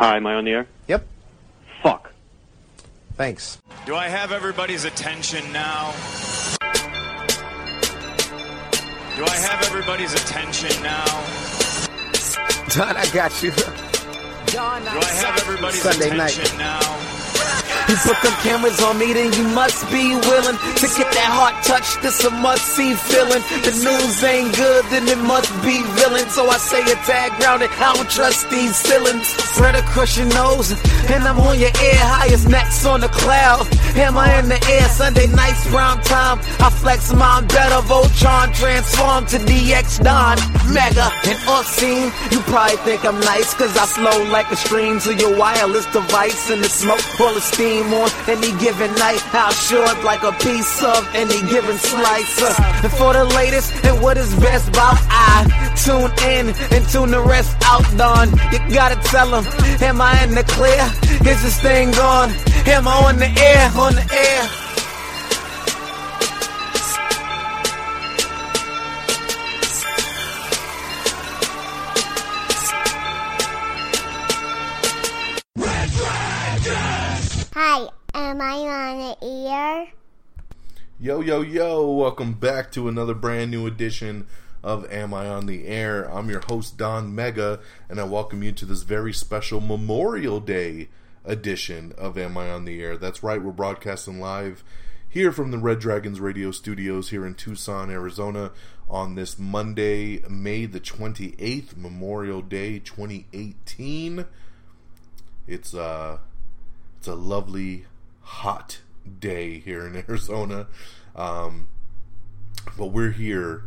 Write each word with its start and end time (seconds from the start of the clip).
Hi, 0.00 0.16
am 0.16 0.26
I 0.26 0.32
on 0.36 0.44
the 0.46 0.52
air? 0.52 0.66
Yep. 0.88 1.06
Fuck. 1.82 2.10
Thanks. 3.16 3.58
Do 3.84 3.94
I 3.94 4.08
have 4.08 4.32
everybody's 4.32 4.86
attention 4.86 5.52
now? 5.52 5.92
Do 9.14 9.26
I 9.26 9.36
have 9.36 9.62
everybody's 9.66 10.14
attention 10.14 10.82
now? 10.82 11.04
Don, 12.74 12.96
I 12.96 13.06
got 13.12 13.42
you. 13.42 13.50
Don, 14.46 14.80
Do 14.84 14.88
I 14.88 15.12
have 15.20 15.38
everybody's 15.38 15.82
Sunday 15.82 16.16
night. 16.16 16.32
attention 16.32 16.56
now? 16.56 17.19
You 17.90 17.96
put 18.06 18.22
them 18.22 18.32
cameras 18.46 18.80
on 18.80 18.98
me, 18.98 19.12
then 19.12 19.32
you 19.32 19.42
must 19.50 19.82
be 19.90 20.14
willing 20.14 20.54
to 20.78 20.86
get 20.94 21.10
that 21.10 21.30
heart 21.34 21.58
touch. 21.66 21.98
This 22.02 22.22
a 22.22 22.30
must 22.30 22.62
see 22.62 22.94
feeling. 22.94 23.42
The 23.66 23.74
news 23.82 24.22
ain't 24.22 24.54
good, 24.54 24.84
then 24.94 25.08
it 25.08 25.18
must 25.18 25.50
be 25.66 25.82
villain. 25.98 26.30
So 26.30 26.46
I 26.46 26.58
say 26.58 26.82
a 26.86 26.94
tag 27.02 27.34
grounded. 27.42 27.68
I 27.82 27.92
don't 27.94 28.08
trust 28.08 28.48
these 28.48 28.76
ceilings. 28.76 29.26
Spread 29.26 29.74
across 29.74 30.16
your 30.16 30.28
nose, 30.28 30.70
and 31.10 31.26
I'm 31.26 31.40
on 31.40 31.58
your 31.58 31.74
ear, 31.82 31.98
highest 32.14 32.48
necks 32.48 32.86
on 32.86 33.00
the 33.00 33.08
cloud. 33.08 33.66
Hammer 33.98 34.38
in 34.38 34.48
the 34.48 34.62
air, 34.70 34.86
Sunday 34.94 35.26
nights, 35.26 35.66
prime 35.66 36.00
time. 36.02 36.38
I 36.62 36.70
flex 36.70 37.12
my 37.12 37.40
better, 37.42 37.82
Voltron 37.90 38.54
transform 38.54 39.26
to 39.34 39.38
DX 39.38 40.04
Don, 40.04 40.38
Mega 40.72 41.09
and 41.26 41.38
Unseen. 41.48 42.12
You 42.30 42.40
probably 42.48 42.76
think 42.84 43.04
I'm 43.04 43.20
nice, 43.20 43.54
cause 43.54 43.76
I 43.76 43.84
slow 43.86 44.30
like 44.30 44.50
a 44.50 44.56
stream 44.56 45.00
to 45.00 45.14
your 45.14 45.36
wireless 45.36 45.86
device, 45.86 46.50
and 46.50 46.62
the 46.62 46.68
smoke 46.68 47.00
full 47.18 47.36
of 47.36 47.42
steam 47.42 47.92
on 47.92 48.10
any 48.28 48.52
given 48.58 48.92
night. 48.96 49.20
How 49.32 49.50
short 49.50 50.02
like 50.04 50.22
a 50.22 50.32
piece 50.32 50.82
of 50.82 51.06
any 51.14 51.40
given 51.50 51.76
slice. 51.78 52.40
Uh, 52.40 52.54
and 52.84 52.92
for 52.92 53.12
the 53.12 53.24
latest 53.36 53.72
and 53.84 54.00
what 54.02 54.16
is 54.16 54.34
best 54.36 54.68
about 54.68 54.98
I 55.10 55.44
tune 55.84 56.12
in 56.30 56.54
and 56.74 56.88
tune 56.88 57.10
the 57.10 57.20
rest 57.20 57.56
out. 57.64 57.84
Don, 57.96 58.30
you 58.52 58.58
gotta 58.74 58.96
tell 59.08 59.30
them, 59.30 59.44
am 59.82 60.00
I 60.00 60.24
in 60.24 60.34
the 60.34 60.44
clear? 60.44 60.84
Is 61.30 61.42
this 61.42 61.60
thing 61.60 61.94
on? 61.96 62.30
Am 62.66 62.86
I 62.88 62.94
on 63.08 63.16
the 63.18 63.28
air? 63.28 63.70
On 63.76 63.94
the 63.94 64.06
air? 64.12 64.69
Hi, 77.72 77.86
am 78.14 78.40
I 78.40 78.56
on 78.56 78.98
the 78.98 79.26
ear? 79.28 79.86
Yo, 80.98 81.20
yo, 81.20 81.40
yo, 81.40 81.88
welcome 81.88 82.32
back 82.32 82.72
to 82.72 82.88
another 82.88 83.14
brand 83.14 83.52
new 83.52 83.64
edition 83.64 84.26
of 84.60 84.90
Am 84.90 85.14
I 85.14 85.28
on 85.28 85.46
the 85.46 85.68
Air? 85.68 86.02
I'm 86.10 86.28
your 86.28 86.42
host, 86.48 86.76
Don 86.76 87.14
Mega, 87.14 87.60
and 87.88 88.00
I 88.00 88.04
welcome 88.04 88.42
you 88.42 88.50
to 88.50 88.66
this 88.66 88.82
very 88.82 89.12
special 89.12 89.60
Memorial 89.60 90.40
Day 90.40 90.88
edition 91.24 91.92
of 91.96 92.18
Am 92.18 92.36
I 92.36 92.50
on 92.50 92.64
the 92.64 92.82
Air. 92.82 92.96
That's 92.96 93.22
right, 93.22 93.40
we're 93.40 93.52
broadcasting 93.52 94.18
live 94.18 94.64
here 95.08 95.30
from 95.30 95.52
the 95.52 95.58
Red 95.58 95.78
Dragons 95.78 96.18
radio 96.18 96.50
studios 96.50 97.10
here 97.10 97.24
in 97.24 97.36
Tucson, 97.36 97.88
Arizona 97.88 98.50
on 98.88 99.14
this 99.14 99.38
Monday, 99.38 100.24
May 100.28 100.66
the 100.66 100.80
28th, 100.80 101.76
Memorial 101.76 102.42
Day 102.42 102.80
2018. 102.80 104.24
It's, 105.46 105.72
uh, 105.72 106.18
it's 107.00 107.08
a 107.08 107.14
lovely, 107.14 107.86
hot 108.20 108.80
day 109.20 109.58
here 109.58 109.86
in 109.86 109.96
Arizona. 110.08 110.66
Um, 111.16 111.68
but 112.76 112.88
we're 112.88 113.12
here 113.12 113.64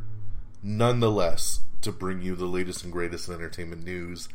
nonetheless 0.62 1.62
to 1.82 1.92
bring 1.92 2.22
you 2.22 2.36
the 2.36 2.46
latest 2.46 2.84
and 2.84 2.94
greatest 2.94 3.28
in 3.28 3.34
entertainment 3.34 3.84
news, 3.84 4.30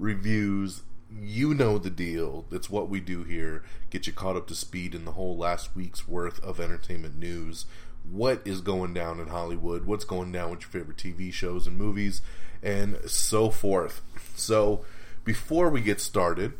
reviews. 0.00 0.82
You 1.16 1.54
know 1.54 1.78
the 1.78 1.90
deal. 1.90 2.44
It's 2.50 2.68
what 2.68 2.88
we 2.88 2.98
do 2.98 3.22
here. 3.22 3.62
Get 3.88 4.08
you 4.08 4.12
caught 4.12 4.36
up 4.36 4.48
to 4.48 4.56
speed 4.56 4.96
in 4.96 5.04
the 5.04 5.12
whole 5.12 5.36
last 5.36 5.76
week's 5.76 6.08
worth 6.08 6.42
of 6.42 6.58
entertainment 6.58 7.16
news. 7.16 7.66
What 8.10 8.42
is 8.44 8.60
going 8.62 8.94
down 8.94 9.20
in 9.20 9.28
Hollywood? 9.28 9.86
What's 9.86 10.04
going 10.04 10.32
down 10.32 10.50
with 10.50 10.62
your 10.62 10.70
favorite 10.70 10.96
TV 10.96 11.32
shows 11.32 11.68
and 11.68 11.78
movies, 11.78 12.20
and 12.64 12.98
so 13.06 13.48
forth. 13.50 14.02
So, 14.34 14.84
before 15.24 15.68
we 15.70 15.80
get 15.80 16.00
started, 16.00 16.54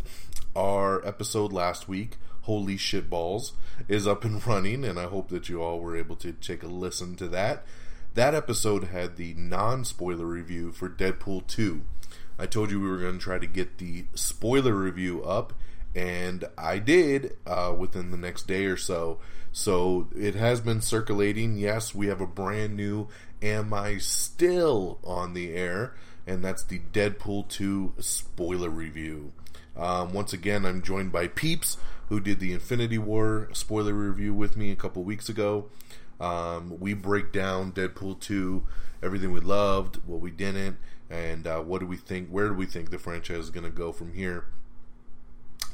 our 0.55 1.06
episode 1.06 1.53
last 1.53 1.88
week, 1.88 2.16
Holy 2.43 2.77
Shit 2.77 3.09
Balls, 3.09 3.53
is 3.88 4.06
up 4.06 4.25
and 4.25 4.44
running, 4.47 4.84
and 4.84 4.99
I 4.99 5.05
hope 5.05 5.28
that 5.28 5.49
you 5.49 5.62
all 5.62 5.81
were 5.81 5.97
able 5.97 6.16
to 6.16 6.33
take 6.33 6.62
a 6.62 6.69
listen 6.69 7.16
to 7.16 7.28
that. 7.28 7.65
That 8.15 8.34
episode 8.34 8.84
had 8.84 9.16
the 9.16 9.34
non 9.34 9.84
spoiler 9.84 10.27
review 10.27 10.72
for 10.72 10.89
Deadpool 10.89 11.47
2. 11.47 11.83
I 12.39 12.47
told 12.47 12.71
you 12.71 12.81
we 12.81 12.89
were 12.89 12.99
going 12.99 13.19
to 13.19 13.25
try 13.25 13.39
to 13.39 13.47
get 13.47 13.78
the 13.78 14.06
spoiler 14.15 14.75
review 14.75 15.22
up, 15.22 15.53
and 15.94 16.44
I 16.56 16.78
did 16.78 17.37
uh, 17.47 17.75
within 17.77 18.10
the 18.10 18.16
next 18.16 18.47
day 18.47 18.65
or 18.65 18.77
so. 18.77 19.19
So 19.53 20.09
it 20.16 20.34
has 20.34 20.60
been 20.60 20.81
circulating. 20.81 21.56
Yes, 21.56 21.94
we 21.94 22.06
have 22.06 22.21
a 22.21 22.27
brand 22.27 22.77
new 22.77 23.09
Am 23.43 23.72
I 23.72 23.99
Still 23.99 24.99
on 25.03 25.34
the 25.34 25.55
Air? 25.55 25.94
And 26.27 26.44
that's 26.44 26.62
the 26.62 26.81
Deadpool 26.93 27.49
2 27.49 27.94
spoiler 27.99 28.69
review. 28.69 29.33
Um, 29.77 30.13
once 30.13 30.33
again, 30.33 30.65
I'm 30.65 30.83
joined 30.83 31.13
by 31.13 31.29
Peeps, 31.29 31.77
who 32.09 32.21
did 32.21 32.41
the 32.41 32.53
Infinity 32.53 32.99
War 32.99 33.49
spoiler 33.53 33.95
review 33.95 34.35
with 34.35 34.57
me 34.57 34.71
a 34.71 34.77
couple 34.77 35.03
weeks 35.03 35.29
ago. 35.29 35.67
Um, 36.21 36.79
we 36.79 36.93
break 36.93 37.33
down 37.33 37.73
Deadpool 37.73 38.21
2, 38.21 38.67
everything 39.03 39.33
we 39.33 39.41
loved, 39.41 39.97
what 40.07 40.21
we 40.21 40.31
didn't, 40.31 40.77
and 41.09 41.47
uh, 41.47 41.61
what 41.61 41.81
do 41.81 41.87
we 41.87 41.97
think, 41.97 42.29
where 42.29 42.49
do 42.49 42.55
we 42.55 42.67
think 42.67 42.91
the 42.91 42.99
franchise 42.99 43.39
is 43.39 43.51
going 43.51 43.65
to 43.65 43.71
go 43.71 43.91
from 43.91 44.13
here. 44.13 44.45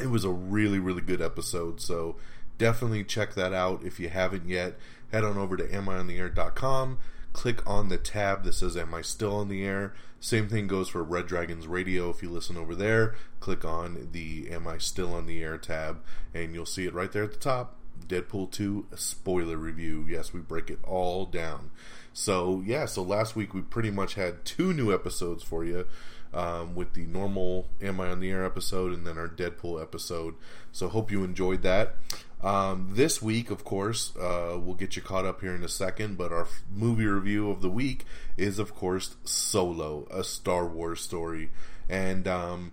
It 0.00 0.08
was 0.08 0.24
a 0.24 0.30
really, 0.30 0.78
really 0.78 1.00
good 1.00 1.20
episode, 1.20 1.80
so 1.80 2.16
definitely 2.58 3.02
check 3.02 3.34
that 3.34 3.52
out 3.52 3.82
if 3.84 3.98
you 3.98 4.08
haven't 4.08 4.48
yet. 4.48 4.74
Head 5.10 5.24
on 5.24 5.36
over 5.36 5.56
to 5.56 5.64
amiontheair.com, 5.64 6.98
click 7.36 7.60
on 7.66 7.90
the 7.90 7.98
tab 7.98 8.44
that 8.44 8.54
says 8.54 8.78
Am 8.78 8.94
I 8.94 9.02
Still 9.02 9.36
on 9.36 9.48
the 9.48 9.62
Air? 9.62 9.92
Same 10.18 10.48
thing 10.48 10.66
goes 10.66 10.88
for 10.88 11.04
Red 11.04 11.26
Dragons 11.26 11.66
Radio. 11.66 12.08
If 12.08 12.22
you 12.22 12.30
listen 12.30 12.56
over 12.56 12.74
there, 12.74 13.14
click 13.40 13.62
on 13.62 14.08
the 14.12 14.48
Am 14.50 14.66
I 14.66 14.78
Still 14.78 15.12
on 15.12 15.26
the 15.26 15.42
Air 15.42 15.58
tab, 15.58 16.02
and 16.32 16.54
you'll 16.54 16.64
see 16.64 16.86
it 16.86 16.94
right 16.94 17.12
there 17.12 17.24
at 17.24 17.32
the 17.32 17.38
top. 17.38 17.76
Deadpool 18.08 18.50
2 18.52 18.86
spoiler 18.94 19.58
review. 19.58 20.06
Yes, 20.08 20.32
we 20.32 20.40
break 20.40 20.70
it 20.70 20.78
all 20.82 21.26
down. 21.26 21.70
So, 22.14 22.62
yeah, 22.64 22.86
so 22.86 23.02
last 23.02 23.36
week 23.36 23.52
we 23.52 23.60
pretty 23.60 23.90
much 23.90 24.14
had 24.14 24.46
two 24.46 24.72
new 24.72 24.92
episodes 24.92 25.42
for 25.42 25.62
you 25.62 25.86
um, 26.32 26.74
with 26.74 26.94
the 26.94 27.04
normal 27.04 27.68
Am 27.82 28.00
I 28.00 28.08
on 28.08 28.20
the 28.20 28.30
Air 28.30 28.46
episode 28.46 28.94
and 28.94 29.06
then 29.06 29.18
our 29.18 29.28
Deadpool 29.28 29.82
episode. 29.82 30.36
So, 30.72 30.88
hope 30.88 31.10
you 31.10 31.22
enjoyed 31.22 31.60
that. 31.62 31.96
Um, 32.42 32.90
this 32.92 33.22
week, 33.22 33.50
of 33.50 33.64
course, 33.64 34.14
uh, 34.16 34.58
we'll 34.60 34.74
get 34.74 34.94
you 34.94 35.02
caught 35.02 35.24
up 35.24 35.40
here 35.40 35.54
in 35.54 35.64
a 35.64 35.68
second, 35.68 36.18
but 36.18 36.32
our 36.32 36.46
movie 36.70 37.06
review 37.06 37.50
of 37.50 37.62
the 37.62 37.70
week 37.70 38.04
is, 38.36 38.58
of 38.58 38.74
course, 38.74 39.16
Solo, 39.24 40.06
a 40.10 40.22
Star 40.22 40.66
Wars 40.66 41.00
story. 41.00 41.50
And 41.88 42.28
um, 42.28 42.72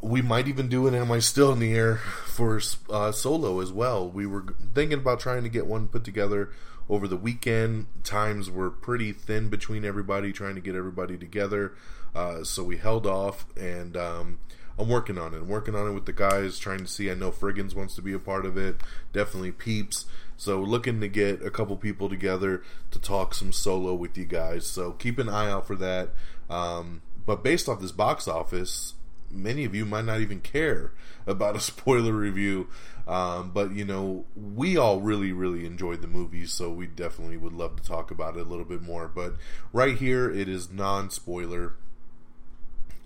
we 0.00 0.22
might 0.22 0.48
even 0.48 0.68
do 0.68 0.86
an 0.86 0.94
Am 0.94 1.12
I 1.12 1.18
Still 1.18 1.52
in 1.52 1.58
the 1.58 1.74
Air 1.74 1.96
for 1.96 2.60
uh, 2.88 3.12
Solo 3.12 3.60
as 3.60 3.70
well. 3.70 4.08
We 4.08 4.26
were 4.26 4.46
thinking 4.74 4.98
about 4.98 5.20
trying 5.20 5.42
to 5.42 5.50
get 5.50 5.66
one 5.66 5.88
put 5.88 6.04
together 6.04 6.50
over 6.88 7.06
the 7.06 7.16
weekend. 7.16 7.86
Times 8.02 8.50
were 8.50 8.70
pretty 8.70 9.12
thin 9.12 9.48
between 9.48 9.84
everybody, 9.84 10.32
trying 10.32 10.54
to 10.54 10.60
get 10.60 10.74
everybody 10.74 11.18
together. 11.18 11.74
Uh, 12.14 12.42
so 12.42 12.64
we 12.64 12.78
held 12.78 13.06
off, 13.06 13.46
and 13.56 13.96
um, 13.96 14.38
I'm 14.80 14.88
working 14.88 15.18
on 15.18 15.34
it. 15.34 15.38
I'm 15.38 15.48
working 15.48 15.74
on 15.74 15.86
it 15.88 15.92
with 15.92 16.06
the 16.06 16.12
guys, 16.12 16.58
trying 16.58 16.78
to 16.78 16.86
see. 16.86 17.10
I 17.10 17.14
know 17.14 17.30
Friggins 17.30 17.74
wants 17.74 17.94
to 17.96 18.02
be 18.02 18.12
a 18.12 18.18
part 18.18 18.46
of 18.46 18.56
it. 18.56 18.80
Definitely 19.12 19.52
Peeps. 19.52 20.06
So 20.36 20.60
looking 20.60 21.00
to 21.02 21.08
get 21.08 21.44
a 21.44 21.50
couple 21.50 21.76
people 21.76 22.08
together 22.08 22.62
to 22.90 22.98
talk 22.98 23.34
some 23.34 23.52
solo 23.52 23.94
with 23.94 24.16
you 24.16 24.24
guys. 24.24 24.66
So 24.66 24.92
keep 24.92 25.18
an 25.18 25.28
eye 25.28 25.50
out 25.50 25.66
for 25.66 25.76
that. 25.76 26.10
Um, 26.48 27.02
but 27.26 27.44
based 27.44 27.68
off 27.68 27.80
this 27.80 27.92
box 27.92 28.26
office, 28.26 28.94
many 29.30 29.64
of 29.64 29.74
you 29.74 29.84
might 29.84 30.06
not 30.06 30.20
even 30.20 30.40
care 30.40 30.92
about 31.26 31.56
a 31.56 31.60
spoiler 31.60 32.14
review. 32.14 32.68
Um, 33.06 33.50
but 33.50 33.72
you 33.72 33.84
know, 33.84 34.24
we 34.34 34.76
all 34.76 35.00
really, 35.00 35.32
really 35.32 35.66
enjoyed 35.66 36.00
the 36.00 36.08
movie, 36.08 36.46
so 36.46 36.70
we 36.70 36.86
definitely 36.86 37.36
would 37.36 37.52
love 37.52 37.76
to 37.76 37.82
talk 37.82 38.10
about 38.10 38.36
it 38.36 38.46
a 38.46 38.48
little 38.48 38.64
bit 38.64 38.82
more. 38.82 39.08
But 39.08 39.34
right 39.72 39.96
here, 39.96 40.30
it 40.30 40.48
is 40.48 40.70
non-spoiler, 40.70 41.74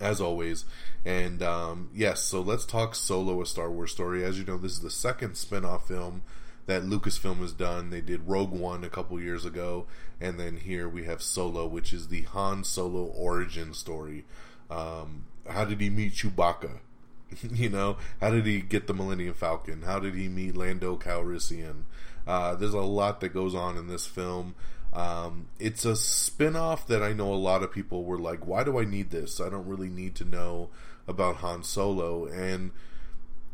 as 0.00 0.20
always. 0.20 0.64
And 1.04 1.42
um, 1.42 1.90
yes, 1.94 2.20
so 2.20 2.40
let's 2.40 2.64
talk 2.64 2.94
Solo: 2.94 3.40
A 3.40 3.46
Star 3.46 3.70
Wars 3.70 3.92
Story. 3.92 4.24
As 4.24 4.38
you 4.38 4.44
know, 4.44 4.58
this 4.58 4.72
is 4.72 4.80
the 4.80 4.90
second 4.90 5.36
spin-off 5.36 5.88
film 5.88 6.22
that 6.66 6.82
Lucasfilm 6.82 7.38
has 7.38 7.52
done. 7.52 7.90
They 7.90 8.00
did 8.00 8.28
Rogue 8.28 8.52
One 8.52 8.84
a 8.84 8.88
couple 8.88 9.20
years 9.20 9.44
ago, 9.44 9.86
and 10.20 10.38
then 10.38 10.56
here 10.56 10.88
we 10.88 11.04
have 11.04 11.22
Solo, 11.22 11.66
which 11.66 11.92
is 11.92 12.08
the 12.08 12.22
Han 12.22 12.64
Solo 12.64 13.04
origin 13.04 13.74
story. 13.74 14.24
Um, 14.70 15.24
how 15.48 15.64
did 15.64 15.80
he 15.80 15.90
meet 15.90 16.14
Chewbacca? 16.14 16.78
you 17.50 17.68
know, 17.68 17.96
how 18.20 18.30
did 18.30 18.46
he 18.46 18.60
get 18.60 18.86
the 18.86 18.94
Millennium 18.94 19.34
Falcon? 19.34 19.82
How 19.82 19.98
did 19.98 20.14
he 20.14 20.28
meet 20.28 20.56
Lando 20.56 20.96
Calrissian? 20.96 21.82
Uh, 22.26 22.54
there's 22.54 22.74
a 22.74 22.80
lot 22.80 23.20
that 23.20 23.30
goes 23.30 23.54
on 23.54 23.76
in 23.76 23.88
this 23.88 24.06
film. 24.06 24.54
Um, 24.94 25.48
it's 25.58 25.84
a 25.84 25.96
spin-off 25.96 26.86
that 26.86 27.02
I 27.02 27.12
know 27.12 27.32
a 27.32 27.34
lot 27.34 27.64
of 27.64 27.72
people 27.72 28.04
were 28.04 28.18
like, 28.18 28.46
why 28.46 28.62
do 28.62 28.78
I 28.78 28.84
need 28.84 29.10
this? 29.10 29.40
I 29.40 29.48
don't 29.48 29.66
really 29.66 29.88
need 29.88 30.14
to 30.16 30.24
know 30.24 30.70
about 31.08 31.36
Han 31.36 31.64
Solo. 31.64 32.26
And 32.26 32.70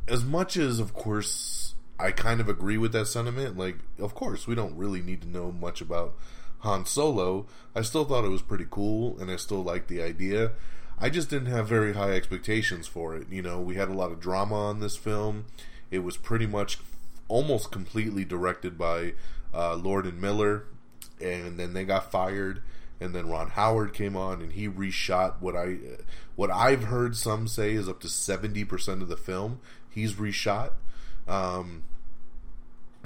as 0.07 0.23
much 0.23 0.57
as, 0.59 0.79
of 0.81 0.93
course, 0.93 1.75
I 1.99 2.11
kind 2.11 2.41
of 2.41 2.49
agree 2.49 2.77
with 2.77 2.93
that 2.93 3.07
sentiment, 3.07 3.57
like, 3.57 3.79
of 3.99 4.15
course, 4.15 4.47
we 4.47 4.55
don't 4.55 4.77
really 4.77 5.01
need 5.01 5.23
to 5.23 5.29
know 5.29 5.51
much 5.51 5.81
about 5.81 6.15
Han 6.61 6.85
Solo. 6.85 7.47
I 7.75 7.83
still 7.83 8.05
thought 8.05 8.25
it 8.25 8.31
was 8.31 8.43
pretty 8.43 8.67
cool, 8.71 9.19
and 9.19 9.31
I 9.31 9.37
still 9.37 9.65
liked 9.65 9.89
the 9.89 10.03
idea. 10.03 10.53
I 10.99 11.09
just 11.09 11.31
didn't 11.31 11.51
have 11.51 11.67
very 11.67 11.95
high 11.95 12.13
expectations 12.13 12.87
for 12.87 13.17
it. 13.17 13.29
You 13.31 13.41
know, 13.41 13.59
we 13.61 13.77
had 13.77 13.89
a 13.89 13.95
lot 13.95 14.13
of 14.13 14.21
drama 14.21 14.57
on 14.57 14.81
this 14.81 14.97
film. 14.97 15.47
It 15.91 16.01
was 16.01 16.19
pretty 16.19 16.47
much 16.47 16.79
almost 17.29 17.71
completely 17.71 18.27
directed 18.27 18.77
by 18.77 19.15
uh, 19.55 19.77
Lord 19.77 20.05
and 20.05 20.21
Miller, 20.21 20.67
and 21.21 21.59
then 21.59 21.73
they 21.73 21.85
got 21.85 22.11
fired. 22.11 22.63
And 23.03 23.15
then 23.15 23.31
Ron 23.31 23.49
Howard 23.49 23.95
came 23.95 24.15
on, 24.15 24.43
and 24.43 24.53
he 24.53 24.69
reshot 24.69 25.41
what 25.41 25.57
I 25.57 25.79
what 26.37 26.51
I've 26.51 26.85
heard 26.85 27.17
some 27.17 27.49
say 27.49 27.73
is 27.73 27.89
up 27.89 28.01
to 28.01 28.09
seventy 28.09 28.63
percent 28.63 29.01
of 29.01 29.09
the 29.09 29.17
film. 29.17 29.61
He's 29.89 30.15
reshot. 30.15 30.73
Um, 31.27 31.85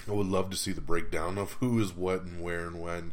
I 0.08 0.12
would 0.12 0.26
love 0.26 0.50
to 0.50 0.56
see 0.56 0.72
the 0.72 0.80
breakdown 0.80 1.38
of 1.38 1.52
who 1.54 1.80
is 1.80 1.92
what 1.92 2.22
and 2.22 2.42
where 2.42 2.66
and 2.66 2.80
when. 2.80 3.12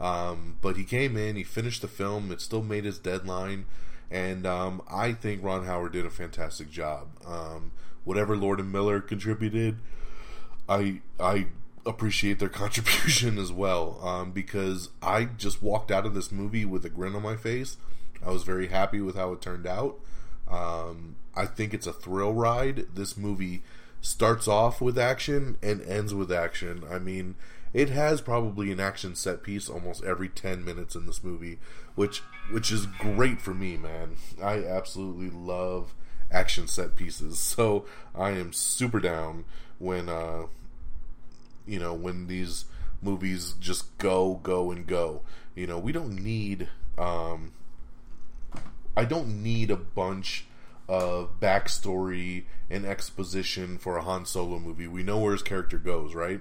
Um, 0.00 0.56
but 0.62 0.76
he 0.76 0.84
came 0.84 1.16
in, 1.16 1.34
he 1.36 1.42
finished 1.42 1.82
the 1.82 1.88
film. 1.88 2.30
It 2.30 2.40
still 2.40 2.62
made 2.62 2.84
his 2.84 2.98
deadline, 2.98 3.66
and 4.08 4.46
um, 4.46 4.82
I 4.88 5.12
think 5.12 5.42
Ron 5.42 5.66
Howard 5.66 5.92
did 5.92 6.06
a 6.06 6.10
fantastic 6.10 6.70
job. 6.70 7.08
Um, 7.26 7.72
whatever 8.04 8.36
Lord 8.36 8.60
and 8.60 8.70
Miller 8.70 9.00
contributed, 9.00 9.78
I 10.68 11.00
I 11.18 11.48
appreciate 11.90 12.38
their 12.38 12.48
contribution 12.62 13.38
as 13.38 13.52
well 13.52 13.98
um, 14.02 14.32
because 14.32 14.90
I 15.02 15.24
just 15.24 15.62
walked 15.62 15.90
out 15.90 16.06
of 16.06 16.14
this 16.14 16.32
movie 16.32 16.64
with 16.64 16.84
a 16.84 16.90
grin 16.90 17.14
on 17.14 17.22
my 17.22 17.36
face. 17.36 17.76
I 18.24 18.30
was 18.30 18.42
very 18.42 18.68
happy 18.68 19.00
with 19.00 19.16
how 19.16 19.32
it 19.32 19.40
turned 19.40 19.66
out. 19.66 19.98
Um, 20.48 21.16
I 21.34 21.46
think 21.46 21.72
it's 21.72 21.86
a 21.86 21.92
thrill 21.92 22.32
ride. 22.32 22.86
This 22.94 23.16
movie 23.16 23.62
starts 24.00 24.48
off 24.48 24.80
with 24.80 24.98
action 24.98 25.56
and 25.62 25.82
ends 25.82 26.12
with 26.12 26.32
action. 26.32 26.82
I 26.90 26.98
mean, 26.98 27.36
it 27.72 27.90
has 27.90 28.20
probably 28.20 28.72
an 28.72 28.80
action 28.80 29.14
set 29.14 29.42
piece 29.42 29.68
almost 29.68 30.04
every 30.04 30.28
10 30.28 30.64
minutes 30.64 30.94
in 30.94 31.06
this 31.06 31.22
movie, 31.22 31.58
which 31.94 32.22
which 32.50 32.72
is 32.72 32.86
great 32.86 33.40
for 33.40 33.54
me, 33.54 33.76
man. 33.76 34.16
I 34.42 34.64
absolutely 34.64 35.30
love 35.30 35.94
action 36.30 36.66
set 36.66 36.96
pieces. 36.96 37.38
So, 37.60 37.84
I 38.14 38.30
am 38.30 38.52
super 38.52 39.00
down 39.00 39.44
when 39.78 40.08
uh 40.08 40.46
you 41.66 41.78
know, 41.78 41.94
when 41.94 42.26
these 42.26 42.64
movies 43.02 43.54
just 43.60 43.96
go 43.98 44.40
go 44.42 44.70
and 44.70 44.86
go. 44.86 45.22
You 45.54 45.66
know, 45.66 45.78
we 45.78 45.92
don't 45.92 46.22
need 46.22 46.68
um 46.98 47.52
I 48.96 49.04
don't 49.04 49.42
need 49.42 49.70
a 49.70 49.76
bunch 49.76 50.46
of 50.88 51.38
backstory 51.40 52.44
and 52.68 52.84
exposition 52.84 53.78
for 53.78 53.96
a 53.96 54.02
Han 54.02 54.26
Solo 54.26 54.58
movie. 54.58 54.88
We 54.88 55.02
know 55.02 55.18
where 55.18 55.32
his 55.32 55.42
character 55.42 55.78
goes, 55.78 56.14
right? 56.14 56.40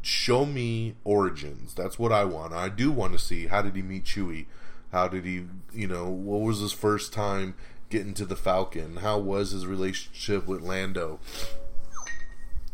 Show 0.00 0.46
me 0.46 0.94
origins. 1.04 1.74
That's 1.74 1.98
what 1.98 2.12
I 2.12 2.24
want. 2.24 2.52
I 2.52 2.68
do 2.68 2.90
want 2.90 3.12
to 3.12 3.18
see 3.18 3.48
how 3.48 3.62
did 3.62 3.76
he 3.76 3.82
meet 3.82 4.04
Chewie? 4.04 4.46
How 4.92 5.08
did 5.08 5.24
he, 5.24 5.46
you 5.72 5.86
know, 5.86 6.08
what 6.08 6.40
was 6.40 6.60
his 6.60 6.72
first 6.72 7.12
time 7.12 7.54
getting 7.90 8.14
to 8.14 8.24
the 8.24 8.36
Falcon? 8.36 8.98
How 8.98 9.18
was 9.18 9.50
his 9.50 9.66
relationship 9.66 10.46
with 10.46 10.62
Lando? 10.62 11.20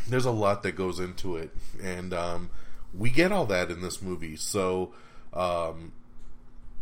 There's 0.09 0.25
a 0.25 0.31
lot 0.31 0.63
that 0.63 0.73
goes 0.73 1.01
into 1.01 1.37
it, 1.37 1.51
and 1.83 2.15
um, 2.15 2.51
we 2.95 3.11
get 3.11 3.33
all 3.33 3.47
that 3.47 3.71
in 3.71 3.81
this 3.81 4.01
movie. 4.01 4.37
So, 4.37 4.95
um, 5.33 5.93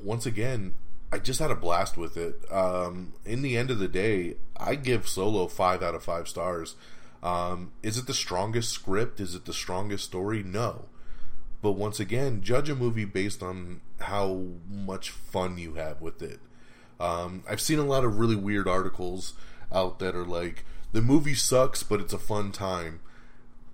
once 0.02 0.26
again, 0.26 0.74
I 1.10 1.18
just 1.18 1.40
had 1.40 1.50
a 1.50 1.56
blast 1.56 1.96
with 1.96 2.16
it. 2.16 2.40
Um, 2.50 3.14
in 3.24 3.42
the 3.42 3.56
end 3.56 3.70
of 3.70 3.78
the 3.78 3.88
day, 3.88 4.36
I 4.56 4.74
give 4.74 5.08
Solo 5.08 5.46
five 5.46 5.82
out 5.82 5.94
of 5.94 6.02
five 6.02 6.28
stars. 6.28 6.74
Um, 7.22 7.72
is 7.82 7.96
it 7.96 8.06
the 8.06 8.14
strongest 8.14 8.70
script? 8.70 9.20
Is 9.20 9.34
it 9.34 9.46
the 9.46 9.52
strongest 9.52 10.04
story? 10.04 10.42
No. 10.42 10.86
But 11.62 11.72
once 11.72 11.98
again, 11.98 12.42
judge 12.42 12.68
a 12.68 12.74
movie 12.74 13.06
based 13.06 13.42
on 13.42 13.80
how 14.00 14.44
much 14.68 15.08
fun 15.08 15.56
you 15.56 15.74
have 15.74 16.02
with 16.02 16.20
it. 16.20 16.40
Um, 17.00 17.42
I've 17.48 17.60
seen 17.60 17.78
a 17.78 17.84
lot 17.84 18.04
of 18.04 18.18
really 18.18 18.36
weird 18.36 18.68
articles 18.68 19.32
out 19.72 19.98
that 20.00 20.14
are 20.14 20.26
like, 20.26 20.64
the 20.92 21.00
movie 21.00 21.34
sucks, 21.34 21.82
but 21.82 22.00
it's 22.00 22.12
a 22.12 22.18
fun 22.18 22.52
time. 22.52 23.00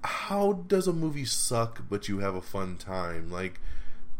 How 0.02 0.52
does 0.52 0.86
a 0.86 0.92
movie 0.92 1.24
suck, 1.24 1.82
but 1.88 2.08
you 2.08 2.20
have 2.20 2.34
a 2.34 2.40
fun 2.40 2.76
time? 2.76 3.30
Like, 3.30 3.60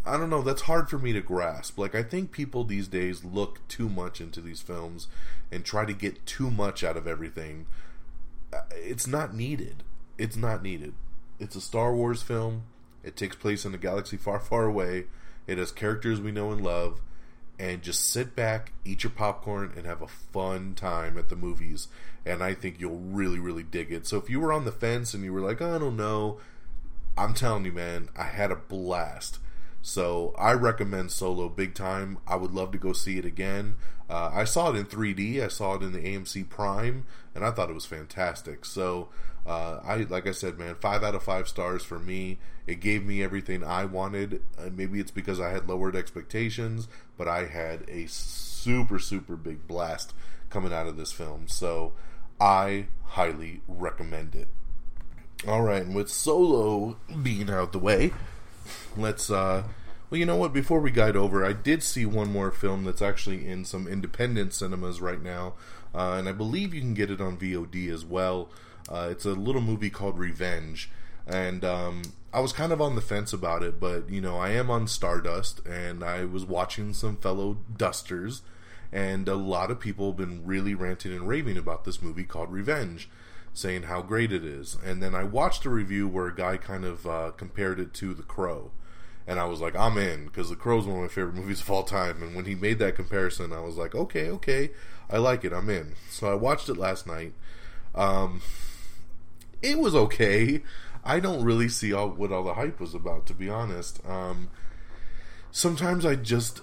I 0.05 0.17
don't 0.17 0.31
know, 0.31 0.43
that's 0.43 0.63
hard 0.63 0.89
for 0.89 0.99
me 0.99 1.13
to 1.13 1.21
grasp. 1.21 1.79
Like 1.79 1.95
I 1.95 2.03
think 2.03 2.33
people 2.33 2.65
these 2.65 2.89
days 2.89 3.25
look 3.25 3.67
too 3.69 3.89
much 3.89 4.21
into 4.21 4.41
these 4.41 4.61
films 4.61 5.09
and 5.53 5.65
try 5.65 5.85
to 5.85 5.93
get 5.93 6.25
too 6.27 6.51
much 6.51 6.83
out 6.83 6.97
of 6.97 7.07
everything. 7.07 7.67
Uh, 8.53 8.63
it's 8.73 9.07
not 9.07 9.35
needed. 9.35 9.83
It's 10.17 10.37
not 10.37 10.63
needed. 10.63 10.95
It's 11.39 11.57
a 11.57 11.61
Star 11.61 11.95
Wars 11.95 12.23
film. 12.23 12.65
It 13.03 13.17
takes 13.17 13.37
place 13.37 13.65
in 13.65 13.75
a 13.75 13.79
galaxy 13.79 14.17
far, 14.17 14.41
far 14.41 14.65
away. 14.65 15.05
It 15.47 15.59
has 15.59 15.73
characters 15.73 16.21
we 16.21 16.33
know 16.33 16.51
and 16.51 16.63
love. 16.63 17.01
And 17.61 17.83
just 17.83 18.09
sit 18.09 18.35
back, 18.35 18.73
eat 18.87 19.05
your 19.05 19.11
popcorn, 19.11 19.75
and 19.77 19.85
have 19.85 20.01
a 20.01 20.07
fun 20.07 20.75
time 20.75 21.19
at 21.19 21.29
the 21.29 21.37
movies. 21.37 21.89
And 22.25 22.43
I 22.43 22.55
think 22.55 22.81
you'll 22.81 22.97
really, 22.97 23.39
really 23.39 23.63
dig 23.63 23.93
it. 23.93 24.07
So 24.07 24.17
if 24.17 24.31
you 24.31 24.41
were 24.41 24.51
on 24.51 24.65
the 24.65 24.73
fence 24.73 25.13
and 25.13 25.23
you 25.23 25.33
were 25.33 25.43
like, 25.43 25.61
I 25.61 25.77
don't 25.77 25.97
know, 25.97 26.39
I'm 27.19 27.35
telling 27.35 27.67
you, 27.67 27.73
man, 27.73 28.09
I 28.17 28.25
had 28.25 28.51
a 28.51 28.57
blast. 28.57 29.41
So 29.83 30.35
I 30.39 30.53
recommend 30.53 31.11
Solo 31.11 31.51
big 31.51 31.75
time. 31.75 32.17
I 32.27 32.37
would 32.37 32.53
love 32.53 32.73
to 32.73 32.79
go 32.79 32.95
see 32.95 33.19
it 33.19 33.27
again. 33.27 33.77
Uh, 34.09 34.31
I 34.33 34.45
saw 34.45 34.71
it 34.71 34.77
in 34.77 34.87
3D. 34.87 35.43
I 35.43 35.49
saw 35.49 35.75
it 35.75 35.83
in 35.83 35.93
the 35.93 36.01
AMC 36.01 36.49
Prime, 36.49 37.05
and 37.35 37.45
I 37.45 37.51
thought 37.51 37.71
it 37.71 37.75
was 37.75 37.87
fantastic. 37.87 38.65
So 38.65 39.09
uh, 39.47 39.81
I, 39.83 39.97
like 40.09 40.27
I 40.27 40.33
said, 40.33 40.59
man, 40.59 40.77
five 40.81 41.03
out 41.03 41.15
of 41.15 41.23
five 41.23 41.49
stars 41.49 41.83
for 41.83 41.99
me. 41.99 42.39
It 42.67 42.81
gave 42.81 43.05
me 43.05 43.23
everything 43.23 43.65
I 43.65 43.85
wanted. 43.85 44.43
Uh, 44.59 44.71
maybe 44.73 45.01
it's 45.01 45.11
because 45.11 45.41
I 45.41 45.51
had 45.51 45.69
lowered 45.69 45.97
expectations, 45.97 46.89
but 47.17 47.27
I 47.27 47.47
had 47.47 47.85
a 47.89 48.07
super, 48.07 48.99
super 48.99 49.37
big 49.37 49.67
blast 49.67 50.13
coming 50.51 50.73
out 50.73 50.87
of 50.87 50.97
this 50.97 51.13
film. 51.13 51.49
So 51.49 51.93
I 52.41 52.87
highly 53.05 53.63
recommend 53.67 54.35
it. 54.35 54.49
All 55.49 55.63
right, 55.63 55.83
and 55.83 55.95
with 55.95 56.11
Solo 56.11 56.99
being 57.23 57.49
out 57.49 57.73
the 57.73 57.79
way, 57.79 58.13
let's 58.97 59.31
uh 59.31 59.63
well 60.09 60.19
you 60.19 60.27
know 60.27 60.37
what 60.37 60.53
before 60.53 60.81
we 60.81 60.91
guide 60.91 61.17
over 61.17 61.45
i 61.45 61.53
did 61.53 61.83
see 61.83 62.05
one 62.05 62.31
more 62.31 62.51
film 62.51 62.85
that's 62.85 63.03
actually 63.03 63.47
in 63.47 63.65
some 63.65 63.87
independent 63.87 64.53
cinemas 64.53 65.01
right 65.01 65.23
now 65.23 65.55
uh, 65.95 66.15
and 66.19 66.29
i 66.29 66.33
believe 66.33 66.75
you 66.75 66.81
can 66.81 66.95
get 66.95 67.11
it 67.11 67.21
on 67.21 67.37
vod 67.37 67.89
as 67.91 68.05
well 68.05 68.49
uh, 68.91 69.09
it's 69.11 69.25
a 69.25 69.33
little 69.33 69.61
movie 69.61 69.91
called 69.91 70.19
revenge 70.19 70.91
and 71.27 71.65
um, 71.65 72.03
i 72.33 72.41
was 72.41 72.53
kind 72.53 72.73
of 72.73 72.81
on 72.81 72.95
the 72.95 73.01
fence 73.01 73.33
about 73.33 73.63
it 73.63 73.79
but 73.79 74.09
you 74.11 74.21
know 74.21 74.39
i 74.39 74.51
am 74.51 74.71
on 74.71 74.87
stardust 74.87 75.65
and 75.67 76.03
i 76.03 76.25
was 76.25 76.45
watching 76.45 76.93
some 76.93 77.17
fellow 77.17 77.59
dusters 77.77 78.43
and 78.93 79.29
a 79.29 79.35
lot 79.37 79.71
of 79.71 79.79
people 79.79 80.09
have 80.09 80.17
been 80.17 80.45
really 80.45 80.75
ranting 80.75 81.13
and 81.13 81.29
raving 81.29 81.57
about 81.57 81.85
this 81.85 82.03
movie 82.03 82.25
called 82.25 82.51
revenge 82.51 83.09
saying 83.53 83.85
how 83.85 84.03
great 84.03 84.33
it 84.33 84.45
is. 84.45 84.77
And 84.85 85.03
then 85.03 85.15
I 85.15 85.25
watched 85.25 85.65
a 85.65 85.71
review 85.71 86.09
where 86.09 86.29
a 86.29 86.35
guy 86.35 86.57
kind 86.57 86.85
of 86.85 87.07
uh, 87.07 87.33
compared 87.37 87.81
it 87.81 87.93
to 87.95 88.15
The 88.15 88.23
Crow. 88.23 88.71
And 89.27 89.39
I 89.39 89.45
was 89.45 89.61
like, 89.61 89.77
I'm 89.77 89.99
in, 89.99 90.27
because 90.27 90.49
The 90.49 90.57
Crow 90.57 90.79
is 90.79 90.87
one 90.87 90.97
of 90.97 91.03
my 91.03 91.09
favorite 91.09 91.35
movies 91.41 91.61
of 91.61 91.71
all 91.71 91.83
time. 91.83 92.23
And 92.23 92.35
when 92.35 92.45
he 92.45 92.55
made 92.55 92.79
that 92.79 92.97
comparison, 92.97 93.53
I 93.53 93.61
was 93.61 93.77
like, 93.77 93.95
okay, 93.95 94.29
okay, 94.31 94.71
I 95.09 95.19
like 95.19 95.45
it, 95.45 95.53
I'm 95.53 95.69
in. 95.69 95.95
So 96.09 96.31
I 96.31 96.35
watched 96.35 96.69
it 96.69 96.77
last 96.77 97.07
night. 97.07 97.33
Um, 97.95 98.41
it 99.63 99.79
was 99.79 99.95
okay. 99.95 100.63
I 101.05 101.21
don't 101.21 101.45
really 101.45 101.69
see 101.69 101.93
all, 101.93 102.11
what 102.11 102.33
all 102.33 102.45
the 102.45 102.55
hype 102.55 102.81
was 102.81 102.95
about, 102.95 103.27
to 103.27 103.35
be 103.35 103.49
honest. 103.49 104.01
Um, 104.07 104.51
sometimes 105.51 106.05
I 106.05 106.15
just, 106.17 106.61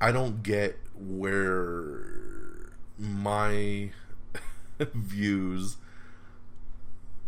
I 0.00 0.10
don't 0.12 0.42
get 0.42 0.78
where 0.94 2.70
my 2.98 3.90
views 4.78 5.76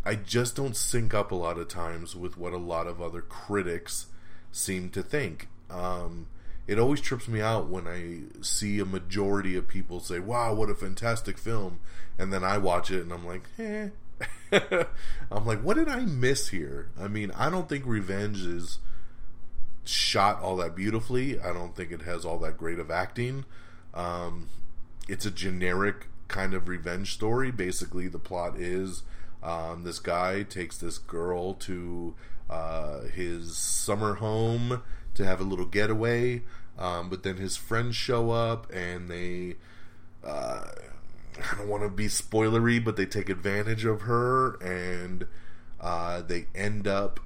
I 0.06 0.14
just 0.14 0.54
don't 0.54 0.76
sync 0.76 1.14
up 1.14 1.32
a 1.32 1.35
lot 1.35 1.58
of 1.58 1.66
times 1.66 2.14
with 2.14 2.38
what 2.38 2.52
a 2.52 2.58
lot 2.58 2.87
of 2.87 3.02
other 3.02 3.20
critics 3.20 4.06
seem 4.52 4.88
to 4.90 5.02
think. 5.02 5.49
Um, 5.68 6.28
it 6.68 6.78
always 6.78 7.00
trips 7.00 7.26
me 7.26 7.40
out 7.40 7.66
when 7.66 7.88
I 7.88 8.20
see 8.40 8.78
a 8.78 8.85
majority 8.85 9.56
of 9.56 9.66
people 9.66 9.99
say, 9.99 10.20
"Wow, 10.20 10.54
what 10.54 10.70
a 10.70 10.76
fantastic 10.76 11.38
film," 11.38 11.80
and 12.16 12.32
then 12.32 12.44
I 12.44 12.56
watch 12.56 12.92
it 12.92 13.02
and 13.02 13.12
I'm 13.12 13.26
like, 13.26 13.49
"Eh." 13.58 13.88
I'm 14.52 15.44
like, 15.44 15.61
"What 15.61 15.76
did 15.76 15.88
I 15.88 16.00
miss 16.00 16.49
here?" 16.49 16.88
I 16.99 17.08
mean, 17.08 17.30
I 17.32 17.50
don't 17.50 17.68
think 17.68 17.85
Revenge 17.87 18.40
is 18.42 18.78
shot 19.85 20.40
all 20.40 20.56
that 20.56 20.75
beautifully. 20.75 21.38
I 21.40 21.52
don't 21.52 21.75
think 21.75 21.92
it 21.92 22.02
has 22.02 22.25
all 22.25 22.38
that 22.40 22.58
great 22.58 22.78
of 22.78 22.90
acting. 22.90 23.44
Um, 23.94 24.49
it's 25.08 25.25
a 25.25 25.30
generic 25.30 26.08
kind 26.28 26.54
of 26.54 26.68
revenge 26.68 27.12
story. 27.12 27.50
Basically, 27.50 28.08
the 28.08 28.18
plot 28.18 28.56
is 28.56 29.02
um, 29.42 29.85
this 29.85 29.99
guy 29.99 30.42
takes 30.42 30.78
this 30.78 30.99
girl 30.99 31.54
to 31.54 32.14
uh, 32.50 33.02
his 33.02 33.56
summer 33.56 34.14
home 34.14 34.82
to 35.14 35.25
have 35.25 35.40
a 35.40 35.44
little 35.44 35.66
getaway, 35.66 36.42
um, 36.78 37.08
but 37.08 37.23
then 37.23 37.37
his 37.37 37.56
friends 37.56 37.96
show 37.96 38.30
up 38.30 38.70
and 38.73 39.08
they 39.08 39.56
uh, 40.25 40.64
I 41.38 41.57
don't 41.57 41.69
want 41.69 41.83
to 41.83 41.88
be 41.88 42.07
spoilery, 42.07 42.83
but 42.83 42.97
they 42.97 43.07
take 43.07 43.28
advantage 43.28 43.85
of 43.85 44.02
her 44.02 44.55
and 44.62 45.26
uh, 45.81 46.23
they 46.23 46.47
end 46.55 46.87
up, 46.87 47.21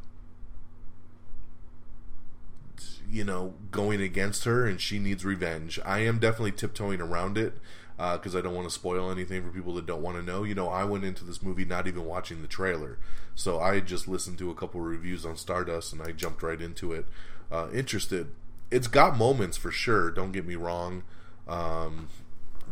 you 3.08 3.24
know, 3.24 3.54
going 3.70 4.00
against 4.00 4.44
her 4.44 4.66
and 4.66 4.80
she 4.80 4.98
needs 4.98 5.24
revenge. 5.24 5.78
I 5.84 6.00
am 6.00 6.18
definitely 6.18 6.52
tiptoeing 6.52 7.00
around 7.00 7.38
it 7.38 7.54
because 7.96 8.34
uh, 8.34 8.38
I 8.38 8.40
don't 8.40 8.54
want 8.54 8.66
to 8.66 8.74
spoil 8.74 9.10
anything 9.10 9.42
for 9.42 9.50
people 9.50 9.74
that 9.74 9.86
don't 9.86 10.02
want 10.02 10.16
to 10.16 10.22
know. 10.22 10.42
You 10.42 10.54
know, 10.54 10.68
I 10.68 10.84
went 10.84 11.04
into 11.04 11.24
this 11.24 11.42
movie 11.42 11.64
not 11.64 11.86
even 11.86 12.04
watching 12.04 12.42
the 12.42 12.48
trailer, 12.48 12.98
so 13.34 13.60
I 13.60 13.80
just 13.80 14.08
listened 14.08 14.38
to 14.38 14.50
a 14.50 14.54
couple 14.54 14.80
reviews 14.80 15.24
on 15.26 15.36
Stardust 15.36 15.92
and 15.92 16.02
I 16.02 16.12
jumped 16.12 16.42
right 16.42 16.60
into 16.60 16.92
it, 16.92 17.06
uh, 17.52 17.68
interested. 17.72 18.28
It's 18.70 18.86
got 18.86 19.16
moments 19.16 19.56
for 19.56 19.70
sure. 19.70 20.10
Don't 20.10 20.32
get 20.32 20.46
me 20.46 20.54
wrong. 20.54 21.02
Um, 21.48 22.08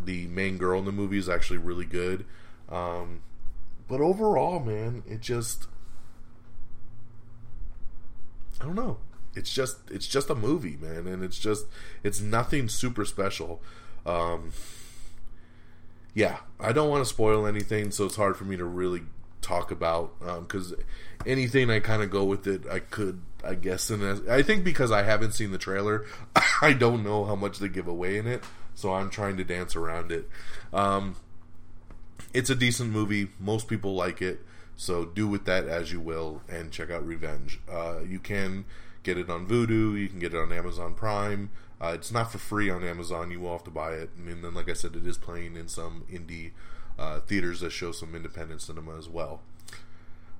the 0.04 0.26
main 0.28 0.58
girl 0.58 0.78
in 0.78 0.84
the 0.84 0.92
movie 0.92 1.18
is 1.18 1.28
actually 1.28 1.58
really 1.58 1.84
good. 1.84 2.24
Um, 2.68 3.22
but 3.88 4.00
overall, 4.00 4.60
man, 4.60 5.02
it 5.08 5.20
just 5.20 5.66
I 8.60 8.64
don't 8.64 8.74
know. 8.74 8.98
It's 9.34 9.52
just 9.52 9.90
it's 9.90 10.06
just 10.06 10.30
a 10.30 10.34
movie, 10.34 10.76
man, 10.80 11.06
and 11.06 11.22
it's 11.22 11.38
just 11.38 11.66
it's 12.02 12.20
nothing 12.20 12.68
super 12.68 13.04
special. 13.04 13.62
Um, 14.04 14.52
yeah, 16.14 16.38
I 16.58 16.72
don't 16.72 16.90
want 16.90 17.04
to 17.04 17.08
spoil 17.08 17.46
anything, 17.46 17.90
so 17.90 18.06
it's 18.06 18.16
hard 18.16 18.36
for 18.36 18.44
me 18.44 18.56
to 18.56 18.64
really 18.64 19.02
talk 19.40 19.70
about 19.70 20.18
because 20.40 20.72
um, 20.72 20.78
anything 21.24 21.70
I 21.70 21.80
kind 21.80 22.02
of 22.02 22.10
go 22.10 22.24
with 22.24 22.46
it, 22.46 22.62
I 22.68 22.80
could, 22.80 23.20
I 23.44 23.54
guess, 23.54 23.90
and 23.90 24.28
I 24.28 24.42
think 24.42 24.64
because 24.64 24.90
I 24.90 25.02
haven't 25.02 25.32
seen 25.32 25.52
the 25.52 25.58
trailer, 25.58 26.04
I 26.62 26.72
don't 26.72 27.04
know 27.04 27.24
how 27.24 27.36
much 27.36 27.58
they 27.58 27.68
give 27.68 27.86
away 27.86 28.18
in 28.18 28.26
it 28.26 28.42
so 28.78 28.94
I'm 28.94 29.10
trying 29.10 29.36
to 29.38 29.44
dance 29.44 29.74
around 29.74 30.12
it. 30.12 30.28
Um, 30.72 31.16
it's 32.32 32.48
a 32.48 32.54
decent 32.54 32.92
movie. 32.92 33.30
Most 33.40 33.66
people 33.66 33.96
like 33.96 34.22
it, 34.22 34.38
so 34.76 35.04
do 35.04 35.26
with 35.26 35.46
that 35.46 35.66
as 35.66 35.90
you 35.90 35.98
will, 35.98 36.42
and 36.48 36.70
check 36.70 36.88
out 36.88 37.04
Revenge. 37.04 37.58
Uh, 37.68 38.02
you 38.08 38.20
can 38.20 38.66
get 39.02 39.18
it 39.18 39.28
on 39.28 39.48
Vudu. 39.48 39.98
You 39.98 40.08
can 40.08 40.20
get 40.20 40.32
it 40.32 40.38
on 40.38 40.52
Amazon 40.52 40.94
Prime. 40.94 41.50
Uh, 41.80 41.90
it's 41.92 42.12
not 42.12 42.30
for 42.30 42.38
free 42.38 42.70
on 42.70 42.84
Amazon. 42.84 43.32
You 43.32 43.40
will 43.40 43.50
have 43.50 43.64
to 43.64 43.70
buy 43.72 43.94
it. 43.94 44.10
And 44.16 44.44
then, 44.44 44.54
like 44.54 44.70
I 44.70 44.74
said, 44.74 44.94
it 44.94 45.04
is 45.04 45.18
playing 45.18 45.56
in 45.56 45.66
some 45.66 46.04
indie 46.08 46.52
uh, 47.00 47.18
theaters 47.18 47.58
that 47.60 47.72
show 47.72 47.90
some 47.90 48.14
independent 48.14 48.62
cinema 48.62 48.96
as 48.96 49.08
well. 49.08 49.40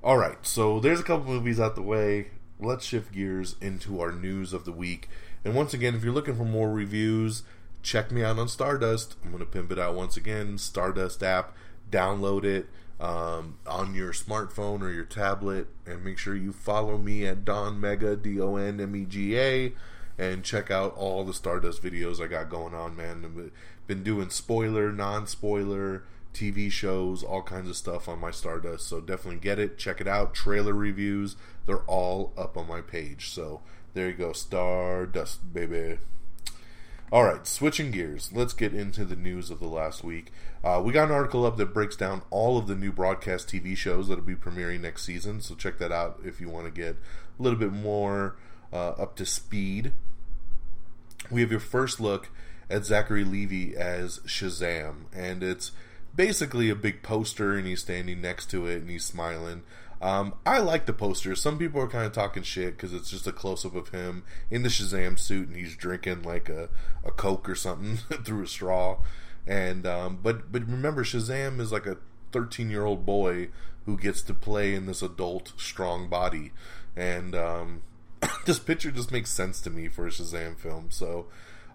All 0.01 0.17
right, 0.17 0.37
so 0.47 0.79
there's 0.79 1.01
a 1.01 1.03
couple 1.03 1.25
movies 1.25 1.59
out 1.59 1.75
the 1.75 1.81
way. 1.81 2.27
Let's 2.57 2.85
shift 2.85 3.11
gears 3.11 3.57
into 3.59 3.99
our 3.99 4.13
news 4.13 4.53
of 4.53 4.63
the 4.63 4.71
week. 4.71 5.09
And 5.43 5.55
once 5.55 5.73
again, 5.73 5.93
if 5.93 6.05
you're 6.05 6.13
looking 6.13 6.37
for 6.37 6.45
more 6.45 6.71
reviews, 6.71 7.43
check 7.81 8.11
me 8.11 8.23
out 8.23 8.39
on 8.39 8.47
Stardust. 8.47 9.15
I'm 9.23 9.31
going 9.31 9.39
to 9.39 9.49
pimp 9.49 9.71
it 9.71 9.79
out 9.79 9.95
once 9.95 10.17
again. 10.17 10.57
Stardust 10.57 11.23
app, 11.23 11.55
download 11.91 12.43
it 12.43 12.67
um, 12.99 13.57
on 13.65 13.95
your 13.95 14.11
smartphone 14.11 14.81
or 14.81 14.91
your 14.91 15.05
tablet, 15.05 15.67
and 15.85 16.03
make 16.03 16.17
sure 16.17 16.35
you 16.35 16.51
follow 16.51 16.97
me 16.97 17.25
at 17.25 17.45
Don 17.45 17.79
Mega 17.79 18.15
D 18.15 18.39
O 18.39 18.55
N 18.55 18.79
M 18.79 18.95
E 18.95 19.05
G 19.05 19.37
A, 19.37 19.73
and 20.17 20.43
check 20.43 20.69
out 20.69 20.95
all 20.95 21.23
the 21.23 21.33
Stardust 21.33 21.81
videos 21.81 22.21
I 22.21 22.27
got 22.27 22.49
going 22.49 22.73
on. 22.73 22.95
Man, 22.95 23.23
I've 23.25 23.51
been 23.87 24.03
doing 24.03 24.29
spoiler, 24.29 24.91
non-spoiler. 24.91 26.03
TV 26.31 26.71
shows, 26.71 27.23
all 27.23 27.41
kinds 27.41 27.67
of 27.67 27.75
stuff 27.75 28.07
on 28.07 28.19
my 28.19 28.29
Stardust. 28.29 28.87
So 28.87 29.01
definitely 29.01 29.39
get 29.39 29.57
it, 29.57 29.79
check 29.79 29.99
it 29.99 30.07
out. 30.07 30.35
Trailer 30.35 30.73
reviews, 30.73 31.35
they're 31.65 31.79
all 31.79 32.33
up 32.37 32.55
on 32.55 32.67
my 32.67 32.81
page. 32.81 33.29
So 33.29 33.61
there 33.95 34.07
you 34.07 34.13
go, 34.13 34.31
Stardust, 34.33 35.51
baby. 35.51 35.97
All 37.11 37.23
right, 37.23 37.47
switching 37.47 37.89
gears, 37.89 38.29
let's 38.33 38.53
get 38.53 38.71
into 38.71 39.03
the 39.03 39.15
news 39.15 39.49
of 39.49 39.59
the 39.59 39.67
last 39.67 40.03
week. 40.03 40.31
Uh, 40.63 40.79
we 40.85 40.93
got 40.93 41.07
an 41.07 41.15
article 41.15 41.43
up 41.43 41.57
that 41.57 41.73
breaks 41.73 41.95
down 41.95 42.21
all 42.29 42.55
of 42.55 42.67
the 42.67 42.75
new 42.75 42.91
broadcast 42.91 43.47
TV 43.47 43.75
shows 43.75 44.07
that'll 44.07 44.23
be 44.23 44.35
premiering 44.35 44.81
next 44.81 45.05
season, 45.05 45.41
so 45.41 45.55
check 45.55 45.79
that 45.79 45.91
out 45.91 46.19
if 46.23 46.39
you 46.39 46.49
want 46.49 46.65
to 46.65 46.71
get 46.71 46.97
a 47.39 47.41
little 47.41 47.57
bit 47.57 47.73
more 47.73 48.35
uh, 48.71 48.89
up 48.89 49.15
to 49.15 49.25
speed. 49.25 49.91
We 51.31 51.41
have 51.41 51.49
your 51.49 51.59
first 51.59 51.99
look 51.99 52.29
at 52.69 52.85
Zachary 52.85 53.23
Levi 53.23 53.75
as 53.75 54.19
Shazam, 54.27 55.05
and 55.11 55.41
it's 55.41 55.71
basically 56.15 56.69
a 56.69 56.75
big 56.75 57.01
poster, 57.01 57.55
and 57.55 57.65
he's 57.65 57.81
standing 57.81 58.21
next 58.21 58.51
to 58.51 58.67
it 58.67 58.81
and 58.81 58.89
he's 58.89 59.05
smiling. 59.05 59.63
Um, 60.01 60.35
I 60.45 60.59
like 60.59 60.85
the 60.85 60.93
poster. 60.93 61.35
Some 61.35 61.57
people 61.57 61.81
are 61.81 61.87
kind 61.87 62.05
of 62.05 62.13
talking 62.13 62.43
shit 62.43 62.77
because 62.77 62.93
it's 62.93 63.09
just 63.09 63.27
a 63.27 63.33
close 63.33 63.65
up 63.65 63.75
of 63.75 63.89
him 63.89 64.23
in 64.49 64.63
the 64.63 64.69
Shazam 64.69 65.19
suit 65.19 65.49
and 65.49 65.57
he's 65.57 65.75
drinking 65.75 66.23
like 66.23 66.47
a, 66.47 66.69
a 67.03 67.11
Coke 67.11 67.49
or 67.49 67.55
something 67.55 67.97
through 68.23 68.43
a 68.43 68.47
straw. 68.47 68.99
And 69.45 69.85
um, 69.85 70.19
but 70.21 70.51
but 70.51 70.67
remember, 70.67 71.03
Shazam 71.03 71.59
is 71.59 71.71
like 71.71 71.85
a 71.85 71.97
13 72.31 72.69
year 72.69 72.85
old 72.85 73.05
boy 73.05 73.49
who 73.85 73.97
gets 73.97 74.21
to 74.23 74.33
play 74.33 74.75
in 74.75 74.85
this 74.85 75.01
adult 75.01 75.53
strong 75.57 76.07
body, 76.07 76.51
and 76.95 77.33
um, 77.33 77.81
this 78.45 78.59
picture 78.59 78.91
just 78.91 79.11
makes 79.11 79.31
sense 79.31 79.59
to 79.61 79.69
me 79.69 79.87
for 79.87 80.05
a 80.05 80.11
Shazam 80.11 80.57
film. 80.57 80.87
So 80.91 81.27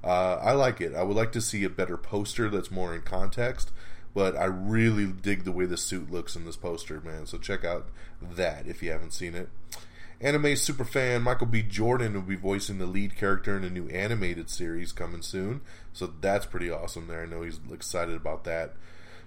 uh, 0.02 0.36
I 0.36 0.52
like 0.52 0.80
it. 0.80 0.94
I 0.94 1.02
would 1.02 1.16
like 1.16 1.32
to 1.32 1.40
see 1.40 1.64
a 1.64 1.70
better 1.70 1.96
poster 1.96 2.48
that's 2.48 2.70
more 2.70 2.94
in 2.94 3.02
context 3.02 3.72
but 4.14 4.36
I 4.36 4.44
really 4.44 5.06
dig 5.06 5.44
the 5.44 5.52
way 5.52 5.66
the 5.66 5.76
suit 5.76 6.10
looks 6.10 6.36
in 6.36 6.44
this 6.44 6.56
poster, 6.56 7.00
man. 7.00 7.26
So 7.26 7.36
check 7.36 7.64
out 7.64 7.88
that 8.22 8.66
if 8.66 8.82
you 8.82 8.92
haven't 8.92 9.12
seen 9.12 9.34
it. 9.34 9.48
Anime 10.20 10.56
super 10.56 10.84
fan 10.84 11.22
Michael 11.22 11.48
B. 11.48 11.62
Jordan 11.62 12.14
will 12.14 12.22
be 12.22 12.36
voicing 12.36 12.78
the 12.78 12.86
lead 12.86 13.16
character 13.16 13.56
in 13.56 13.64
a 13.64 13.70
new 13.70 13.88
animated 13.88 14.48
series 14.48 14.92
coming 14.92 15.22
soon. 15.22 15.60
So 15.92 16.12
that's 16.20 16.46
pretty 16.46 16.70
awesome 16.70 17.08
there. 17.08 17.22
I 17.22 17.26
know 17.26 17.42
he's 17.42 17.60
excited 17.70 18.14
about 18.14 18.44
that. 18.44 18.74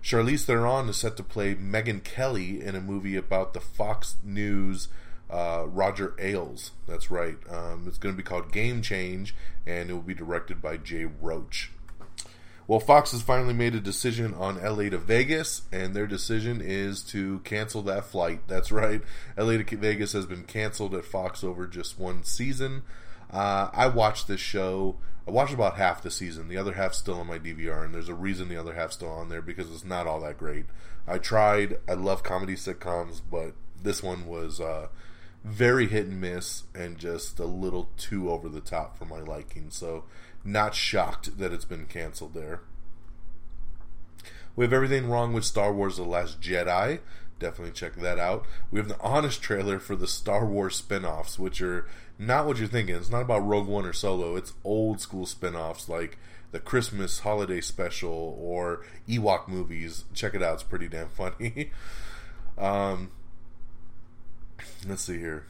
Charlize 0.02 0.46
Theron 0.46 0.88
is 0.88 0.98
set 0.98 1.18
to 1.18 1.24
play 1.24 1.54
Megyn 1.56 2.04
Kelly 2.04 2.64
in 2.64 2.76
a 2.76 2.82
movie 2.82 3.18
about 3.18 3.54
the 3.54 3.60
Fox 3.60 4.16
News 4.24 4.88
uh, 5.30 5.66
Roger 5.68 6.16
Ailes. 6.18 6.72
That's 6.88 7.12
right. 7.12 7.38
Um, 7.50 7.86
it's 7.88 7.98
going 7.98 8.16
to 8.16 8.18
be 8.18 8.28
called 8.28 8.52
Game 8.52 8.82
Change, 8.82 9.36
and 9.66 9.90
it 9.90 9.94
will 9.94 10.02
be 10.02 10.14
directed 10.14 10.62
by 10.62 10.78
Jay 10.78 11.06
Roach. 11.06 11.72
Well, 12.68 12.82
Fox 12.82 13.14
has 13.14 13.22
finally 13.22 13.54
made 13.54 13.76
a 13.76 13.80
decision 13.80 14.34
on 14.34 14.62
LA 14.62 14.90
to 14.90 14.98
Vegas, 14.98 15.62
and 15.72 15.96
their 15.96 16.06
decision 16.06 16.60
is 16.62 17.02
to 17.06 17.40
cancel 17.40 17.82
that 17.84 18.04
flight. 18.04 18.42
That's 18.48 18.74
right. 18.74 19.02
LA 19.38 19.58
to 19.58 19.78
Vegas 19.78 20.12
has 20.12 20.26
been 20.26 20.44
canceled 20.44 20.94
at 20.94 21.06
Fox 21.06 21.46
over 21.46 21.66
just 21.66 21.98
one 21.98 22.26
season. 22.26 22.84
Uh, 23.32 23.70
I 23.72 23.88
watched 23.88 24.28
this 24.28 24.42
show. 24.42 24.98
I 25.26 25.32
watched 25.32 25.54
about 25.54 25.78
half 25.78 26.02
the 26.02 26.12
season. 26.12 26.50
The 26.50 26.58
other 26.58 26.74
half's 26.74 26.98
still 26.98 27.22
on 27.22 27.28
my 27.28 27.40
DVR, 27.40 27.86
and 27.86 27.96
there's 27.96 28.10
a 28.10 28.14
reason 28.14 28.50
the 28.50 28.58
other 28.58 28.74
half's 28.74 28.96
still 28.96 29.12
on 29.12 29.30
there 29.30 29.42
because 29.42 29.72
it's 29.72 29.86
not 29.86 30.06
all 30.06 30.20
that 30.22 30.38
great. 30.38 30.66
I 31.08 31.20
tried. 31.20 31.78
I 31.88 31.94
love 31.94 32.22
comedy 32.22 32.56
sitcoms, 32.56 33.22
but 33.32 33.54
this 33.82 34.04
one 34.04 34.28
was 34.28 34.60
uh, 34.60 34.88
very 35.46 35.88
hit 35.88 36.08
and 36.08 36.20
miss, 36.20 36.64
and 36.76 36.98
just 36.98 37.40
a 37.40 37.46
little 37.46 37.90
too 37.96 38.30
over 38.30 38.50
the 38.50 38.60
top 38.60 38.98
for 38.98 39.06
my 39.06 39.20
liking. 39.20 39.70
So 39.70 40.04
not 40.44 40.76
shocked 40.76 41.38
that 41.38 41.52
it's 41.52 41.66
been 41.66 41.86
canceled 41.86 42.34
there. 42.34 42.62
We 44.56 44.66
have 44.66 44.74
everything 44.74 45.08
wrong 45.08 45.34
with 45.34 45.46
Star 45.46 45.72
Wars 45.72 45.98
The 45.98 46.04
Last 46.04 46.42
Jedi. 46.42 47.00
Definitely 47.40 47.74
check 47.74 47.96
that 47.98 48.18
out. 48.18 48.46
We 48.72 48.80
have 48.80 48.88
the 48.88 49.00
honest 49.00 49.42
trailer 49.42 49.78
for 49.78 49.96
the 49.96 50.08
Star 50.08 50.46
Wars 50.46 50.76
spin 50.76 51.06
offs, 51.06 51.38
which 51.38 51.62
are 51.62 51.88
not 52.18 52.48
what 52.48 52.58
you're 52.58 52.68
thinking. 52.68 52.96
It's 52.96 53.12
not 53.12 53.22
about 53.22 53.46
Rogue 53.46 53.68
One 53.68 53.86
or 53.86 53.94
Solo, 53.94 54.36
it's 54.36 54.54
old 54.64 55.00
school 55.00 55.28
spin 55.28 55.56
offs 55.56 55.88
like 55.88 56.18
the 56.52 56.60
Christmas 56.60 57.20
holiday 57.20 57.62
special 57.62 58.36
or 58.40 58.84
Ewok 59.08 59.48
movies. 59.48 60.06
Check 60.14 60.34
it 60.34 60.42
out, 60.42 60.56
it's 60.56 60.64
pretty 60.64 60.88
damn 60.88 61.10
funny. 61.10 61.72
um, 62.58 63.12
let's 64.88 65.04
see 65.04 65.20
here. 65.20 65.46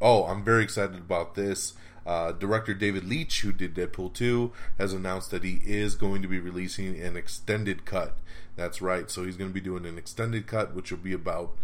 Oh, 0.00 0.24
I'm 0.24 0.44
very 0.44 0.64
excited 0.64 0.96
about 0.96 1.36
this. 1.36 1.74
Uh, 2.06 2.30
director 2.32 2.72
David 2.72 3.04
Leitch, 3.04 3.40
who 3.40 3.52
did 3.52 3.74
Deadpool 3.74 4.14
2, 4.14 4.52
has 4.78 4.92
announced 4.92 5.32
that 5.32 5.42
he 5.42 5.60
is 5.64 5.96
going 5.96 6.22
to 6.22 6.28
be 6.28 6.38
releasing 6.38 7.00
an 7.00 7.16
extended 7.16 7.84
cut. 7.84 8.16
That's 8.54 8.80
right. 8.80 9.10
So 9.10 9.24
he's 9.24 9.36
going 9.36 9.50
to 9.50 9.54
be 9.54 9.60
doing 9.60 9.84
an 9.84 9.98
extended 9.98 10.46
cut, 10.46 10.74
which 10.74 10.92
will 10.92 10.98
be 10.98 11.12
about 11.12 11.56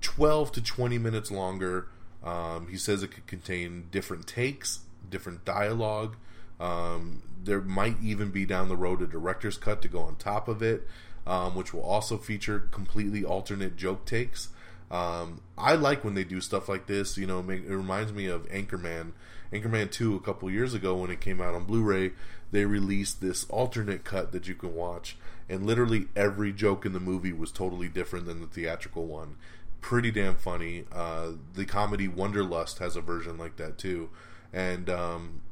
12 0.00 0.52
to 0.52 0.62
20 0.62 0.96
minutes 0.98 1.30
longer. 1.30 1.88
Um, 2.22 2.68
he 2.70 2.78
says 2.78 3.02
it 3.02 3.08
could 3.08 3.26
contain 3.26 3.88
different 3.90 4.26
takes, 4.26 4.80
different 5.10 5.44
dialogue. 5.44 6.16
Um, 6.58 7.22
there 7.42 7.60
might 7.60 7.96
even 8.02 8.30
be 8.30 8.46
down 8.46 8.68
the 8.68 8.76
road 8.76 9.02
a 9.02 9.06
director's 9.06 9.58
cut 9.58 9.82
to 9.82 9.88
go 9.88 10.00
on 10.00 10.16
top 10.16 10.48
of 10.48 10.62
it, 10.62 10.88
um, 11.26 11.54
which 11.54 11.74
will 11.74 11.82
also 11.82 12.16
feature 12.16 12.68
completely 12.70 13.22
alternate 13.22 13.76
joke 13.76 14.06
takes. 14.06 14.48
Um, 14.90 15.42
I 15.58 15.74
like 15.74 16.04
when 16.04 16.14
they 16.14 16.24
do 16.24 16.40
stuff 16.40 16.68
like 16.68 16.86
this. 16.86 17.18
You 17.18 17.26
know, 17.26 17.40
it 17.40 17.68
reminds 17.68 18.12
me 18.12 18.26
of 18.26 18.48
Anchorman 18.48 19.12
Anchorman 19.54 19.90
2 19.90 20.16
a 20.16 20.20
couple 20.20 20.50
years 20.50 20.74
ago 20.74 20.96
when 20.96 21.10
it 21.10 21.20
came 21.20 21.40
out 21.40 21.54
on 21.54 21.64
Blu-ray, 21.64 22.12
they 22.50 22.64
released 22.64 23.20
this 23.20 23.44
alternate 23.44 24.04
cut 24.04 24.32
that 24.32 24.48
you 24.48 24.54
can 24.54 24.74
watch 24.74 25.16
and 25.48 25.66
literally 25.66 26.06
every 26.16 26.52
joke 26.52 26.86
in 26.86 26.92
the 26.92 27.00
movie 27.00 27.32
was 27.32 27.52
totally 27.52 27.88
different 27.88 28.26
than 28.26 28.40
the 28.40 28.46
theatrical 28.46 29.06
one. 29.06 29.36
Pretty 29.80 30.10
damn 30.10 30.36
funny. 30.36 30.84
Uh, 30.90 31.32
the 31.52 31.66
comedy 31.66 32.08
Wanderlust 32.08 32.78
has 32.78 32.96
a 32.96 33.00
version 33.00 33.36
like 33.36 33.56
that 33.56 33.76
too. 33.76 34.08
And 34.52 34.88
um, 34.88 35.42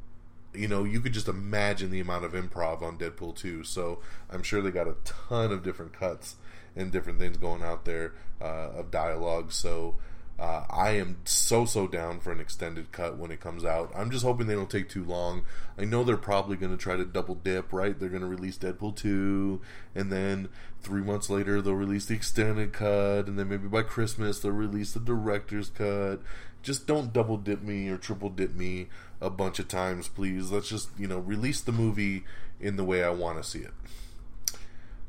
you 0.55 0.69
know, 0.69 0.85
you 0.85 1.01
could 1.01 1.13
just 1.13 1.29
imagine 1.29 1.91
the 1.91 2.01
amount 2.01 2.25
of 2.25 2.33
improv 2.33 2.83
on 2.83 2.99
Deadpool 2.99 3.37
2. 3.37 3.65
So 3.65 4.01
I'm 4.31 4.43
sure 4.43 4.63
they 4.63 4.71
got 4.71 4.89
a 4.89 4.97
ton 5.05 5.53
of 5.53 5.63
different 5.63 5.93
cuts 5.93 6.37
and 6.75 6.91
different 6.91 7.19
things 7.19 7.37
going 7.37 7.63
out 7.63 7.85
there 7.85 8.15
uh, 8.41 8.71
of 8.71 8.91
dialogue. 8.91 9.53
So 9.53 9.97
uh, 10.39 10.65
I 10.71 10.91
am 10.93 11.19
so 11.25 11.65
so 11.65 11.87
down 11.87 12.19
for 12.21 12.33
an 12.33 12.41
extended 12.41 12.91
cut 12.91 13.17
when 13.17 13.31
it 13.31 13.41
comes 13.41 13.65
out. 13.65 13.93
I'm 13.95 14.11
just 14.11 14.25
hoping 14.25 14.47
they 14.47 14.55
don't 14.55 14.71
take 14.71 14.89
too 14.89 15.05
long. 15.05 15.43
I 15.79 15.85
know 15.85 16.03
they're 16.03 16.17
probably 16.17 16.57
going 16.57 16.73
to 16.73 16.83
try 16.83 16.97
to 16.97 17.05
double 17.05 17.35
dip, 17.35 17.73
right? 17.73 17.99
They're 17.99 18.09
going 18.09 18.23
to 18.23 18.29
release 18.29 18.59
Deadpool 18.59 18.97
2, 18.97 19.61
and 19.95 20.11
then 20.11 20.49
three 20.81 21.03
months 21.03 21.31
later 21.31 21.63
they'll 21.63 21.75
release 21.75 22.07
the 22.07 22.15
extended 22.15 22.73
cut, 22.73 23.29
and 23.29 23.39
then 23.39 23.49
maybe 23.49 23.69
by 23.69 23.83
Christmas 23.83 24.41
they'll 24.41 24.53
release 24.53 24.93
the 24.93 25.01
director's 25.01 25.71
cut. 25.71 26.21
Just 26.63 26.87
don't 26.87 27.13
double 27.13 27.37
dip 27.37 27.63
me 27.63 27.89
or 27.89 27.97
triple 27.97 28.31
dip 28.31 28.55
me 28.55 28.89
a 29.21 29.31
bunch 29.31 29.59
of 29.59 29.69
times, 29.69 30.09
please. 30.09 30.51
Let's 30.51 30.69
just 30.69 30.89
you 30.99 31.07
know 31.07 31.19
release 31.19 31.61
the 31.61 31.73
movie 31.73 32.25
in 32.61 32.77
the 32.77 32.85
way 32.85 33.03
I 33.05 33.11
want 33.11 33.43
to 33.43 33.49
see 33.49 33.61
it. 33.61 33.75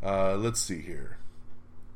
Uh, 0.03 0.35
let's 0.35 0.59
see 0.59 0.81
here. 0.81 1.17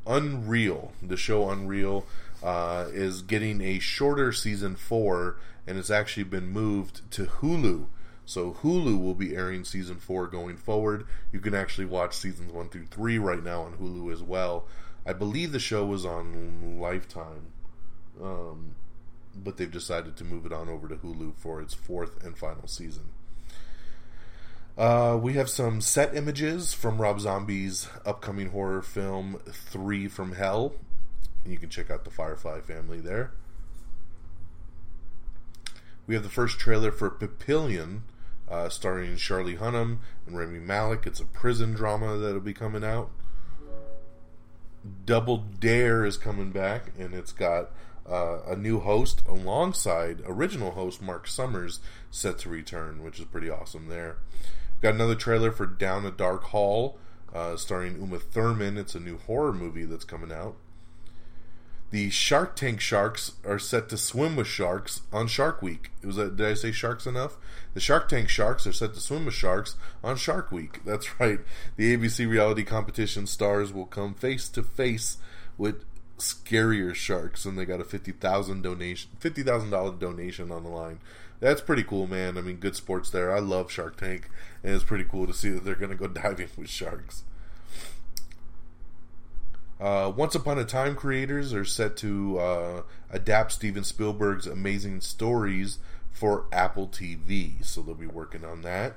Unreal, 0.05 0.93
the 1.01 1.17
show 1.17 1.50
Unreal, 1.50 2.05
uh, 2.48 2.88
is 2.94 3.24
getting 3.24 3.60
a 3.60 3.77
shorter 3.77 4.32
season 4.32 4.77
four, 4.77 5.38
and 5.68 5.77
it's 5.77 5.89
actually 5.89 6.24
been 6.24 6.48
moved 6.48 7.01
to 7.12 7.25
Hulu. 7.25 7.88
So 8.25 8.56
Hulu 8.62 9.04
will 9.04 9.16
be 9.16 9.36
airing 9.36 9.66
season 9.66 9.98
four 9.98 10.27
going 10.27 10.56
forward. 10.56 11.06
You 11.34 11.42
can 11.42 11.54
actually 11.54 11.88
watch 11.88 12.16
seasons 12.16 12.54
one 12.54 12.70
through 12.70 12.86
three 12.86 13.18
right 13.18 13.44
now 13.44 13.63
on 13.63 13.74
Hulu 13.74 14.13
as 14.13 14.24
well. 14.24 14.66
I 15.06 15.12
believe 15.12 15.51
the 15.51 15.60
show 15.60 15.86
was 15.86 16.06
on 16.06 16.80
Lifetime, 16.80 17.48
um, 18.24 18.75
but 19.36 19.58
they've 19.58 19.70
decided 19.70 20.16
to 20.16 20.24
move 20.24 20.46
it 20.46 20.54
on 20.54 20.70
over 20.70 20.88
to 20.88 20.96
Hulu 20.96 21.36
for 21.36 21.62
its 21.62 21.74
fourth 21.74 22.24
and 22.24 22.38
final 22.38 22.66
season. 22.66 23.10
Uh, 24.77 25.20
we 25.22 25.34
have 25.34 25.50
some 25.50 25.82
set 25.82 26.16
images 26.16 26.74
from 26.74 27.01
Rob 27.01 27.20
Zombie's 27.20 27.89
upcoming 28.06 28.51
horror 28.51 28.82
film 28.82 29.42
Three 29.46 30.08
from 30.08 30.32
Hell. 30.32 30.75
And 31.48 31.54
you 31.54 31.60
can 31.60 31.70
check 31.70 31.89
out 31.89 32.04
the 32.04 32.12
Firefly 32.12 32.60
family 32.60 33.00
there. 33.00 33.32
We 36.06 36.13
have 36.13 36.24
the 36.24 36.30
first 36.30 36.60
trailer 36.60 36.92
for 36.92 37.10
Papillon, 37.10 38.04
uh, 38.50 38.68
starring 38.68 39.16
Charlie 39.16 39.56
Hunnam 39.56 40.00
and 40.25 40.38
Rami 40.38 40.60
Malek. 40.60 41.08
It's 41.08 41.22
a 41.22 41.25
prison 41.25 41.72
drama 41.72 42.18
that'll 42.18 42.42
be 42.42 42.54
coming 42.54 42.84
out. 42.84 43.12
Double 45.06 45.38
Dare 45.38 46.04
is 46.04 46.18
coming 46.18 46.51
back, 46.51 46.92
and 47.00 47.13
it's 47.13 47.32
got 47.32 47.72
uh, 48.06 48.39
a 48.46 48.58
new 48.58 48.82
host 48.82 49.22
alongside 49.25 50.22
original 50.25 50.72
host 50.72 51.01
Mark 51.01 51.30
Summers 51.30 51.80
set 52.12 52.39
to 52.39 52.50
return, 52.50 53.01
which 53.06 53.20
is 53.20 53.25
pretty 53.25 53.50
awesome 53.50 53.88
there. 53.88 54.18
We've 54.74 54.82
got 54.82 54.96
another 54.96 55.16
trailer 55.16 55.54
for 55.54 55.66
Down 55.66 56.06
a 56.06 56.12
Dark 56.12 56.44
Hall, 56.44 57.00
uh, 57.34 57.56
starring 57.56 58.01
Uma 58.01 58.20
Thurman. 58.20 58.77
It's 58.77 58.96
a 58.96 59.00
new 59.00 59.18
horror 59.18 59.54
movie 59.54 59.86
that's 59.86 60.04
coming 60.04 60.34
out. 60.34 60.58
The 61.89 62.10
Shark 62.10 62.56
Tank 62.56 62.82
Sharks 62.82 63.34
are 63.46 63.60
set 63.60 63.88
to 63.89 63.98
swim 63.98 64.36
with 64.36 64.48
sharks 64.48 65.01
on 65.13 65.27
Shark 65.27 65.62
Week. 65.62 65.91
Was 66.03 66.17
that, 66.17 66.36
did 66.36 66.46
I 66.46 66.53
say 66.53 66.72
sharks 66.74 67.06
enough? 67.06 67.38
The 67.74 67.79
Shark 67.79 68.10
Tank 68.10 68.27
Sharks 68.27 68.67
are 68.67 68.74
set 68.74 68.94
to 68.94 69.00
swim 69.00 69.25
with 69.25 69.34
sharks 69.34 69.75
on 70.03 70.17
Shark 70.17 70.51
Week. 70.51 70.82
That's 70.86 71.20
right. 71.20 71.39
The 71.77 71.96
ABC 71.96 72.29
reality 72.29 72.63
competition 72.63 73.25
stars 73.25 73.72
will 73.72 73.86
come 73.86 74.13
face 74.13 74.50
to 74.50 74.63
face 74.63 75.17
with 75.58 75.86
scarier 76.17 76.94
sharks, 76.94 77.46
and 77.46 77.58
they 77.58 77.63
got 77.63 77.79
a 77.79 77.86
fifty 77.86 78.12
thousand 78.12 78.63
donation, 78.63 79.12
fifty 79.20 79.44
thousand 79.44 79.70
dollar 79.70 79.94
donation 79.94 80.51
on 80.51 80.63
the 80.63 80.70
line 80.70 81.00
that's 81.39 81.62
pretty 81.62 81.84
cool, 81.84 82.08
man. 82.08 82.38
I 82.38 82.41
mean, 82.41 82.58
good 82.58 82.75
sports 82.75 83.10
there. 83.10 83.36
I 83.36 83.39
love 83.39 83.72
Shark 83.72 83.98
Tank, 83.98 84.29
and 84.63 84.74
it's 84.74 84.84
pretty 84.84 85.03
cool 85.03 85.27
to 85.27 85.34
see 85.34 85.50
that 85.50 85.63
they're 85.63 85.75
going 85.75 85.91
to 85.91 85.96
go 85.96 86.08
diving 86.22 86.50
with 86.58 86.70
sharks. 86.70 87.24
Uh, 89.79 90.12
Once 90.15 90.34
Upon 90.34 90.57
a 90.57 90.65
Time 90.65 90.96
creators 90.96 91.53
are 91.53 91.65
set 91.65 91.96
to 91.98 92.39
uh, 92.39 92.81
adapt 93.12 93.51
Steven 93.51 93.84
Spielberg's 93.84 94.48
amazing 94.48 95.01
stories 95.01 95.77
for 96.11 96.46
Apple 96.51 96.87
TV, 96.87 97.63
so 97.63 97.81
they'll 97.81 97.94
be 97.94 98.07
working 98.07 98.44
on 98.44 98.63
that. 98.63 98.96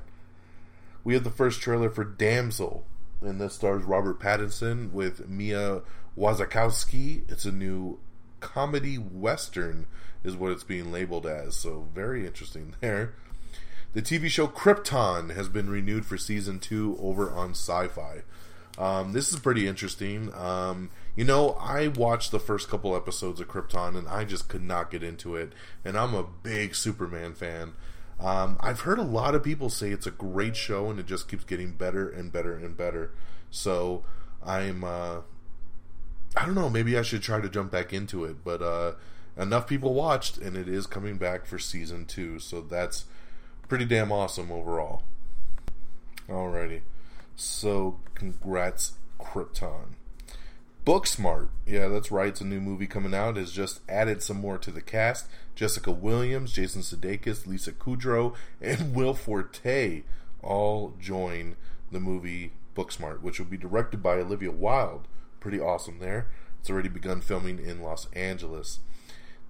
We 1.04 1.14
have 1.14 1.24
the 1.24 1.30
first 1.30 1.60
trailer 1.60 1.90
for 1.90 2.04
Damsel, 2.04 2.86
and 3.20 3.40
this 3.40 3.54
stars 3.54 3.84
Robert 3.84 4.18
Pattinson 4.18 4.90
with 4.92 5.28
Mia 5.28 5.82
Wasikowska. 6.16 7.30
It's 7.30 7.44
a 7.44 7.52
new 7.52 7.98
comedy 8.40 8.96
western 8.96 9.86
is 10.24 10.36
what 10.36 10.52
it's 10.52 10.64
being 10.64 10.90
labeled 10.90 11.26
as. 11.26 11.56
So 11.56 11.88
very 11.94 12.26
interesting 12.26 12.74
there. 12.80 13.14
The 13.92 14.02
TV 14.02 14.28
show 14.28 14.46
Krypton 14.46 15.34
has 15.34 15.48
been 15.48 15.68
renewed 15.68 16.06
for 16.06 16.16
season 16.16 16.58
two 16.58 16.96
over 17.00 17.30
on 17.30 17.52
Syfy. 17.52 18.22
Um, 18.78 19.12
this 19.12 19.32
is 19.32 19.38
pretty 19.38 19.66
interesting. 19.66 20.32
Um, 20.34 20.90
you 21.16 21.24
know, 21.24 21.50
I 21.60 21.88
watched 21.88 22.30
the 22.30 22.38
first 22.38 22.68
couple 22.68 22.96
episodes 22.96 23.40
of 23.40 23.48
Krypton 23.48 23.96
and 23.96 24.08
I 24.08 24.24
just 24.24 24.48
could 24.48 24.62
not 24.62 24.90
get 24.90 25.02
into 25.02 25.36
it. 25.36 25.52
And 25.84 25.98
I'm 25.98 26.14
a 26.14 26.22
big 26.22 26.74
Superman 26.74 27.34
fan. 27.34 27.72
Um, 28.18 28.58
I've 28.60 28.80
heard 28.80 28.98
a 28.98 29.02
lot 29.02 29.34
of 29.34 29.42
people 29.42 29.70
say 29.70 29.90
it's 29.90 30.06
a 30.06 30.10
great 30.10 30.56
show 30.56 30.90
and 30.90 30.98
it 31.00 31.06
just 31.06 31.28
keeps 31.28 31.44
getting 31.44 31.72
better 31.72 32.08
and 32.08 32.32
better 32.32 32.54
and 32.54 32.76
better. 32.76 33.12
So 33.50 34.04
I'm, 34.44 34.84
uh, 34.84 35.20
I 36.36 36.46
don't 36.46 36.54
know, 36.54 36.70
maybe 36.70 36.96
I 36.96 37.02
should 37.02 37.22
try 37.22 37.40
to 37.40 37.48
jump 37.48 37.72
back 37.72 37.92
into 37.92 38.24
it. 38.24 38.44
But 38.44 38.62
uh, 38.62 38.92
enough 39.36 39.66
people 39.66 39.94
watched, 39.94 40.38
and 40.38 40.56
it 40.56 40.68
is 40.68 40.86
coming 40.86 41.16
back 41.16 41.46
for 41.46 41.58
season 41.58 42.06
two. 42.06 42.38
So 42.38 42.60
that's 42.60 43.04
pretty 43.68 43.84
damn 43.84 44.12
awesome 44.12 44.52
overall. 44.52 45.02
Alrighty. 46.28 46.82
So 47.40 48.00
congrats, 48.14 48.98
Krypton. 49.18 49.94
Booksmart, 50.84 51.48
yeah, 51.66 51.88
that's 51.88 52.10
right. 52.10 52.28
It's 52.28 52.42
a 52.42 52.46
new 52.46 52.60
movie 52.60 52.86
coming 52.86 53.14
out. 53.14 53.36
Has 53.36 53.50
just 53.50 53.80
added 53.88 54.22
some 54.22 54.36
more 54.36 54.58
to 54.58 54.70
the 54.70 54.82
cast. 54.82 55.26
Jessica 55.54 55.90
Williams, 55.90 56.52
Jason 56.52 56.82
Sudeikis, 56.82 57.46
Lisa 57.46 57.72
Kudrow, 57.72 58.34
and 58.60 58.94
Will 58.94 59.14
Forte 59.14 60.02
all 60.42 60.92
join 61.00 61.56
the 61.90 61.98
movie 61.98 62.52
Booksmart, 62.76 63.22
which 63.22 63.38
will 63.38 63.46
be 63.46 63.56
directed 63.56 64.02
by 64.02 64.16
Olivia 64.16 64.50
Wilde. 64.50 65.08
Pretty 65.40 65.58
awesome 65.58 65.98
there. 65.98 66.28
It's 66.60 66.68
already 66.68 66.90
begun 66.90 67.22
filming 67.22 67.58
in 67.58 67.80
Los 67.80 68.06
Angeles. 68.12 68.80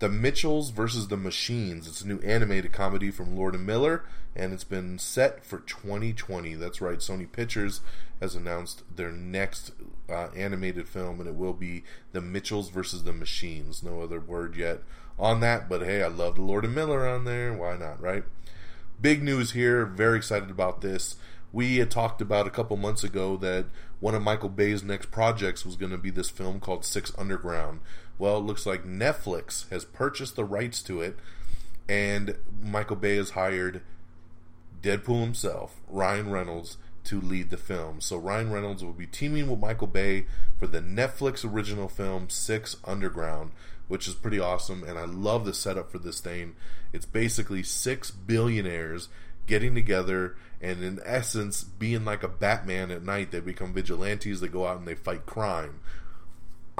The 0.01 0.09
Mitchells 0.09 0.71
versus 0.71 1.09
the 1.09 1.19
Machines. 1.19 1.87
It's 1.87 2.01
a 2.01 2.09
new 2.09 2.21
animated 2.21 2.73
comedy 2.73 3.11
from 3.11 3.37
Lord 3.37 3.55
and 3.55 3.67
Miller, 3.67 4.03
and 4.35 4.55
it's 4.55 4.65
been 4.65 4.99
set 4.99 5.45
for 5.45 5.59
2020. 5.59 6.55
That's 6.55 6.81
right, 6.81 6.99
Sony 6.99 7.31
Pictures 7.31 7.83
has 8.19 8.35
announced 8.35 8.83
their 8.97 9.13
next 9.13 9.73
uh, 10.09 10.29
animated 10.35 10.89
film, 10.89 11.21
and 11.21 11.29
it 11.29 11.35
will 11.35 11.53
be 11.53 11.85
The 12.13 12.23
Mitchells 12.23 12.71
versus 12.71 13.05
the 13.05 13.13
Machines. 13.13 13.83
No 13.83 14.01
other 14.01 14.21
word 14.21 14.57
yet 14.57 14.81
on 15.19 15.41
that, 15.41 15.69
but 15.69 15.83
hey, 15.83 16.03
I 16.03 16.09
love 16.09 16.37
the 16.37 16.43
Lord 16.43 16.65
and 16.65 16.75
Miller 16.75 17.07
on 17.07 17.27
there. 17.27 17.53
Why 17.53 17.77
not, 17.77 18.01
right? 18.01 18.25
Big 19.03 19.23
news 19.23 19.53
here. 19.53 19.85
Very 19.85 20.17
excited 20.17 20.51
about 20.51 20.81
this. 20.81 21.17
We 21.53 21.77
had 21.77 21.91
talked 21.91 22.23
about 22.23 22.47
a 22.47 22.51
couple 22.51 22.79
months 22.79 23.05
ago 23.05 23.37
that 23.39 23.67
one 23.99 24.15
of 24.15 24.23
Michael 24.23 24.49
Bay's 24.49 24.83
next 24.83 25.11
projects 25.11 25.67
was 25.67 25.77
going 25.77 25.93
to 25.93 25.99
be 25.99 26.11
this 26.11 26.31
film 26.31 26.59
called 26.59 26.87
Six 26.87 27.13
Underground, 27.19 27.81
well, 28.21 28.37
it 28.37 28.45
looks 28.45 28.67
like 28.67 28.85
Netflix 28.85 29.69
has 29.71 29.85
purchased 29.85 30.37
the 30.37 30.45
rights 30.45 30.83
to 30.83 31.01
it, 31.01 31.17
and 31.89 32.37
Michael 32.63 32.97
Bay 32.97 33.17
has 33.17 33.31
hired 33.31 33.81
Deadpool 34.83 35.23
himself, 35.23 35.81
Ryan 35.89 36.31
Reynolds, 36.31 36.77
to 37.05 37.19
lead 37.19 37.49
the 37.49 37.57
film. 37.57 38.03
So 38.03 38.19
Ryan 38.19 38.53
Reynolds 38.53 38.85
will 38.85 38.93
be 38.93 39.07
teaming 39.07 39.49
with 39.49 39.59
Michael 39.59 39.87
Bay 39.87 40.27
for 40.59 40.67
the 40.67 40.83
Netflix 40.83 41.51
original 41.51 41.89
film 41.89 42.29
Six 42.29 42.77
Underground, 42.85 43.53
which 43.89 44.07
is 44.07 44.15
pretty 44.15 44.39
awesome. 44.39 44.85
And 44.85 44.99
I 44.99 45.07
love 45.07 45.47
the 45.47 45.55
setup 45.55 45.91
for 45.91 45.99
this 45.99 46.21
thing. 46.21 46.55
It's 46.93 47.07
basically 47.07 47.63
six 47.63 48.11
billionaires 48.11 49.09
getting 49.47 49.75
together 49.75 50.37
and, 50.61 50.85
in 50.85 51.01
essence, 51.07 51.65
being 51.65 52.05
like 52.05 52.23
a 52.23 52.29
Batman 52.29 52.91
at 52.91 53.03
night. 53.03 53.31
They 53.31 53.41
become 53.41 53.73
vigilantes. 53.73 54.41
They 54.41 54.49
go 54.49 54.67
out 54.67 54.79
and 54.79 54.87
they 54.87 54.95
fight 54.95 55.25
crime. 55.25 55.81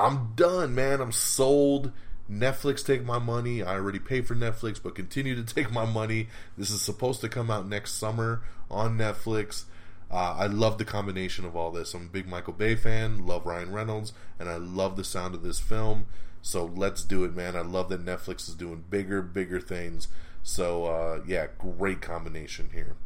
I'm 0.01 0.33
done, 0.35 0.75
man. 0.75 1.01
I'm 1.01 1.13
sold. 1.13 1.93
Netflix 2.31 2.85
take 2.85 3.05
my 3.05 3.19
money. 3.19 3.63
I 3.63 3.75
already 3.75 3.99
paid 3.99 4.27
for 4.27 4.35
Netflix, 4.35 4.81
but 4.83 4.95
continue 4.95 5.35
to 5.35 5.43
take 5.55 5.71
my 5.71 5.85
money. 5.85 6.29
This 6.57 6.71
is 6.71 6.81
supposed 6.81 7.21
to 7.21 7.29
come 7.29 7.51
out 7.51 7.69
next 7.69 7.93
summer 7.93 8.43
on 8.71 8.97
Netflix. 8.97 9.65
Uh, 10.11 10.37
I 10.39 10.47
love 10.47 10.79
the 10.79 10.85
combination 10.85 11.45
of 11.45 11.55
all 11.55 11.71
this. 11.71 11.95
I'm 11.95 12.07
a 12.07 12.09
big 12.09 12.27
Michael 12.27 12.53
Bay 12.53 12.75
fan, 12.75 13.27
love 13.27 13.47
Ryan 13.47 13.73
Reynolds, 13.73 14.13
and 14.41 14.49
I 14.49 14.57
love 14.57 14.97
the 14.97 15.05
sound 15.05 15.35
of 15.35 15.43
this 15.43 15.61
film. 15.61 16.07
So 16.43 16.65
let's 16.65 17.05
do 17.05 17.23
it, 17.25 17.37
man. 17.37 17.55
I 17.55 17.61
love 17.61 17.91
that 17.91 18.05
Netflix 18.05 18.49
is 18.49 18.55
doing 18.55 18.85
bigger, 18.91 19.23
bigger 19.23 19.61
things. 19.61 20.09
So 20.43 20.87
uh, 20.87 21.21
yeah, 21.27 21.49
great 21.59 22.01
combination 22.01 22.71
here. 22.73 22.97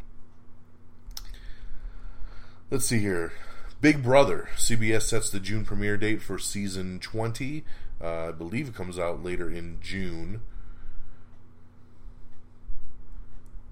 Let's 2.71 2.87
see 2.87 3.01
here. 3.01 3.33
Big 3.81 4.03
Brother. 4.03 4.49
CBS 4.57 5.03
sets 5.03 5.31
the 5.31 5.41
June 5.41 5.65
premiere 5.65 5.97
date 5.97 6.23
for 6.23 6.39
season 6.39 7.01
20. 7.01 7.65
Uh, 8.03 8.29
I 8.29 8.33
believe 8.33 8.69
it 8.69 8.75
comes 8.75 8.99
out 8.99 9.23
later 9.23 9.51
in 9.51 9.79
June. 9.81 10.41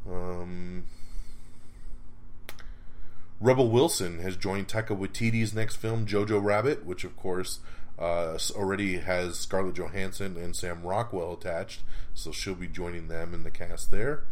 Um, 0.08 0.84
Rebel 3.40 3.68
Wilson 3.70 4.20
has 4.20 4.36
joined 4.36 4.68
Taika 4.68 4.96
Waititi's 4.96 5.54
next 5.54 5.76
film, 5.76 6.06
Jojo 6.06 6.42
Rabbit, 6.42 6.84
which 6.84 7.04
of 7.04 7.16
course 7.16 7.60
uh, 7.98 8.38
already 8.54 8.98
has 8.98 9.38
Scarlett 9.38 9.74
Johansson 9.74 10.36
and 10.36 10.54
Sam 10.54 10.82
Rockwell 10.82 11.34
attached, 11.34 11.82
so 12.14 12.32
she'll 12.32 12.54
be 12.54 12.68
joining 12.68 13.08
them 13.08 13.34
in 13.34 13.42
the 13.42 13.50
cast 13.50 13.90
there. 13.90 14.24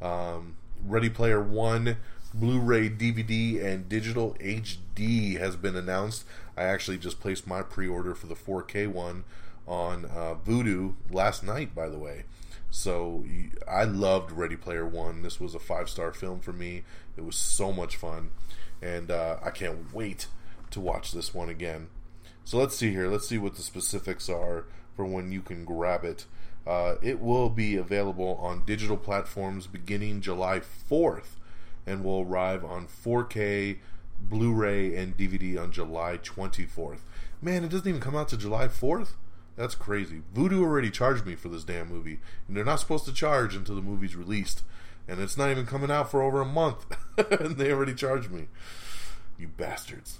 Um, 0.00 0.56
Ready 0.84 1.10
Player 1.10 1.42
One 1.42 1.96
Blu-ray, 2.34 2.90
DVD, 2.90 3.64
and 3.64 3.88
digital 3.88 4.36
HD 4.40 5.38
has 5.38 5.54
been 5.54 5.76
announced. 5.76 6.24
I 6.56 6.64
actually 6.64 6.98
just 6.98 7.20
placed 7.20 7.46
my 7.46 7.62
pre-order 7.62 8.14
for 8.14 8.26
the 8.26 8.34
4K 8.34 8.88
one 8.88 9.24
on 9.68 10.06
uh, 10.06 10.34
Vudu 10.44 10.94
last 11.10 11.44
night, 11.44 11.74
by 11.74 11.88
the 11.88 11.98
way. 11.98 12.24
So 12.70 13.24
I 13.68 13.84
loved 13.84 14.32
Ready 14.32 14.56
Player 14.56 14.84
One. 14.84 15.22
This 15.22 15.38
was 15.38 15.54
a 15.54 15.60
five-star 15.60 16.12
film 16.12 16.40
for 16.40 16.52
me. 16.52 16.82
It 17.16 17.24
was 17.24 17.36
so 17.36 17.72
much 17.72 17.96
fun, 17.96 18.30
and 18.82 19.12
uh, 19.12 19.36
I 19.40 19.50
can't 19.50 19.94
wait 19.94 20.26
to 20.72 20.80
watch 20.80 21.12
this 21.12 21.32
one 21.32 21.48
again. 21.48 21.86
So 22.44 22.58
let's 22.58 22.76
see 22.76 22.90
here. 22.90 23.06
Let's 23.06 23.28
see 23.28 23.38
what 23.38 23.54
the 23.54 23.62
specifics 23.62 24.28
are 24.28 24.64
for 24.96 25.04
when 25.04 25.30
you 25.30 25.40
can 25.40 25.64
grab 25.64 26.02
it. 26.02 26.26
Uh, 26.66 26.96
it 27.00 27.20
will 27.20 27.48
be 27.48 27.76
available 27.76 28.38
on 28.42 28.64
digital 28.64 28.96
platforms 28.96 29.68
beginning 29.68 30.20
July 30.20 30.60
4th 30.60 31.36
and 31.86 32.04
will 32.04 32.20
arrive 32.20 32.64
on 32.64 32.86
4K, 32.86 33.78
Blu 34.20 34.52
ray, 34.52 34.94
and 34.96 35.16
DVD 35.16 35.60
on 35.60 35.72
July 35.72 36.18
24th. 36.18 37.00
Man, 37.42 37.64
it 37.64 37.70
doesn't 37.70 37.88
even 37.88 38.00
come 38.00 38.16
out 38.16 38.28
to 38.28 38.36
July 38.36 38.68
4th? 38.68 39.10
That's 39.56 39.74
crazy. 39.74 40.22
Vudu 40.34 40.60
already 40.60 40.90
charged 40.90 41.26
me 41.26 41.34
for 41.34 41.48
this 41.48 41.64
damn 41.64 41.88
movie, 41.88 42.18
and 42.48 42.56
they're 42.56 42.64
not 42.64 42.80
supposed 42.80 43.04
to 43.04 43.12
charge 43.12 43.54
until 43.54 43.76
the 43.76 43.82
movie's 43.82 44.16
released. 44.16 44.62
And 45.06 45.20
it's 45.20 45.36
not 45.36 45.50
even 45.50 45.66
coming 45.66 45.90
out 45.90 46.10
for 46.10 46.22
over 46.22 46.40
a 46.40 46.46
month, 46.46 46.86
and 47.30 47.56
they 47.56 47.70
already 47.70 47.94
charged 47.94 48.30
me. 48.30 48.48
You 49.38 49.48
bastards. 49.48 50.18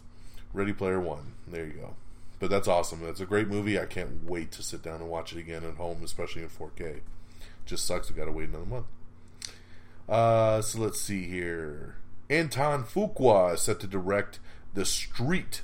Ready 0.52 0.72
Player 0.72 1.00
One. 1.00 1.32
There 1.48 1.66
you 1.66 1.72
go. 1.72 1.94
But 2.38 2.50
that's 2.50 2.68
awesome. 2.68 3.00
That's 3.02 3.20
a 3.20 3.26
great 3.26 3.48
movie. 3.48 3.78
I 3.78 3.86
can't 3.86 4.24
wait 4.24 4.52
to 4.52 4.62
sit 4.62 4.82
down 4.82 5.00
and 5.00 5.08
watch 5.08 5.32
it 5.32 5.38
again 5.38 5.64
at 5.64 5.76
home, 5.76 6.02
especially 6.04 6.42
in 6.42 6.48
4K. 6.48 7.00
Just 7.64 7.86
sucks 7.86 8.10
we 8.10 8.16
gotta 8.16 8.32
wait 8.32 8.50
another 8.50 8.66
month. 8.66 8.86
Uh, 10.08 10.60
so 10.60 10.80
let's 10.80 11.00
see 11.00 11.26
here. 11.26 11.96
Anton 12.28 12.84
Fuqua 12.84 13.54
is 13.54 13.62
set 13.62 13.80
to 13.80 13.86
direct 13.86 14.38
The 14.74 14.84
Street, 14.84 15.62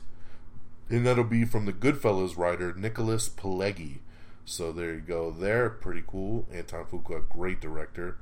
and 0.89 1.07
that'll 1.07 1.25
be 1.25 1.45
from 1.45 1.67
the 1.67 1.73
Goodfellas 1.73 2.37
writer 2.37 2.75
Nicholas 2.75 3.29
Pileggi. 3.29 3.99
So 4.45 4.73
there 4.73 4.95
you 4.95 5.01
go. 5.01 5.31
There, 5.31 5.71
pretty 5.71 6.03
cool. 6.07 6.47
Anton 6.53 6.85
Fuqua, 6.85 7.29
great 7.29 7.61
director. 7.61 8.19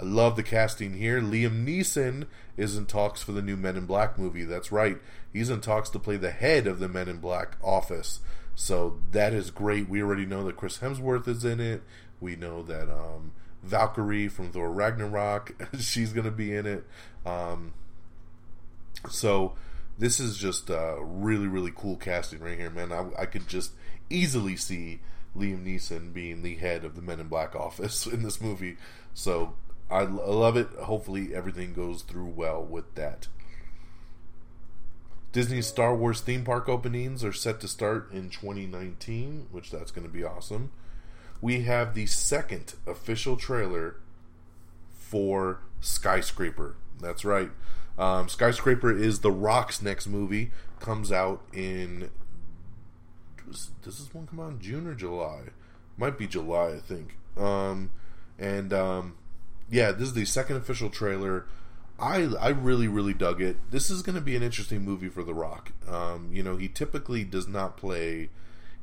I 0.00 0.04
love 0.04 0.36
the 0.36 0.42
casting 0.42 0.94
here. 0.94 1.20
Liam 1.20 1.64
Neeson 1.66 2.26
is 2.56 2.76
in 2.76 2.86
talks 2.86 3.22
for 3.22 3.32
the 3.32 3.42
new 3.42 3.56
Men 3.56 3.76
in 3.76 3.86
Black 3.86 4.18
movie. 4.18 4.44
That's 4.44 4.72
right. 4.72 4.98
He's 5.32 5.50
in 5.50 5.60
talks 5.60 5.90
to 5.90 5.98
play 5.98 6.16
the 6.16 6.30
head 6.30 6.66
of 6.66 6.78
the 6.78 6.88
Men 6.88 7.08
in 7.08 7.18
Black 7.18 7.56
office. 7.62 8.20
So 8.54 9.00
that 9.12 9.32
is 9.32 9.50
great. 9.50 9.88
We 9.88 10.02
already 10.02 10.26
know 10.26 10.44
that 10.44 10.56
Chris 10.56 10.78
Hemsworth 10.78 11.28
is 11.28 11.44
in 11.44 11.60
it. 11.60 11.82
We 12.18 12.36
know 12.36 12.62
that 12.62 12.90
um, 12.90 13.32
Valkyrie 13.62 14.28
from 14.28 14.50
Thor 14.50 14.70
Ragnarok. 14.70 15.54
She's 15.78 16.12
going 16.12 16.24
to 16.24 16.30
be 16.30 16.54
in 16.54 16.66
it. 16.66 16.84
Um, 17.26 17.74
so 19.08 19.54
this 19.98 20.20
is 20.20 20.38
just 20.38 20.70
uh, 20.70 21.00
really, 21.00 21.46
really 21.46 21.72
cool 21.74 21.96
casting 21.96 22.40
right 22.40 22.58
here, 22.58 22.70
man. 22.70 22.92
I, 22.92 23.22
I 23.22 23.26
could 23.26 23.48
just 23.48 23.72
easily 24.08 24.56
see 24.56 25.00
Liam 25.36 25.64
Neeson 25.64 26.12
being 26.12 26.42
the 26.42 26.56
head 26.56 26.84
of 26.84 26.96
the 26.96 27.02
Men 27.02 27.20
in 27.20 27.28
Black 27.28 27.54
office 27.54 28.06
in 28.06 28.22
this 28.22 28.40
movie. 28.40 28.76
So 29.14 29.54
I, 29.90 30.00
I 30.00 30.04
love 30.04 30.56
it. 30.56 30.68
Hopefully, 30.84 31.34
everything 31.34 31.74
goes 31.74 32.02
through 32.02 32.28
well 32.28 32.62
with 32.62 32.94
that. 32.94 33.28
Disney's 35.32 35.68
Star 35.68 35.94
Wars 35.94 36.20
theme 36.20 36.42
park 36.44 36.68
openings 36.68 37.22
are 37.22 37.32
set 37.32 37.60
to 37.60 37.68
start 37.68 38.10
in 38.10 38.30
2019, 38.30 39.46
which 39.52 39.70
that's 39.70 39.92
going 39.92 40.06
to 40.06 40.12
be 40.12 40.24
awesome 40.24 40.72
we 41.40 41.62
have 41.62 41.94
the 41.94 42.06
second 42.06 42.74
official 42.86 43.36
trailer 43.36 43.96
for 44.92 45.60
Skyscraper. 45.80 46.76
That's 47.00 47.24
right. 47.24 47.50
Um, 47.98 48.28
Skyscraper 48.28 48.96
is 48.96 49.20
The 49.20 49.32
Rock's 49.32 49.82
next 49.82 50.06
movie. 50.06 50.50
Comes 50.78 51.10
out 51.12 51.42
in. 51.52 52.10
Does, 53.50 53.70
this 53.82 54.14
one 54.14 54.26
come 54.26 54.40
out 54.40 54.52
in 54.52 54.60
June 54.60 54.86
or 54.86 54.94
July? 54.94 55.40
Might 55.96 56.16
be 56.16 56.26
July, 56.26 56.74
I 56.74 56.78
think. 56.78 57.16
Um, 57.36 57.90
and 58.38 58.72
um, 58.72 59.16
yeah, 59.70 59.92
this 59.92 60.08
is 60.08 60.14
the 60.14 60.24
second 60.24 60.56
official 60.56 60.88
trailer. 60.88 61.46
I 61.98 62.30
I 62.40 62.48
really 62.48 62.88
really 62.88 63.12
dug 63.12 63.42
it. 63.42 63.56
This 63.70 63.90
is 63.90 64.00
going 64.02 64.14
to 64.14 64.22
be 64.22 64.36
an 64.36 64.42
interesting 64.42 64.82
movie 64.82 65.10
for 65.10 65.22
The 65.22 65.34
Rock. 65.34 65.72
Um, 65.86 66.30
you 66.32 66.42
know, 66.42 66.56
he 66.56 66.68
typically 66.68 67.24
does 67.24 67.46
not 67.46 67.76
play 67.76 68.30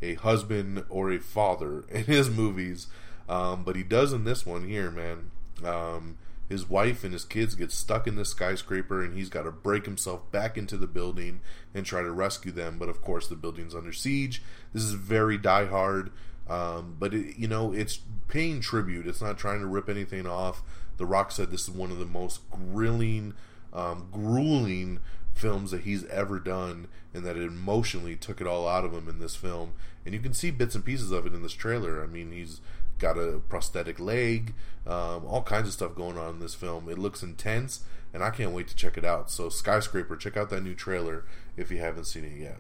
a 0.02 0.16
husband 0.16 0.84
or 0.90 1.12
a 1.12 1.20
father 1.20 1.84
in 1.90 2.04
his 2.06 2.30
movies, 2.30 2.88
um, 3.28 3.64
but 3.64 3.76
he 3.76 3.84
does 3.84 4.14
in 4.14 4.24
this 4.24 4.46
one 4.46 4.68
here, 4.68 4.92
man. 4.92 5.32
Um, 5.64 6.18
his 6.50 6.70
wife 6.70 7.04
and 7.04 7.12
his 7.12 7.26
kids 7.26 7.56
get 7.56 7.72
stuck 7.72 8.08
in 8.08 8.16
this 8.16 8.30
skyscraper, 8.30 9.04
and 9.04 9.14
he's 9.14 9.30
got 9.30 9.44
to 9.44 9.52
break 9.52 9.86
himself 9.86 10.32
back 10.32 10.58
into 10.58 10.78
the 10.78 10.88
building 10.88 11.42
and 11.74 11.86
try 11.86 12.02
to 12.02 12.12
rescue 12.12 12.52
them. 12.52 12.78
But 12.80 12.90
of 12.90 13.02
course, 13.02 13.28
the 13.28 13.36
building's 13.36 13.76
under 13.76 13.92
siege. 13.92 14.42
This 14.72 14.84
is 14.84 14.94
very 14.94 15.38
Die 15.38 15.66
Hard, 15.66 16.12
um, 16.50 16.96
but 16.98 17.14
it, 17.14 17.38
you 17.38 17.48
know 17.48 17.74
it's 17.74 18.00
paying 18.30 18.62
tribute. 18.62 19.08
It's 19.08 19.22
not 19.22 19.38
trying 19.38 19.60
to 19.60 19.68
rip 19.68 19.90
anything 19.90 20.26
off. 20.26 20.64
The 20.96 21.06
Rock 21.06 21.32
said 21.32 21.52
this 21.52 21.64
is 21.64 21.72
one 21.72 21.92
of 21.92 22.00
the 22.00 22.06
most 22.06 22.50
grilling, 22.50 23.34
um, 23.74 24.08
grueling 24.12 25.00
films 25.38 25.72
that 25.72 25.82
he's 25.82 26.06
ever 26.06 26.40
done, 26.40 26.88
and 27.14 27.26
that 27.26 27.38
it 27.38 27.44
emotionally 27.44 28.16
took 28.16 28.42
it 28.42 28.48
all 28.48 28.68
out 28.68 28.86
of 28.86 28.94
him 28.94 29.08
in 29.08 29.20
this 29.20 29.36
film. 29.36 29.74
And 30.06 30.14
you 30.14 30.20
can 30.20 30.34
see 30.34 30.52
bits 30.52 30.76
and 30.76 30.86
pieces 30.86 31.12
of 31.12 31.26
it 31.26 31.34
in 31.34 31.44
this 31.44 31.54
trailer. 31.54 32.04
I 32.04 32.08
mean, 32.08 32.32
he's 32.32 32.62
got 33.00 33.18
a 33.18 33.42
prosthetic 33.50 34.00
leg, 34.00 34.54
um, 34.86 35.26
all 35.26 35.44
kinds 35.44 35.68
of 35.68 35.74
stuff 35.74 35.96
going 35.96 36.18
on 36.18 36.36
in 36.36 36.40
this 36.40 36.56
film. 36.56 36.90
It 36.90 36.98
looks 36.98 37.24
intense, 37.24 37.84
and 38.14 38.24
I 38.24 38.30
can't 38.30 38.52
wait 38.52 38.68
to 38.70 38.76
check 38.76 38.98
it 38.98 39.06
out. 39.06 39.30
So, 39.30 39.50
Skyscraper, 39.50 40.16
check 40.16 40.38
out 40.38 40.50
that 40.50 40.64
new 40.64 40.76
trailer 40.76 41.26
if 41.56 41.72
you 41.72 41.78
haven't 41.78 42.06
seen 42.06 42.24
it 42.24 42.40
yet. 42.40 42.58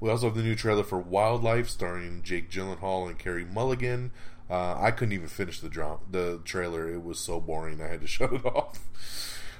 We 0.00 0.10
also 0.10 0.26
have 0.26 0.34
the 0.34 0.42
new 0.42 0.56
trailer 0.56 0.82
for 0.82 0.98
Wildlife, 0.98 1.68
starring 1.68 2.22
Jake 2.24 2.50
Gyllenhaal 2.50 3.08
and 3.08 3.18
Carey 3.18 3.44
Mulligan. 3.44 4.10
Uh, 4.50 4.76
I 4.78 4.90
couldn't 4.90 5.12
even 5.12 5.28
finish 5.28 5.60
the 5.60 5.68
dra- 5.68 6.00
the 6.10 6.40
trailer; 6.44 6.92
it 6.92 7.04
was 7.04 7.20
so 7.20 7.40
boring. 7.40 7.80
I 7.80 7.86
had 7.86 8.00
to 8.00 8.06
shut 8.08 8.32
it 8.32 8.44
off. 8.44 8.80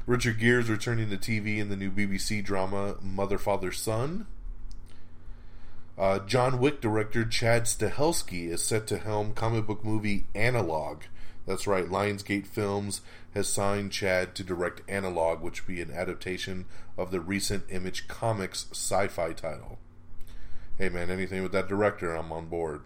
Richard 0.04 0.40
Gere's 0.40 0.68
returning 0.68 1.10
to 1.10 1.16
TV 1.16 1.58
in 1.58 1.68
the 1.68 1.76
new 1.76 1.90
BBC 1.90 2.42
drama 2.44 2.96
Mother, 3.00 3.38
Father, 3.38 3.70
Son. 3.70 4.26
Uh, 5.96 6.18
John 6.20 6.58
Wick 6.58 6.80
director 6.80 7.24
Chad 7.24 7.64
Stahelski 7.64 8.48
is 8.48 8.64
set 8.64 8.88
to 8.88 8.98
helm 8.98 9.32
comic 9.32 9.66
book 9.66 9.84
movie 9.84 10.26
Analog. 10.34 11.02
That's 11.46 11.68
right, 11.68 11.86
Lionsgate 11.88 12.46
Films 12.46 13.02
has 13.34 13.48
signed 13.48 13.92
Chad 13.92 14.34
to 14.34 14.42
direct 14.42 14.82
Analog, 14.88 15.40
which 15.40 15.66
will 15.66 15.74
be 15.74 15.80
an 15.80 15.92
adaptation 15.92 16.64
of 16.98 17.12
the 17.12 17.20
recent 17.20 17.64
Image 17.68 18.08
Comics 18.08 18.66
sci 18.72 19.06
fi 19.06 19.32
title. 19.32 19.78
Hey 20.78 20.88
man, 20.88 21.10
anything 21.10 21.44
with 21.44 21.52
that 21.52 21.68
director, 21.68 22.12
I'm 22.12 22.32
on 22.32 22.46
board. 22.46 22.80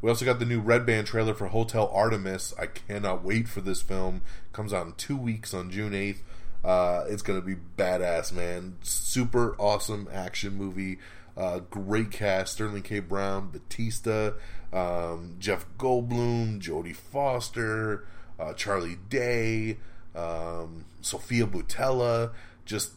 We 0.00 0.08
also 0.08 0.24
got 0.24 0.38
the 0.38 0.46
new 0.46 0.60
Red 0.60 0.86
Band 0.86 1.06
trailer 1.06 1.34
for 1.34 1.48
Hotel 1.48 1.90
Artemis. 1.92 2.54
I 2.58 2.66
cannot 2.66 3.22
wait 3.24 3.48
for 3.48 3.60
this 3.60 3.82
film. 3.82 4.22
Comes 4.52 4.72
out 4.72 4.86
in 4.86 4.92
two 4.94 5.16
weeks 5.16 5.52
on 5.52 5.70
June 5.70 5.92
8th. 5.92 6.20
Uh, 6.64 7.04
it's 7.08 7.22
gonna 7.22 7.42
be 7.42 7.56
badass, 7.76 8.32
man. 8.32 8.76
Super 8.82 9.54
awesome 9.58 10.08
action 10.12 10.54
movie. 10.54 10.98
Uh, 11.36 11.60
great 11.70 12.10
cast: 12.10 12.54
Sterling 12.54 12.82
K. 12.82 13.00
Brown, 13.00 13.50
Batista, 13.50 14.32
um, 14.72 15.36
Jeff 15.38 15.66
Goldblum, 15.78 16.60
Jodie 16.60 16.96
Foster, 16.96 18.06
uh, 18.38 18.54
Charlie 18.54 18.98
Day, 19.08 19.78
um, 20.14 20.86
Sofia 21.00 21.46
Boutella. 21.46 22.32
Just 22.64 22.92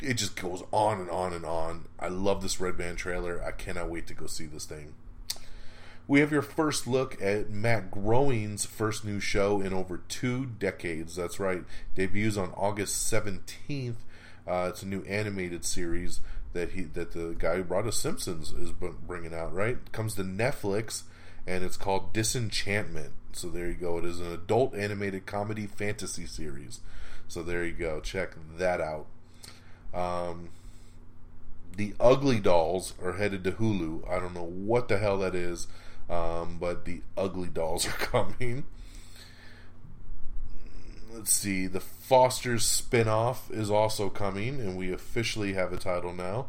it 0.00 0.14
just 0.14 0.36
goes 0.36 0.62
on 0.72 1.00
and 1.00 1.10
on 1.10 1.32
and 1.32 1.46
on. 1.46 1.86
I 1.98 2.08
love 2.08 2.42
this 2.42 2.60
Red 2.60 2.76
Band 2.76 2.98
trailer. 2.98 3.42
I 3.42 3.50
cannot 3.52 3.88
wait 3.88 4.06
to 4.08 4.14
go 4.14 4.26
see 4.26 4.46
this 4.46 4.64
thing. 4.66 4.94
We 6.08 6.20
have 6.20 6.30
your 6.30 6.42
first 6.42 6.86
look 6.86 7.20
at 7.20 7.50
Matt 7.50 7.90
Groening's 7.90 8.64
first 8.64 9.04
new 9.04 9.18
show 9.18 9.60
in 9.60 9.72
over 9.72 10.02
two 10.08 10.46
decades. 10.46 11.16
That's 11.16 11.40
right, 11.40 11.64
debuts 11.96 12.36
on 12.36 12.52
August 12.56 13.08
seventeenth. 13.08 14.04
Uh, 14.46 14.68
it's 14.68 14.82
a 14.82 14.86
new 14.86 15.02
animated 15.02 15.64
series 15.64 16.20
that 16.52 16.70
he 16.72 16.82
that 16.82 17.10
the 17.12 17.34
guy 17.36 17.56
who 17.56 17.64
brought 17.64 17.88
us 17.88 17.96
Simpsons 17.96 18.52
is 18.52 18.70
bringing 18.70 19.34
out. 19.34 19.52
Right, 19.52 19.78
comes 19.90 20.14
to 20.14 20.22
Netflix, 20.22 21.02
and 21.44 21.64
it's 21.64 21.76
called 21.76 22.12
Disenchantment. 22.12 23.12
So 23.32 23.48
there 23.48 23.66
you 23.66 23.74
go. 23.74 23.98
It 23.98 24.04
is 24.04 24.20
an 24.20 24.32
adult 24.32 24.76
animated 24.76 25.26
comedy 25.26 25.66
fantasy 25.66 26.26
series. 26.26 26.80
So 27.26 27.42
there 27.42 27.64
you 27.64 27.72
go. 27.72 27.98
Check 27.98 28.36
that 28.56 28.80
out. 28.80 29.06
Um, 29.92 30.50
the 31.76 31.94
Ugly 31.98 32.40
Dolls 32.40 32.94
are 33.02 33.14
headed 33.14 33.42
to 33.44 33.52
Hulu. 33.52 34.08
I 34.08 34.20
don't 34.20 34.34
know 34.34 34.46
what 34.46 34.86
the 34.86 34.98
hell 34.98 35.18
that 35.18 35.34
is. 35.34 35.66
Um, 36.08 36.58
but 36.58 36.84
the 36.84 37.02
ugly 37.16 37.48
dolls 37.48 37.86
are 37.86 37.90
coming. 37.98 38.64
let's 41.12 41.32
see. 41.32 41.66
The 41.66 41.80
Foster's 41.80 42.64
spin-off 42.64 43.50
is 43.50 43.70
also 43.70 44.08
coming, 44.08 44.60
and 44.60 44.76
we 44.76 44.92
officially 44.92 45.54
have 45.54 45.72
a 45.72 45.78
title 45.78 46.12
now. 46.12 46.46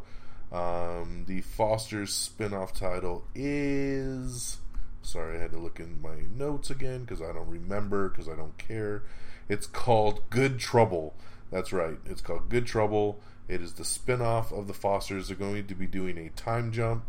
Um, 0.52 1.24
the 1.26 1.40
Foster's 1.42 2.12
spin-off 2.14 2.72
title 2.72 3.24
is. 3.34 4.58
Sorry, 5.02 5.38
I 5.38 5.42
had 5.42 5.52
to 5.52 5.58
look 5.58 5.80
in 5.80 6.02
my 6.02 6.16
notes 6.36 6.70
again 6.70 7.00
because 7.00 7.22
I 7.22 7.32
don't 7.32 7.48
remember 7.48 8.08
because 8.08 8.28
I 8.28 8.36
don't 8.36 8.58
care. 8.58 9.02
It's 9.48 9.66
called 9.66 10.20
Good 10.28 10.58
Trouble. 10.58 11.14
That's 11.50 11.72
right. 11.72 11.96
It's 12.04 12.20
called 12.20 12.50
Good 12.50 12.66
Trouble. 12.66 13.20
It 13.48 13.62
is 13.62 13.74
the 13.74 13.84
spin-off 13.84 14.52
of 14.52 14.66
the 14.66 14.74
Fosters. 14.74 15.28
They're 15.28 15.36
going 15.36 15.66
to 15.66 15.74
be 15.74 15.86
doing 15.86 16.18
a 16.18 16.28
time 16.30 16.70
jump, 16.72 17.04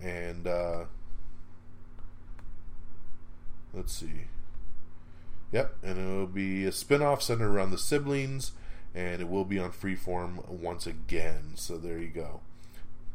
and 0.00 0.46
uh, 0.46 0.84
let's 3.72 3.92
see. 3.92 4.26
Yep, 5.52 5.76
and 5.82 5.98
it'll 5.98 6.26
be 6.26 6.64
a 6.64 6.72
spin-off 6.72 7.22
centered 7.22 7.50
around 7.50 7.70
the 7.70 7.78
siblings, 7.78 8.52
and 8.94 9.20
it 9.20 9.28
will 9.28 9.44
be 9.44 9.58
on 9.58 9.70
Freeform 9.70 10.48
once 10.48 10.86
again. 10.86 11.52
So 11.56 11.76
there 11.76 11.98
you 11.98 12.08
go. 12.08 12.40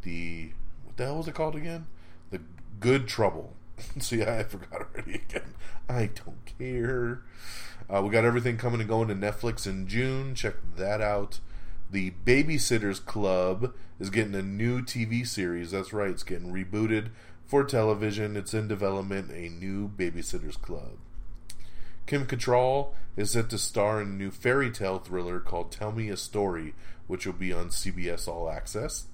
The 0.04 0.52
what 0.86 0.98
the 0.98 1.06
hell 1.06 1.18
was 1.18 1.28
it 1.28 1.36
called 1.36 1.56
again? 1.56 1.88
The 2.30 2.42
Good 2.80 3.08
Trouble. 3.08 3.54
See, 4.00 4.24
I 4.24 4.44
forgot 4.44 4.82
already 4.82 5.16
again. 5.16 5.54
I 5.90 6.10
don't 6.14 6.46
care. 6.58 7.22
Uh, 7.90 8.02
we 8.04 8.10
got 8.10 8.26
everything 8.26 8.58
coming 8.58 8.82
and 8.82 8.90
going 8.90 9.08
to 9.08 9.16
Netflix 9.16 9.66
in 9.66 9.88
June. 9.88 10.36
Check 10.36 10.56
that 10.76 11.02
out. 11.02 11.40
The 11.90 12.12
Babysitters 12.26 13.04
Club 13.04 13.74
is 14.00 14.10
getting 14.10 14.36
a 14.36 14.42
new 14.42 14.82
TV 14.82 15.26
series. 15.26 15.72
That's 15.72 15.94
right, 15.94 16.10
it's 16.10 16.24
getting 16.24 16.52
rebooted 16.52 17.10
for 17.48 17.64
television. 17.64 18.36
It's 18.36 18.54
in 18.54 18.68
development. 18.68 19.32
A 19.32 19.50
new 19.50 19.90
Babysitters 19.90 20.62
Club. 20.62 20.98
Kim 22.06 22.26
Cattrall 22.26 22.94
is 23.16 23.32
set 23.32 23.50
to 23.50 23.58
star 23.58 24.02
in 24.02 24.10
a 24.10 24.12
new 24.12 24.32
fairy 24.32 24.72
tale 24.72 25.00
thriller 25.00 25.40
called 25.40 25.72
Tell 25.72 25.92
Me 25.92 26.10
a 26.10 26.18
Story, 26.18 26.74
which 27.08 27.26
will 27.26 27.34
be 27.34 27.52
on 27.52 27.70
CBS 27.70 28.28
All 28.28 28.50
Access. 28.50 29.06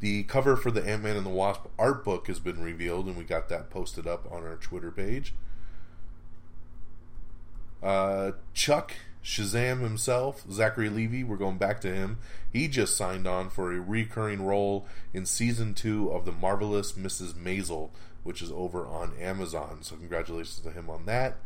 The 0.00 0.22
cover 0.24 0.56
for 0.56 0.70
the 0.70 0.86
Ant 0.86 1.02
Man 1.02 1.16
and 1.16 1.26
the 1.26 1.30
Wasp 1.30 1.62
art 1.78 2.04
book 2.04 2.28
has 2.28 2.38
been 2.38 2.62
revealed, 2.62 3.06
and 3.06 3.16
we 3.16 3.24
got 3.24 3.48
that 3.48 3.68
posted 3.68 4.06
up 4.06 4.30
on 4.30 4.44
our 4.44 4.56
Twitter 4.56 4.92
page. 4.92 5.34
Uh, 7.82 8.32
Chuck 8.54 8.92
Shazam 9.22 9.80
himself, 9.80 10.44
Zachary 10.50 10.88
Levi, 10.88 11.22
we're 11.22 11.36
going 11.36 11.58
back 11.58 11.80
to 11.82 11.94
him. 11.94 12.18
He 12.52 12.68
just 12.68 12.96
signed 12.96 13.26
on 13.26 13.50
for 13.50 13.72
a 13.72 13.80
recurring 13.80 14.44
role 14.44 14.86
in 15.12 15.26
season 15.26 15.74
two 15.74 16.10
of 16.10 16.24
The 16.24 16.32
Marvelous 16.32 16.92
Mrs. 16.92 17.34
Maisel, 17.34 17.90
which 18.22 18.40
is 18.40 18.52
over 18.52 18.86
on 18.86 19.16
Amazon. 19.20 19.78
So, 19.82 19.96
congratulations 19.96 20.60
to 20.60 20.70
him 20.70 20.88
on 20.88 21.06
that. 21.06 21.36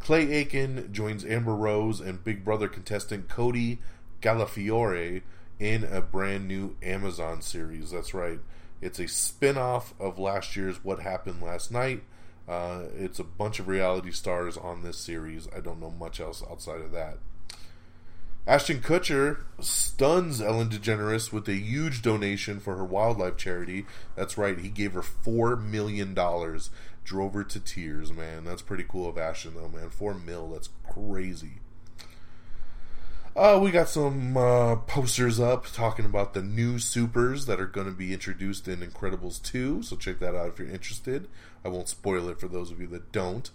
Clay 0.00 0.30
Aiken 0.32 0.92
joins 0.92 1.24
Amber 1.24 1.54
Rose 1.54 2.00
and 2.00 2.22
Big 2.22 2.44
Brother 2.44 2.68
contestant 2.68 3.28
Cody 3.28 3.78
Calafiore 4.20 5.22
in 5.58 5.84
a 5.84 6.02
brand 6.02 6.46
new 6.46 6.76
Amazon 6.82 7.40
series. 7.40 7.90
That's 7.90 8.12
right. 8.12 8.40
It's 8.82 8.98
a 8.98 9.08
spin 9.08 9.56
off 9.56 9.94
of 9.98 10.18
last 10.18 10.56
year's 10.56 10.84
What 10.84 11.00
Happened 11.00 11.42
Last 11.42 11.72
Night. 11.72 12.02
Uh, 12.48 12.82
it's 12.96 13.18
a 13.18 13.24
bunch 13.24 13.58
of 13.58 13.68
reality 13.68 14.10
stars 14.10 14.56
on 14.56 14.82
this 14.82 14.98
series. 14.98 15.48
I 15.54 15.60
don't 15.60 15.80
know 15.80 15.90
much 15.90 16.20
else 16.20 16.42
outside 16.50 16.80
of 16.80 16.92
that. 16.92 17.18
Ashton 18.46 18.80
Kutcher 18.80 19.38
stuns 19.58 20.42
Ellen 20.42 20.68
DeGeneres 20.68 21.32
with 21.32 21.48
a 21.48 21.54
huge 21.54 22.02
donation 22.02 22.60
for 22.60 22.76
her 22.76 22.84
wildlife 22.84 23.38
charity. 23.38 23.86
That's 24.16 24.36
right, 24.36 24.58
he 24.58 24.68
gave 24.68 24.92
her 24.92 25.00
$4 25.00 25.62
million. 25.62 26.14
Drove 26.14 27.34
her 27.34 27.44
to 27.44 27.60
tears, 27.60 28.12
man. 28.12 28.44
That's 28.44 28.60
pretty 28.60 28.84
cool 28.86 29.08
of 29.08 29.16
Ashton, 29.16 29.54
though, 29.54 29.68
man. 29.68 29.88
4 29.88 30.14
mil, 30.14 30.50
that's 30.50 30.68
crazy. 30.86 31.60
Uh, 33.36 33.58
we 33.60 33.72
got 33.72 33.88
some 33.88 34.36
uh, 34.36 34.76
posters 34.76 35.40
up 35.40 35.66
talking 35.72 36.04
about 36.04 36.34
the 36.34 36.42
new 36.42 36.78
supers 36.78 37.46
that 37.46 37.58
are 37.58 37.66
going 37.66 37.88
to 37.88 37.92
be 37.92 38.12
introduced 38.12 38.68
in 38.68 38.78
Incredibles 38.78 39.42
2, 39.42 39.82
so 39.82 39.96
check 39.96 40.20
that 40.20 40.36
out 40.36 40.46
if 40.46 40.58
you're 40.60 40.68
interested. 40.68 41.26
I 41.64 41.68
won't 41.68 41.88
spoil 41.88 42.28
it 42.28 42.38
for 42.38 42.46
those 42.46 42.70
of 42.70 42.80
you 42.80 42.86
that 42.88 43.10
don't. 43.10 43.50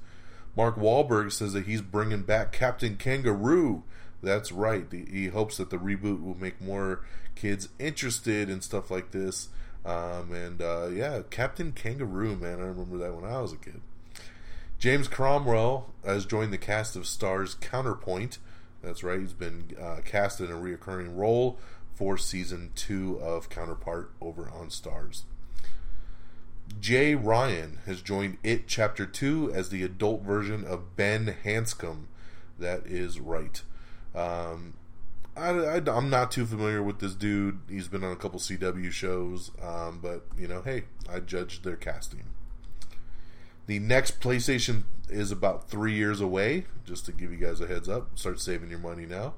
Mark 0.54 0.76
Wahlberg 0.76 1.32
says 1.32 1.54
that 1.54 1.66
he's 1.66 1.82
bringing 1.82 2.24
back 2.24 2.52
Captain 2.52 2.98
Kangaroo. 2.98 3.84
That's 4.22 4.52
right. 4.52 4.86
He 4.92 5.28
hopes 5.28 5.56
that 5.56 5.70
the 5.70 5.78
reboot 5.78 6.22
will 6.22 6.38
make 6.38 6.60
more 6.60 7.06
kids 7.36 7.70
interested 7.80 8.50
in 8.50 8.60
stuff 8.60 8.92
like 8.92 9.12
this. 9.12 9.48
Um, 9.86 10.34
and 10.34 10.62
uh, 10.62 10.90
yeah, 10.92 11.22
Captain 11.30 11.72
Kangaroo, 11.72 12.36
man, 12.36 12.60
I 12.60 12.66
remember 12.66 12.98
that 12.98 13.16
when 13.16 13.24
I 13.24 13.40
was 13.40 13.54
a 13.54 13.58
kid. 13.58 13.80
James 14.78 15.08
Cromwell 15.08 15.94
has 16.04 16.26
joined 16.26 16.52
the 16.52 16.58
cast 16.58 16.98
of 16.98 17.04
Starz 17.04 17.58
Counterpart. 17.62 18.40
That's 18.82 19.04
right. 19.04 19.20
He's 19.20 19.34
been 19.34 19.76
uh, 19.80 19.98
cast 20.06 20.40
in 20.40 20.52
a 20.52 20.56
reoccurring 20.56 21.16
role 21.16 21.60
for 21.94 22.18
season 22.18 22.72
two 22.76 23.20
of 23.22 23.50
Counterpart 23.50 24.12
over 24.22 24.50
on 24.50 24.70
Starz. 24.70 25.24
Jay 26.80 27.16
Ryan 27.16 27.80
has 27.86 28.02
joined 28.02 28.38
It 28.44 28.68
Chapter 28.68 29.06
2 29.06 29.52
as 29.54 29.70
the 29.70 29.84
adult 29.84 30.22
version 30.22 30.64
of 30.64 30.96
Ben 30.96 31.36
Hanscom. 31.44 32.06
That 32.58 32.86
is 32.86 33.20
right. 33.20 33.62
Um, 34.16 34.76
I, 35.36 35.82
am 35.86 36.10
not 36.10 36.32
too 36.32 36.46
familiar 36.46 36.84
with 36.84 37.00
this 37.00 37.16
dude. 37.16 37.60
He's 37.70 37.88
been 37.88 38.04
on 38.04 38.12
a 38.12 38.18
couple 38.18 38.40
CW 38.40 38.92
shows, 38.92 39.52
um, 39.62 40.00
but, 40.02 40.26
you 40.38 40.48
know, 40.48 40.62
hey, 40.62 40.84
I 41.12 41.20
judged 41.20 41.64
their 41.64 41.76
casting. 41.76 42.24
The 43.70 43.78
next 43.78 44.20
PlayStation 44.20 44.86
is 45.10 45.32
about 45.32 45.70
three 45.70 45.94
years 45.94 46.20
away, 46.22 46.66
just 46.86 47.06
to 47.06 47.12
give 47.12 47.32
you 47.32 47.38
guys 47.38 47.62
a 47.62 47.68
heads 47.68 47.88
up. 47.88 48.18
Start 48.18 48.40
saving 48.40 48.72
your 48.72 48.80
money 48.80 49.06
now. 49.06 49.36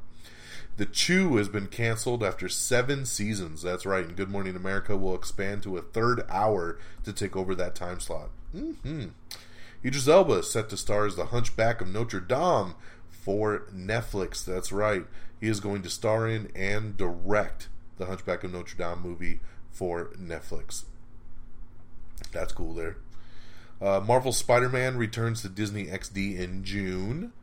The 0.78 0.86
Chew 0.86 1.36
has 1.36 1.50
been 1.50 1.68
canceled 1.68 2.24
after 2.24 2.48
seven 2.48 3.06
seasons. 3.06 3.62
That's 3.62 3.86
right. 3.86 4.06
And 4.06 4.16
Good 4.16 4.30
Morning 4.30 4.56
America 4.56 4.96
will 4.96 5.16
expand 5.16 5.64
to 5.64 5.76
a 5.76 5.82
third 5.82 6.24
hour 6.30 6.80
to 7.04 7.12
take 7.12 7.36
over 7.36 7.54
that 7.56 7.76
time 7.76 8.00
slot. 8.00 8.30
Mm-hmm. 8.56 9.08
Idris 9.84 10.08
Elba 10.08 10.36
is 10.36 10.50
set 10.50 10.70
to 10.70 10.78
star 10.78 11.06
as 11.06 11.18
the 11.18 11.26
Hunchback 11.26 11.82
of 11.82 11.90
Notre 11.90 12.22
Dame 12.22 12.76
for 13.10 13.66
Netflix. 13.76 14.46
That's 14.46 14.72
right. 14.72 15.08
He 15.42 15.50
is 15.50 15.60
going 15.60 15.82
to 15.82 15.90
star 15.90 16.26
in 16.26 16.50
and 16.56 16.96
direct 16.96 17.68
the 17.98 18.06
Hunchback 18.06 18.46
of 18.46 18.54
Notre 18.54 18.78
Dame 18.78 19.02
movie 19.02 19.42
for 19.72 20.06
Netflix. 20.18 20.86
That's 22.32 22.54
cool 22.54 22.74
there. 22.74 22.96
Uh, 23.82 24.00
Marvel 24.00 24.32
Spider 24.32 24.70
Man 24.70 24.96
returns 24.98 25.42
to 25.42 25.50
Disney 25.50 25.88
XD 25.88 26.38
in 26.38 26.64
June. 26.64 27.34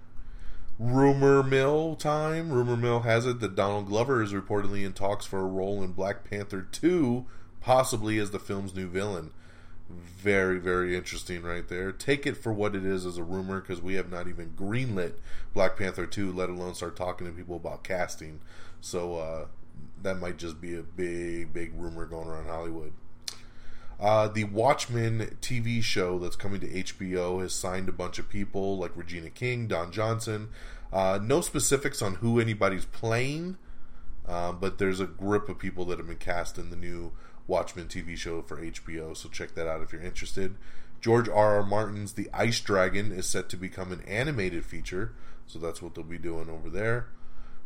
Rumor 0.79 1.43
mill 1.43 1.97
time. 1.97 2.53
Rumor 2.53 2.77
mill 2.77 3.01
has 3.01 3.27
it 3.27 3.41
that 3.41 3.57
Donald 3.57 3.87
Glover 3.87 4.23
is 4.23 4.33
reportedly 4.33 4.85
in 4.85 4.93
talks 4.93 5.27
for 5.27 5.41
a 5.41 5.47
role 5.47 5.83
in 5.83 5.93
Black 5.93 6.23
Panther 6.23 6.63
2, 6.63 7.27
possibly 7.61 8.19
as 8.19 8.31
the 8.31 8.39
film's 8.39 8.77
new 8.77 8.89
villain. 8.89 9.33
Very, 9.91 10.61
very 10.61 10.97
interesting 10.97 11.43
right 11.43 11.67
there. 11.67 11.91
Take 11.91 12.27
it 12.27 12.37
for 12.37 12.53
what 12.53 12.77
it 12.77 12.85
is 12.85 13.05
as 13.05 13.19
a 13.19 13.25
rumor 13.25 13.61
because 13.61 13.81
we 13.81 13.95
have 13.95 14.11
not 14.11 14.29
even 14.29 14.51
greenlit 14.51 15.15
Black 15.55 15.77
Panther 15.77 16.07
2, 16.07 16.31
let 16.31 16.51
alone 16.51 16.75
start 16.75 16.95
talking 16.95 17.27
to 17.27 17.33
people 17.33 17.57
about 17.57 17.83
casting. 17.83 18.41
So 18.81 19.17
uh, 19.17 19.47
that 20.03 20.21
might 20.21 20.37
just 20.37 20.61
be 20.61 20.77
a 20.77 20.83
big, 20.83 21.53
big 21.53 21.73
rumor 21.75 22.07
going 22.07 22.29
around 22.29 22.47
Hollywood. 22.47 22.93
Uh, 24.01 24.29
the 24.29 24.45
Watchmen 24.45 25.37
TV 25.41 25.83
show 25.83 26.19
that's 26.19 26.37
coming 26.37 26.61
to 26.61 26.69
HBO 26.69 27.43
has 27.43 27.53
signed 27.53 27.89
a 27.89 27.93
bunch 27.93 28.19
of 28.19 28.29
people 28.29 28.79
like 28.79 28.97
Regina 28.97 29.31
King, 29.31 29.67
Don 29.67 29.91
Johnson. 29.91 30.51
Uh, 30.93 31.19
no 31.21 31.41
specifics 31.41 32.01
on 32.01 32.17
who 32.17 32.39
anybody's 32.39 32.85
playing, 32.85 33.57
uh, 34.27 34.53
but 34.53 34.79
there's 34.79 35.01
a 35.01 35.07
group 35.07 35.49
of 35.49 35.59
people 35.59 35.85
that 35.87 35.99
have 35.99 36.07
been 36.07 36.17
cast 36.17 36.59
in 36.59 36.71
the 36.71 36.77
new 36.77 37.13
Watchmen 37.49 37.87
TV 37.87 38.17
show 38.17 38.41
for 38.43 38.63
HBO, 38.63 39.17
so 39.17 39.29
check 39.29 39.55
that 39.55 39.67
out 39.67 39.83
if 39.83 39.93
you're 39.93 40.03
interested. 40.03 40.55
George 41.01 41.29
R. 41.29 41.57
R. 41.57 41.63
Martin's 41.65 42.13
The 42.13 42.29
Ice 42.33 42.61
Dragon 42.61 43.11
is 43.11 43.27
set 43.27 43.49
to 43.51 43.57
become 43.57 43.91
an 43.91 44.03
animated 44.07 44.65
feature, 44.65 45.13
so 45.47 45.59
that's 45.59 45.83
what 45.83 45.95
they'll 45.95 46.05
be 46.05 46.19
doing 46.19 46.49
over 46.49 46.71
there. 46.71 47.09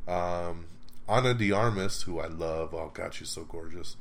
Um, 0.08 0.66
Ana 1.08 1.34
de 1.34 1.52
Armas, 1.52 2.02
who 2.02 2.20
I 2.20 2.26
love, 2.26 2.74
oh 2.74 2.90
god, 2.92 3.14
she's 3.14 3.28
so 3.28 3.44
gorgeous. 3.44 3.96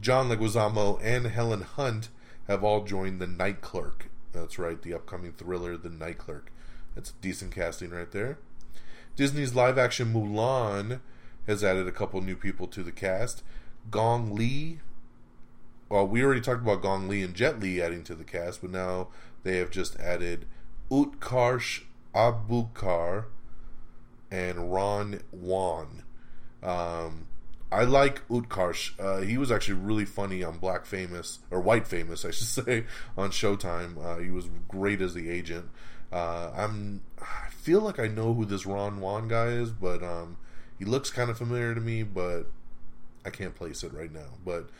John 0.00 0.30
Leguizamo 0.30 0.98
and 1.02 1.26
Helen 1.26 1.62
Hunt 1.62 2.08
have 2.48 2.64
all 2.64 2.84
joined 2.84 3.20
The 3.20 3.26
Night 3.26 3.60
Clerk. 3.60 4.08
That's 4.32 4.58
right, 4.58 4.80
the 4.80 4.94
upcoming 4.94 5.32
thriller, 5.32 5.76
The 5.76 5.90
Night 5.90 6.16
Clerk. 6.16 6.50
That's 6.94 7.12
decent 7.20 7.54
casting 7.54 7.90
right 7.90 8.10
there. 8.10 8.38
Disney's 9.14 9.54
live 9.54 9.76
action 9.76 10.12
Mulan 10.14 11.00
has 11.46 11.62
added 11.62 11.86
a 11.86 11.92
couple 11.92 12.20
new 12.22 12.36
people 12.36 12.66
to 12.68 12.82
the 12.82 12.92
cast. 12.92 13.42
Gong 13.90 14.34
Li. 14.34 14.80
Well, 15.88 16.06
we 16.06 16.22
already 16.22 16.40
talked 16.40 16.62
about 16.62 16.82
Gong 16.82 17.08
Li 17.08 17.22
and 17.22 17.34
Jet 17.34 17.60
Li 17.60 17.82
adding 17.82 18.04
to 18.04 18.14
the 18.14 18.24
cast, 18.24 18.62
but 18.62 18.70
now 18.70 19.08
they 19.42 19.58
have 19.58 19.70
just 19.70 19.98
added 20.00 20.46
Utkarsh 20.90 21.82
Ambudkar 22.14 23.26
and 24.30 24.72
Ron 24.72 25.20
Yuan. 25.32 26.04
Um, 26.62 27.26
I 27.72 27.84
like 27.84 28.26
Utkarsh. 28.28 28.98
Uh, 28.98 29.20
he 29.20 29.38
was 29.38 29.52
actually 29.52 29.74
really 29.74 30.04
funny 30.04 30.42
on 30.42 30.58
Black 30.58 30.86
Famous 30.86 31.38
or 31.50 31.60
White 31.60 31.86
Famous, 31.86 32.24
I 32.26 32.30
should 32.30 32.46
say, 32.46 32.84
on 33.16 33.30
Showtime. 33.30 34.02
Uh, 34.04 34.18
he 34.18 34.30
was 34.30 34.48
great 34.68 35.00
as 35.00 35.14
the 35.14 35.30
agent. 35.30 35.70
Uh, 36.12 36.50
I'm 36.56 37.02
I 37.20 37.50
feel 37.50 37.80
like 37.80 38.00
I 38.00 38.08
know 38.08 38.34
who 38.34 38.44
this 38.44 38.66
Ron 38.66 38.98
Yuan 38.98 39.28
guy 39.28 39.46
is, 39.46 39.70
but 39.70 40.02
um, 40.02 40.36
he 40.78 40.84
looks 40.84 41.10
kind 41.10 41.30
of 41.30 41.38
familiar 41.38 41.74
to 41.74 41.80
me, 41.80 42.02
but 42.02 42.46
I 43.24 43.30
can't 43.30 43.54
place 43.54 43.84
it 43.84 43.92
right 43.92 44.12
now. 44.12 44.38
But 44.44 44.70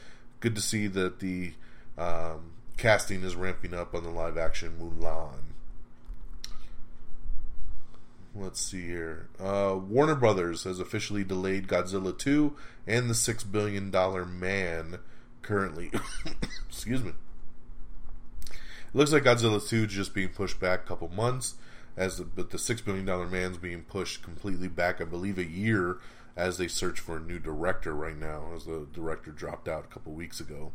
good 0.40 0.56
to 0.56 0.62
see 0.62 0.88
that 0.88 1.20
the 1.20 1.52
um, 1.96 2.52
casting 2.76 3.22
is 3.22 3.36
ramping 3.36 3.74
up 3.74 3.94
on 3.94 4.02
the 4.02 4.10
live 4.10 4.36
action 4.36 4.76
Mulan. 4.80 5.49
Let's 8.34 8.60
see 8.60 8.86
here. 8.86 9.28
Uh, 9.40 9.76
Warner 9.76 10.14
Brothers 10.14 10.62
has 10.64 10.78
officially 10.78 11.24
delayed 11.24 11.66
Godzilla 11.66 12.16
2 12.16 12.54
and 12.86 13.10
the 13.10 13.14
$6 13.14 13.50
billion 13.50 13.90
man 14.38 14.98
currently. 15.42 15.90
Excuse 16.68 17.02
me. 17.02 17.12
It 18.50 18.94
looks 18.94 19.12
like 19.12 19.24
Godzilla 19.24 19.66
2 19.66 19.84
is 19.84 19.92
just 19.92 20.14
being 20.14 20.28
pushed 20.28 20.60
back 20.60 20.80
a 20.80 20.86
couple 20.86 21.08
months, 21.08 21.54
as 21.96 22.18
the, 22.18 22.24
but 22.24 22.50
the 22.50 22.58
$6 22.58 22.84
billion 22.84 23.30
man's 23.30 23.58
being 23.58 23.82
pushed 23.82 24.22
completely 24.22 24.68
back, 24.68 25.00
I 25.00 25.04
believe, 25.04 25.38
a 25.38 25.44
year 25.44 25.98
as 26.36 26.56
they 26.56 26.68
search 26.68 27.00
for 27.00 27.16
a 27.16 27.20
new 27.20 27.40
director 27.40 27.92
right 27.94 28.16
now, 28.16 28.52
as 28.54 28.64
the 28.64 28.86
director 28.92 29.32
dropped 29.32 29.66
out 29.66 29.84
a 29.84 29.88
couple 29.88 30.12
weeks 30.12 30.38
ago. 30.38 30.70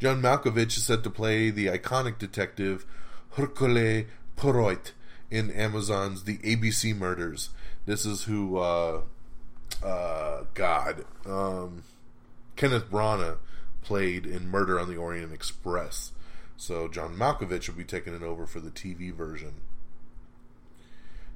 John 0.00 0.20
Malkovich 0.20 0.76
is 0.76 0.84
set 0.84 1.02
to 1.04 1.10
play 1.10 1.50
the 1.50 1.66
iconic 1.66 2.18
detective 2.18 2.84
Hercule 3.30 4.04
Poirot 4.36 4.92
in 5.30 5.50
Amazon's 5.50 6.24
The 6.24 6.38
ABC 6.38 6.96
Murders. 6.96 7.50
This 7.86 8.06
is 8.06 8.24
who, 8.24 8.58
uh, 8.58 9.02
uh, 9.84 10.44
God, 10.54 11.04
um, 11.26 11.82
Kenneth 12.56 12.90
Branagh 12.90 13.38
played 13.82 14.26
in 14.26 14.48
Murder 14.48 14.78
on 14.78 14.88
the 14.88 14.96
Orient 14.96 15.32
Express. 15.32 16.12
So 16.56 16.88
John 16.88 17.16
Malkovich 17.16 17.68
will 17.68 17.76
be 17.76 17.84
taking 17.84 18.14
it 18.14 18.22
over 18.22 18.46
for 18.46 18.60
the 18.60 18.70
TV 18.70 19.12
version. 19.12 19.54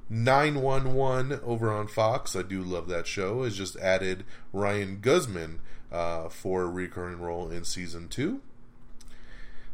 911 0.09 1.39
over 1.43 1.71
on 1.71 1.87
Fox, 1.87 2.35
I 2.35 2.41
do 2.41 2.61
love 2.61 2.87
that 2.89 3.07
show, 3.07 3.43
has 3.43 3.57
just 3.57 3.77
added 3.77 4.25
Ryan 4.51 4.99
Guzman 5.01 5.61
uh, 5.91 6.27
for 6.29 6.63
a 6.63 6.67
recurring 6.67 7.19
role 7.19 7.49
in 7.49 7.63
season 7.63 8.09
2. 8.09 8.41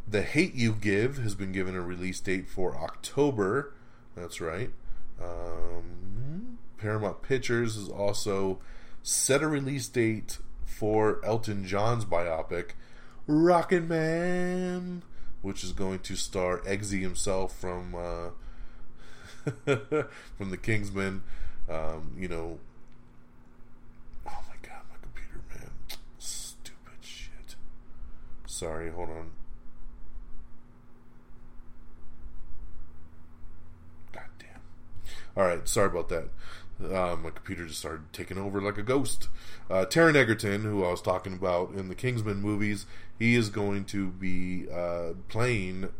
The 0.07 0.21
Hate 0.21 0.55
You 0.55 0.73
Give 0.73 1.17
has 1.17 1.35
been 1.35 1.51
given 1.51 1.75
a 1.75 1.81
release 1.81 2.19
date 2.19 2.47
for 2.47 2.75
October. 2.75 3.73
That's 4.19 4.41
right. 4.41 4.71
Um, 5.21 6.57
Paramount 6.77 7.21
Pictures 7.21 7.75
has 7.75 7.89
also 7.89 8.59
set 9.01 9.41
a 9.41 9.47
release 9.47 9.87
date 9.87 10.39
for 10.65 11.19
Elton 11.25 11.65
John's 11.65 12.05
biopic, 12.05 12.71
Rocket 13.27 13.83
Man, 13.83 15.03
which 15.41 15.63
is 15.63 15.71
going 15.71 15.99
to 15.99 16.15
star 16.15 16.59
Eggsy 16.59 17.01
himself 17.01 17.55
from 17.57 17.95
uh, 17.95 18.29
from 20.37 20.49
the 20.49 20.57
Kingsman. 20.57 21.23
Um, 21.69 22.15
you 22.17 22.27
know, 22.27 22.59
oh 24.25 24.43
my 24.47 24.55
god, 24.67 24.81
my 24.89 24.95
computer, 25.01 25.41
man, 25.53 25.69
stupid 26.17 26.99
shit. 27.01 27.55
Sorry, 28.47 28.89
hold 28.89 29.09
on. 29.09 29.31
God 34.11 34.23
damn. 34.39 34.61
All 35.39 35.45
right, 35.45 35.65
sorry 35.69 35.87
about 35.87 36.09
that. 36.09 36.27
Uh, 36.83 37.15
my 37.15 37.29
computer 37.29 37.65
just 37.65 37.79
started 37.79 38.11
taking 38.11 38.37
over 38.37 38.61
like 38.61 38.77
a 38.77 38.83
ghost. 38.83 39.29
Uh, 39.69 39.85
Taron 39.85 40.17
Egerton, 40.17 40.63
who 40.63 40.83
I 40.83 40.91
was 40.91 41.01
talking 41.01 41.31
about 41.31 41.71
in 41.71 41.87
the 41.87 41.95
Kingsman 41.95 42.41
movies, 42.41 42.85
he 43.17 43.35
is 43.35 43.49
going 43.49 43.85
to 43.85 44.09
be 44.09 44.69
uh, 44.69 45.13
playing 45.29 45.93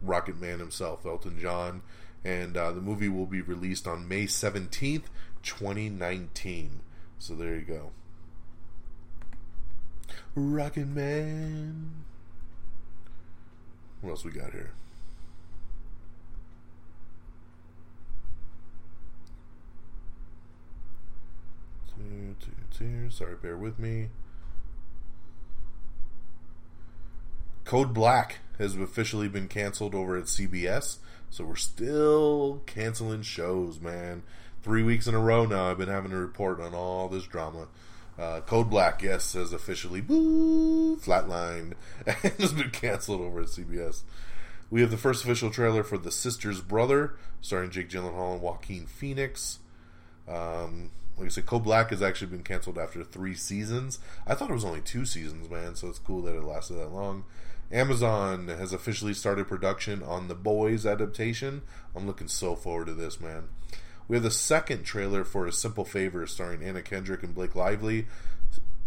Rocket 0.00 0.40
Man 0.40 0.58
himself, 0.58 1.04
Elton 1.04 1.38
John, 1.38 1.82
and 2.24 2.56
uh, 2.56 2.72
the 2.72 2.80
movie 2.80 3.10
will 3.10 3.26
be 3.26 3.42
released 3.42 3.86
on 3.86 4.08
May 4.08 4.24
17th, 4.24 5.04
2019. 5.42 6.80
So 7.18 7.34
there 7.34 7.56
you 7.56 7.60
go. 7.60 7.90
Rocket 10.34 10.88
Man. 10.88 12.04
What 14.00 14.12
else 14.12 14.24
we 14.24 14.30
got 14.30 14.52
here? 14.52 14.72
Sorry, 23.16 23.34
bear 23.36 23.56
with 23.56 23.78
me. 23.78 24.08
Code 27.64 27.94
Black 27.94 28.40
has 28.58 28.76
officially 28.76 29.28
been 29.28 29.48
canceled 29.48 29.94
over 29.94 30.16
at 30.16 30.24
CBS, 30.24 30.98
so 31.30 31.44
we're 31.44 31.56
still 31.56 32.62
canceling 32.66 33.22
shows, 33.22 33.80
man. 33.80 34.22
Three 34.62 34.82
weeks 34.82 35.06
in 35.06 35.14
a 35.14 35.18
row 35.18 35.46
now, 35.46 35.70
I've 35.70 35.78
been 35.78 35.88
having 35.88 36.10
to 36.10 36.16
report 36.16 36.60
on 36.60 36.74
all 36.74 37.08
this 37.08 37.24
drama. 37.24 37.68
Uh, 38.18 38.40
Code 38.40 38.68
Black, 38.68 39.02
yes, 39.02 39.32
has 39.32 39.52
officially 39.52 40.00
boo 40.00 40.96
flatlined 40.96 41.72
and 42.06 42.16
has 42.16 42.52
been 42.52 42.70
canceled 42.70 43.20
over 43.20 43.40
at 43.40 43.48
CBS. 43.48 44.02
We 44.70 44.80
have 44.80 44.90
the 44.90 44.96
first 44.96 45.24
official 45.24 45.50
trailer 45.50 45.82
for 45.82 45.96
The 45.96 46.10
Sister's 46.10 46.60
Brother, 46.60 47.14
starring 47.40 47.70
Jake 47.70 47.88
Gyllenhaal 47.88 48.34
and 48.34 48.42
Joaquin 48.42 48.86
Phoenix. 48.86 49.60
Um, 50.28 50.90
like 51.16 51.26
I 51.26 51.30
said, 51.30 51.46
Code 51.46 51.64
Black 51.64 51.90
has 51.90 52.02
actually 52.02 52.28
been 52.28 52.42
canceled 52.42 52.78
after 52.78 53.02
three 53.02 53.34
seasons. 53.34 53.98
I 54.26 54.34
thought 54.34 54.50
it 54.50 54.54
was 54.54 54.64
only 54.64 54.82
two 54.82 55.06
seasons, 55.06 55.48
man. 55.48 55.74
So 55.74 55.88
it's 55.88 55.98
cool 55.98 56.22
that 56.22 56.36
it 56.36 56.42
lasted 56.42 56.74
that 56.74 56.92
long. 56.92 57.24
Amazon 57.72 58.48
has 58.48 58.72
officially 58.72 59.14
started 59.14 59.48
production 59.48 60.02
on 60.02 60.28
the 60.28 60.34
Boys 60.34 60.86
adaptation. 60.86 61.62
I'm 61.94 62.06
looking 62.06 62.28
so 62.28 62.54
forward 62.54 62.86
to 62.86 62.94
this, 62.94 63.20
man. 63.20 63.48
We 64.08 64.16
have 64.16 64.22
the 64.22 64.30
second 64.30 64.84
trailer 64.84 65.24
for 65.24 65.46
A 65.46 65.52
Simple 65.52 65.84
Favor 65.84 66.26
starring 66.26 66.62
Anna 66.62 66.82
Kendrick 66.82 67.22
and 67.22 67.34
Blake 67.34 67.56
Lively. 67.56 68.06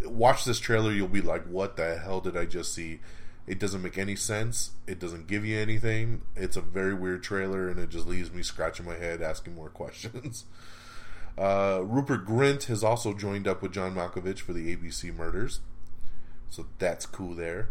Watch 0.06 0.46
this 0.46 0.60
trailer, 0.60 0.94
you'll 0.94 1.10
be 1.10 1.22
like, 1.22 1.46
what 1.46 1.76
the 1.76 1.98
hell 1.98 2.22
did 2.22 2.38
I 2.38 2.46
just 2.46 2.74
see? 2.74 3.02
It 3.46 3.60
doesn't 3.60 3.82
make 3.82 3.98
any 3.98 4.16
sense. 4.16 4.72
It 4.88 5.00
doesn't 5.00 5.28
give 5.28 5.44
you 5.44 5.58
anything. 5.58 6.22
It's 6.36 6.56
a 6.56 6.62
very 6.62 6.94
weird 6.94 7.24
trailer, 7.24 7.68
and 7.68 7.80
it 7.80 7.90
just 7.90 8.08
leaves 8.08 8.32
me 8.32 8.44
scratching 8.44 8.86
my 8.86 8.96
head 8.96 9.22
asking 9.22 9.56
more 9.56 9.70
questions. 9.70 10.46
Uh, 11.40 11.80
Rupert 11.84 12.26
Grint 12.26 12.66
has 12.66 12.84
also 12.84 13.14
joined 13.14 13.48
up 13.48 13.62
with 13.62 13.72
John 13.72 13.96
Malkovich 13.96 14.40
for 14.40 14.52
the 14.52 14.76
ABC 14.76 15.16
Murders. 15.16 15.62
So 16.50 16.66
that's 16.80 17.06
cool 17.06 17.34
there. 17.34 17.70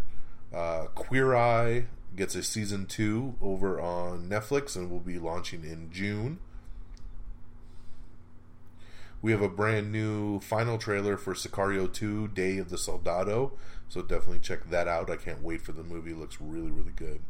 Uh, 0.54 0.86
Queer 0.94 1.36
Eye 1.36 1.84
gets 2.16 2.34
a 2.34 2.42
season 2.42 2.86
two 2.86 3.34
over 3.42 3.78
on 3.78 4.28
Netflix 4.28 4.74
and 4.74 4.90
will 4.90 5.00
be 5.00 5.18
launching 5.18 5.64
in 5.64 5.90
June. 5.92 6.38
We 9.20 9.32
have 9.32 9.42
a 9.42 9.48
brand 9.48 9.92
new 9.92 10.40
final 10.40 10.78
trailer 10.78 11.18
for 11.18 11.34
Sicario 11.34 11.92
2 11.92 12.28
Day 12.28 12.56
of 12.58 12.70
the 12.70 12.78
Soldado, 12.78 13.52
so 13.88 14.00
definitely 14.00 14.38
check 14.38 14.70
that 14.70 14.88
out. 14.88 15.10
I 15.10 15.16
can't 15.16 15.42
wait 15.42 15.60
for 15.60 15.72
the 15.72 15.82
movie. 15.82 16.12
It 16.12 16.18
looks 16.18 16.40
really, 16.40 16.70
really 16.70 16.92
good. 16.94 17.20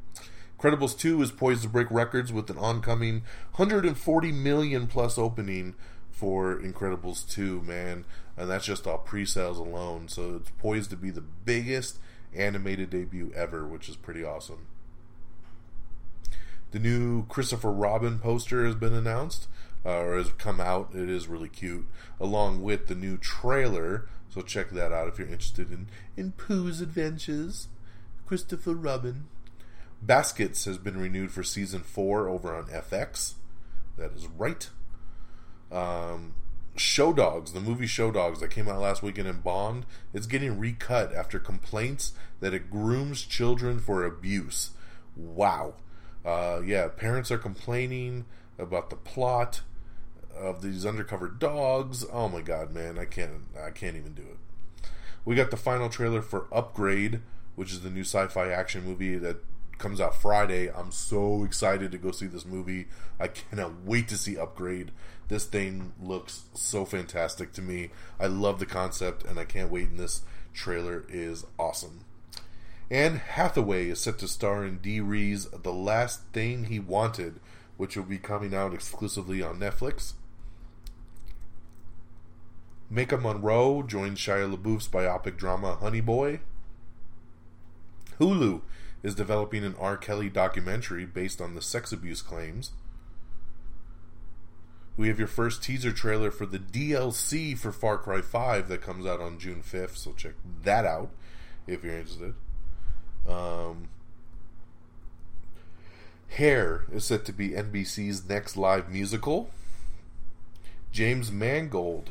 Credibles 0.60 0.98
2 0.98 1.22
is 1.22 1.32
poised 1.32 1.62
to 1.62 1.68
break 1.68 1.90
records 1.90 2.32
with 2.32 2.50
an 2.50 2.58
oncoming 2.58 3.22
140 3.56 4.32
million 4.32 4.86
plus 4.86 5.16
opening 5.16 5.74
for 6.18 6.58
Incredibles 6.58 7.28
2, 7.28 7.62
man. 7.62 8.04
And 8.36 8.50
that's 8.50 8.66
just 8.66 8.86
all 8.86 8.98
pre 8.98 9.24
sales 9.24 9.58
alone. 9.58 10.08
So 10.08 10.36
it's 10.36 10.50
poised 10.58 10.90
to 10.90 10.96
be 10.96 11.10
the 11.10 11.20
biggest 11.20 11.98
animated 12.34 12.90
debut 12.90 13.32
ever, 13.34 13.66
which 13.66 13.88
is 13.88 13.96
pretty 13.96 14.24
awesome. 14.24 14.66
The 16.72 16.78
new 16.78 17.24
Christopher 17.26 17.72
Robin 17.72 18.18
poster 18.18 18.66
has 18.66 18.74
been 18.74 18.92
announced, 18.92 19.48
uh, 19.86 20.00
or 20.00 20.18
has 20.18 20.30
come 20.32 20.60
out. 20.60 20.90
It 20.94 21.08
is 21.08 21.28
really 21.28 21.48
cute, 21.48 21.86
along 22.20 22.62
with 22.62 22.88
the 22.88 22.94
new 22.94 23.16
trailer. 23.16 24.08
So 24.28 24.42
check 24.42 24.70
that 24.70 24.92
out 24.92 25.08
if 25.08 25.18
you're 25.18 25.28
interested 25.28 25.70
in 25.70 25.86
in 26.16 26.32
Pooh's 26.32 26.80
adventures. 26.80 27.68
Christopher 28.26 28.74
Robin. 28.74 29.26
Baskets 30.02 30.64
has 30.66 30.78
been 30.78 31.00
renewed 31.00 31.32
for 31.32 31.42
season 31.42 31.80
four 31.80 32.28
over 32.28 32.54
on 32.54 32.66
FX. 32.66 33.34
That 33.96 34.12
is 34.12 34.26
right. 34.26 34.68
Um, 35.70 36.34
Show 36.76 37.12
Dogs, 37.12 37.52
the 37.52 37.60
movie 37.60 37.86
Show 37.86 38.10
Dogs 38.10 38.40
that 38.40 38.50
came 38.50 38.68
out 38.68 38.80
last 38.80 39.02
weekend 39.02 39.28
in 39.28 39.40
Bond, 39.40 39.84
it's 40.14 40.26
getting 40.26 40.58
recut 40.58 41.12
after 41.14 41.38
complaints 41.38 42.12
that 42.40 42.54
it 42.54 42.70
grooms 42.70 43.22
children 43.22 43.80
for 43.80 44.04
abuse. 44.04 44.70
Wow. 45.16 45.74
Uh, 46.24 46.60
yeah, 46.64 46.88
parents 46.88 47.30
are 47.30 47.38
complaining 47.38 48.24
about 48.58 48.90
the 48.90 48.96
plot 48.96 49.62
of 50.36 50.62
these 50.62 50.86
undercover 50.86 51.28
dogs. 51.28 52.04
Oh 52.12 52.28
my 52.28 52.40
god, 52.40 52.72
man, 52.72 52.98
I 52.98 53.04
can't 53.04 53.32
I 53.60 53.70
can't 53.70 53.96
even 53.96 54.14
do 54.14 54.22
it. 54.22 54.88
We 55.24 55.34
got 55.34 55.50
the 55.50 55.56
final 55.56 55.88
trailer 55.88 56.22
for 56.22 56.46
Upgrade, 56.52 57.20
which 57.56 57.72
is 57.72 57.80
the 57.80 57.90
new 57.90 58.02
sci-fi 58.02 58.50
action 58.50 58.84
movie 58.84 59.16
that 59.18 59.38
comes 59.78 60.00
out 60.00 60.20
Friday. 60.20 60.70
I'm 60.70 60.90
so 60.90 61.44
excited 61.44 61.92
to 61.92 61.98
go 61.98 62.10
see 62.10 62.26
this 62.26 62.44
movie. 62.44 62.86
I 63.18 63.28
cannot 63.28 63.84
wait 63.84 64.08
to 64.08 64.16
see 64.16 64.36
Upgrade. 64.36 64.90
This 65.28 65.44
thing 65.44 65.92
looks 66.00 66.44
so 66.54 66.84
fantastic 66.84 67.52
to 67.52 67.62
me. 67.62 67.90
I 68.18 68.26
love 68.26 68.58
the 68.58 68.66
concept 68.66 69.24
and 69.24 69.38
I 69.38 69.44
can't 69.44 69.70
wait 69.70 69.90
and 69.90 69.98
this 69.98 70.22
trailer 70.54 71.04
is 71.08 71.44
awesome. 71.58 72.04
Anne 72.90 73.16
Hathaway 73.16 73.88
is 73.88 74.00
set 74.00 74.18
to 74.18 74.28
star 74.28 74.64
in 74.64 74.78
Dee 74.78 75.00
Rees' 75.00 75.46
The 75.46 75.72
Last 75.72 76.22
Thing 76.32 76.64
He 76.64 76.78
Wanted, 76.78 77.38
which 77.76 77.96
will 77.96 78.04
be 78.04 78.16
coming 78.16 78.54
out 78.54 78.72
exclusively 78.72 79.42
on 79.42 79.60
Netflix. 79.60 80.14
Maika 82.90 83.20
Monroe 83.20 83.82
joins 83.82 84.18
Shia 84.18 84.50
LaBeouf's 84.50 84.88
biopic 84.88 85.36
drama 85.36 85.74
Honey 85.74 86.00
Boy. 86.00 86.40
Hulu 88.18 88.62
is 89.02 89.14
developing 89.14 89.64
an 89.64 89.76
R. 89.78 89.98
Kelly 89.98 90.30
documentary 90.30 91.04
based 91.04 91.42
on 91.42 91.54
the 91.54 91.62
sex 91.62 91.92
abuse 91.92 92.22
claims. 92.22 92.72
We 94.98 95.06
have 95.06 95.18
your 95.20 95.28
first 95.28 95.62
teaser 95.62 95.92
trailer 95.92 96.32
for 96.32 96.44
the 96.44 96.58
DLC 96.58 97.56
for 97.56 97.70
Far 97.70 97.98
Cry 97.98 98.20
5 98.20 98.66
that 98.66 98.82
comes 98.82 99.06
out 99.06 99.20
on 99.20 99.38
June 99.38 99.62
5th, 99.62 99.96
so 99.96 100.12
check 100.12 100.32
that 100.64 100.84
out 100.84 101.10
if 101.68 101.84
you're 101.84 101.96
interested. 101.96 102.34
Um, 103.24 103.90
Hair 106.30 106.86
is 106.90 107.04
set 107.04 107.24
to 107.26 107.32
be 107.32 107.50
NBC's 107.50 108.28
next 108.28 108.56
live 108.56 108.90
musical. 108.90 109.50
James 110.90 111.30
Mangold, 111.30 112.10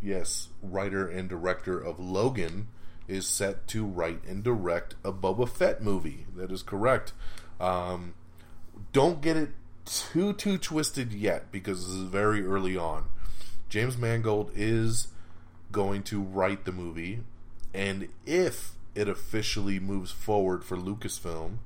yes, 0.00 0.50
writer 0.62 1.08
and 1.08 1.28
director 1.28 1.80
of 1.80 1.98
Logan, 1.98 2.68
is 3.08 3.26
set 3.26 3.66
to 3.66 3.84
write 3.84 4.22
and 4.22 4.44
direct 4.44 4.94
a 5.02 5.12
Boba 5.12 5.48
Fett 5.48 5.82
movie. 5.82 6.26
That 6.36 6.52
is 6.52 6.62
correct. 6.62 7.12
Um, 7.58 8.14
don't 8.92 9.20
get 9.20 9.36
it 9.36 9.50
too 9.84 10.32
too 10.32 10.58
twisted 10.58 11.12
yet 11.12 11.50
because 11.50 11.86
this 11.86 11.94
is 11.94 12.08
very 12.08 12.44
early 12.46 12.76
on. 12.76 13.06
James 13.68 13.96
Mangold 13.96 14.50
is 14.54 15.08
going 15.72 16.02
to 16.02 16.20
write 16.20 16.64
the 16.64 16.72
movie, 16.72 17.20
and 17.72 18.08
if 18.26 18.72
it 18.94 19.08
officially 19.08 19.78
moves 19.78 20.10
forward 20.10 20.64
for 20.64 20.76
Lucasfilm 20.76 21.58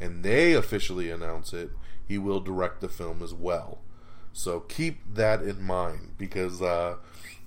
and 0.00 0.22
they 0.22 0.54
officially 0.54 1.10
announce 1.10 1.52
it, 1.52 1.70
he 2.06 2.16
will 2.16 2.40
direct 2.40 2.80
the 2.80 2.88
film 2.88 3.22
as 3.22 3.34
well. 3.34 3.78
So 4.32 4.60
keep 4.60 5.14
that 5.14 5.42
in 5.42 5.62
mind 5.62 6.14
because, 6.16 6.62
uh, 6.62 6.96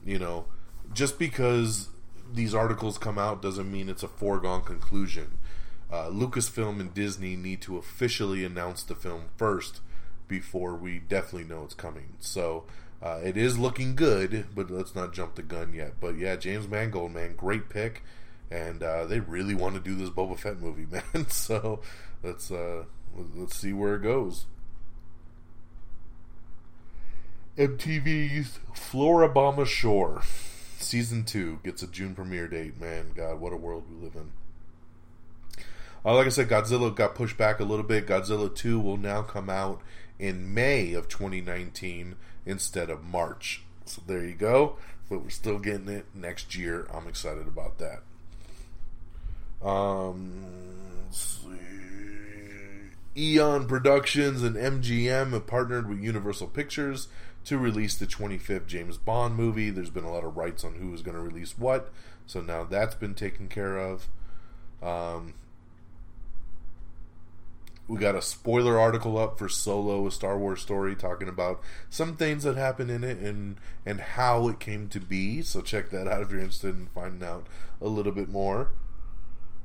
you 0.05 0.19
know, 0.19 0.45
just 0.93 1.17
because 1.17 1.89
these 2.31 2.53
articles 2.53 2.97
come 2.97 3.17
out 3.17 3.41
doesn't 3.41 3.71
mean 3.71 3.89
it's 3.89 4.03
a 4.03 4.07
foregone 4.07 4.61
conclusion. 4.63 5.37
Uh, 5.91 6.09
Lucasfilm 6.09 6.79
and 6.79 6.93
Disney 6.93 7.35
need 7.35 7.61
to 7.61 7.77
officially 7.77 8.43
announce 8.43 8.83
the 8.83 8.95
film 8.95 9.23
first 9.37 9.81
before 10.39 10.75
we 10.75 10.99
definitely 10.99 11.43
know 11.43 11.63
it's 11.63 11.75
coming. 11.75 12.13
So 12.19 12.63
uh, 13.01 13.19
it 13.23 13.37
is 13.37 13.57
looking 13.57 13.95
good, 13.95 14.47
but 14.55 14.71
let's 14.71 14.95
not 14.95 15.13
jump 15.13 15.35
the 15.35 15.43
gun 15.43 15.73
yet. 15.73 15.93
But 15.99 16.17
yeah, 16.17 16.35
James 16.35 16.67
Mangold, 16.67 17.13
man, 17.13 17.35
great 17.35 17.69
pick 17.69 18.03
and 18.53 18.83
uh, 18.83 19.05
they 19.05 19.19
really 19.19 19.55
want 19.55 19.73
to 19.73 19.81
do 19.81 19.95
this 19.95 20.09
Boba 20.09 20.37
Fett 20.37 20.59
movie, 20.59 20.85
man. 20.91 21.27
so 21.29 21.81
let's 22.21 22.51
uh, 22.51 22.83
let's 23.35 23.55
see 23.55 23.73
where 23.73 23.95
it 23.95 24.03
goes. 24.03 24.45
MTV's 27.57 28.59
Floribama 28.73 29.65
Shore 29.65 30.23
season 30.79 31.23
two 31.23 31.59
gets 31.63 31.81
a 31.81 31.87
June 31.87 32.15
premiere 32.15 32.47
date. 32.47 32.79
Man, 32.79 33.11
God, 33.15 33.39
what 33.39 33.53
a 33.53 33.57
world 33.57 33.85
we 33.89 34.03
live 34.03 34.15
in. 34.15 34.31
Uh, 36.05 36.15
like 36.15 36.27
I 36.27 36.29
said, 36.29 36.49
Godzilla 36.49 36.93
got 36.93 37.15
pushed 37.15 37.37
back 37.37 37.59
a 37.59 37.63
little 37.63 37.85
bit. 37.85 38.07
Godzilla 38.07 38.53
2 38.53 38.77
will 38.77 38.97
now 38.97 39.21
come 39.21 39.49
out 39.49 39.81
in 40.23 40.53
May 40.53 40.93
of 40.93 41.09
2019 41.09 42.15
instead 42.45 42.89
of 42.89 43.03
March. 43.03 43.61
So 43.83 44.01
there 44.07 44.25
you 44.25 44.35
go. 44.35 44.77
But 45.09 45.21
we're 45.21 45.29
still 45.29 45.59
getting 45.59 45.89
it 45.89 46.05
next 46.15 46.55
year. 46.55 46.87
I'm 46.93 47.09
excited 47.09 47.45
about 47.45 47.77
that. 47.79 48.03
Um, 49.67 50.45
Eon 53.17 53.67
Productions 53.67 54.43
and 54.43 54.55
MGM 54.55 55.33
have 55.33 55.45
partnered 55.45 55.89
with 55.89 55.99
Universal 55.99 56.47
Pictures 56.47 57.09
to 57.43 57.57
release 57.57 57.95
the 57.97 58.07
25th 58.07 58.65
James 58.65 58.97
Bond 58.97 59.35
movie. 59.35 59.71
There's 59.71 59.89
been 59.89 60.05
a 60.05 60.11
lot 60.11 60.23
of 60.23 60.37
rights 60.37 60.63
on 60.63 60.75
who 60.75 60.93
is 60.93 61.01
going 61.01 61.17
to 61.17 61.21
release 61.21 61.57
what, 61.57 61.91
so 62.25 62.39
now 62.39 62.63
that's 62.63 62.95
been 62.95 63.13
taken 63.13 63.49
care 63.49 63.77
of. 63.77 64.07
Um, 64.81 65.33
we 67.87 67.99
got 67.99 68.15
a 68.15 68.21
spoiler 68.21 68.79
article 68.79 69.17
up 69.17 69.37
for 69.37 69.49
Solo, 69.49 70.07
a 70.07 70.11
Star 70.11 70.37
Wars 70.37 70.61
story, 70.61 70.95
talking 70.95 71.27
about 71.27 71.61
some 71.89 72.15
things 72.15 72.43
that 72.43 72.55
happened 72.55 72.89
in 72.89 73.03
it 73.03 73.17
and 73.17 73.57
and 73.85 73.99
how 73.99 74.47
it 74.47 74.59
came 74.59 74.87
to 74.89 74.99
be. 74.99 75.41
So 75.41 75.61
check 75.61 75.89
that 75.89 76.07
out 76.07 76.21
if 76.21 76.31
you're 76.31 76.39
interested 76.39 76.75
in 76.75 76.87
finding 76.87 77.27
out 77.27 77.47
a 77.81 77.87
little 77.87 78.13
bit 78.13 78.29
more. 78.29 78.69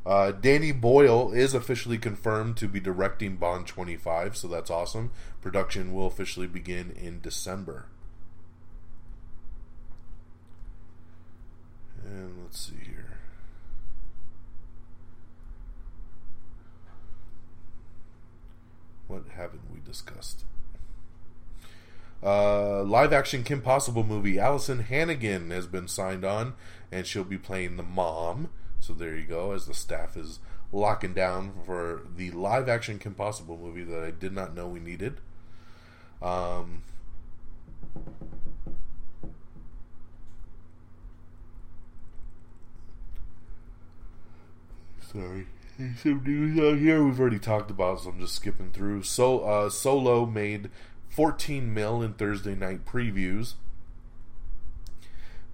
Uh, 0.04 0.32
Danny 0.32 0.72
Boyle 0.72 1.32
is 1.32 1.54
officially 1.54 1.98
confirmed 1.98 2.56
to 2.56 2.66
be 2.66 2.80
directing 2.80 3.36
Bond 3.36 3.66
25, 3.66 4.36
so 4.36 4.48
that's 4.48 4.70
awesome. 4.70 5.12
Production 5.42 5.92
will 5.92 6.06
officially 6.06 6.46
begin 6.46 6.92
in 6.92 7.20
December. 7.20 7.86
And 12.04 12.42
let's 12.42 12.58
see 12.58 12.76
here. 12.84 12.97
What 19.08 19.24
haven't 19.34 19.62
we 19.72 19.80
discussed? 19.80 20.44
Uh, 22.22 22.82
live 22.82 23.12
action 23.12 23.42
Kim 23.42 23.62
Possible 23.62 24.04
movie. 24.04 24.34
Alyson 24.38 24.84
Hannigan 24.84 25.50
has 25.50 25.66
been 25.66 25.88
signed 25.88 26.24
on, 26.24 26.54
and 26.92 27.06
she'll 27.06 27.24
be 27.24 27.38
playing 27.38 27.76
the 27.76 27.82
mom. 27.82 28.50
So 28.80 28.92
there 28.92 29.16
you 29.16 29.24
go, 29.24 29.52
as 29.52 29.66
the 29.66 29.74
staff 29.74 30.16
is 30.16 30.40
locking 30.70 31.14
down 31.14 31.52
for 31.64 32.02
the 32.16 32.30
live 32.32 32.68
action 32.68 32.98
Kim 32.98 33.14
Possible 33.14 33.56
movie 33.56 33.84
that 33.84 34.04
I 34.04 34.10
did 34.10 34.32
not 34.32 34.54
know 34.54 34.68
we 34.68 34.80
needed. 34.80 35.20
Um, 36.20 36.82
sorry. 45.12 45.46
Some 45.78 46.24
news 46.24 46.58
out 46.58 46.80
here 46.80 47.04
we've 47.04 47.20
already 47.20 47.38
talked 47.38 47.70
about, 47.70 48.00
so 48.00 48.10
I'm 48.10 48.18
just 48.18 48.34
skipping 48.34 48.72
through. 48.72 49.04
So, 49.04 49.40
uh, 49.40 49.70
Solo 49.70 50.26
made 50.26 50.70
14 51.08 51.72
mil 51.72 52.02
in 52.02 52.14
Thursday 52.14 52.56
night 52.56 52.84
previews. 52.84 53.54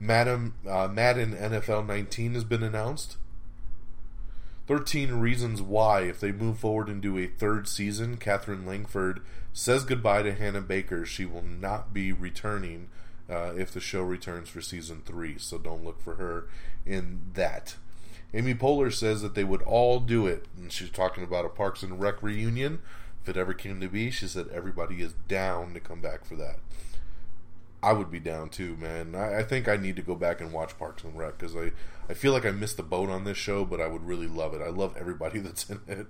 Madam, 0.00 0.54
uh, 0.66 0.88
Madden 0.88 1.34
NFL 1.34 1.86
19 1.86 2.32
has 2.32 2.44
been 2.44 2.62
announced. 2.62 3.18
13 4.66 5.16
Reasons 5.16 5.60
Why, 5.60 6.00
if 6.02 6.20
they 6.20 6.32
move 6.32 6.58
forward 6.58 6.88
and 6.88 7.02
do 7.02 7.18
a 7.18 7.26
third 7.26 7.68
season, 7.68 8.16
Katherine 8.16 8.64
Langford 8.64 9.20
says 9.52 9.84
goodbye 9.84 10.22
to 10.22 10.32
Hannah 10.32 10.62
Baker. 10.62 11.04
She 11.04 11.26
will 11.26 11.42
not 11.42 11.92
be 11.92 12.12
returning 12.12 12.88
uh, 13.28 13.52
if 13.58 13.72
the 13.72 13.80
show 13.80 14.02
returns 14.02 14.48
for 14.48 14.62
season 14.62 15.02
3, 15.04 15.36
so 15.36 15.58
don't 15.58 15.84
look 15.84 16.00
for 16.00 16.14
her 16.14 16.46
in 16.86 17.20
that. 17.34 17.76
Amy 18.34 18.52
Poehler 18.52 18.92
says 18.92 19.22
that 19.22 19.36
they 19.36 19.44
would 19.44 19.62
all 19.62 20.00
do 20.00 20.26
it, 20.26 20.46
and 20.56 20.72
she's 20.72 20.90
talking 20.90 21.22
about 21.22 21.44
a 21.44 21.48
Parks 21.48 21.84
and 21.84 22.00
Rec 22.00 22.20
reunion. 22.20 22.80
If 23.22 23.28
it 23.28 23.36
ever 23.36 23.54
came 23.54 23.80
to 23.80 23.88
be, 23.88 24.10
she 24.10 24.26
said 24.26 24.48
everybody 24.52 25.00
is 25.00 25.14
down 25.28 25.72
to 25.72 25.80
come 25.80 26.00
back 26.00 26.24
for 26.24 26.34
that. 26.36 26.56
I 27.80 27.92
would 27.92 28.10
be 28.10 28.18
down 28.18 28.48
too, 28.48 28.76
man. 28.76 29.14
I, 29.14 29.38
I 29.38 29.42
think 29.44 29.68
I 29.68 29.76
need 29.76 29.94
to 29.96 30.02
go 30.02 30.16
back 30.16 30.40
and 30.40 30.52
watch 30.52 30.76
Parks 30.76 31.04
and 31.04 31.16
Rec 31.16 31.38
because 31.38 31.54
I, 31.54 31.70
I 32.08 32.14
feel 32.14 32.32
like 32.32 32.44
I 32.44 32.50
missed 32.50 32.76
the 32.76 32.82
boat 32.82 33.08
on 33.08 33.22
this 33.22 33.38
show, 33.38 33.64
but 33.64 33.80
I 33.80 33.86
would 33.86 34.04
really 34.04 34.26
love 34.26 34.52
it. 34.52 34.60
I 34.60 34.68
love 34.68 34.96
everybody 34.98 35.38
that's 35.40 35.70
in 35.70 35.80
it. 35.86 36.08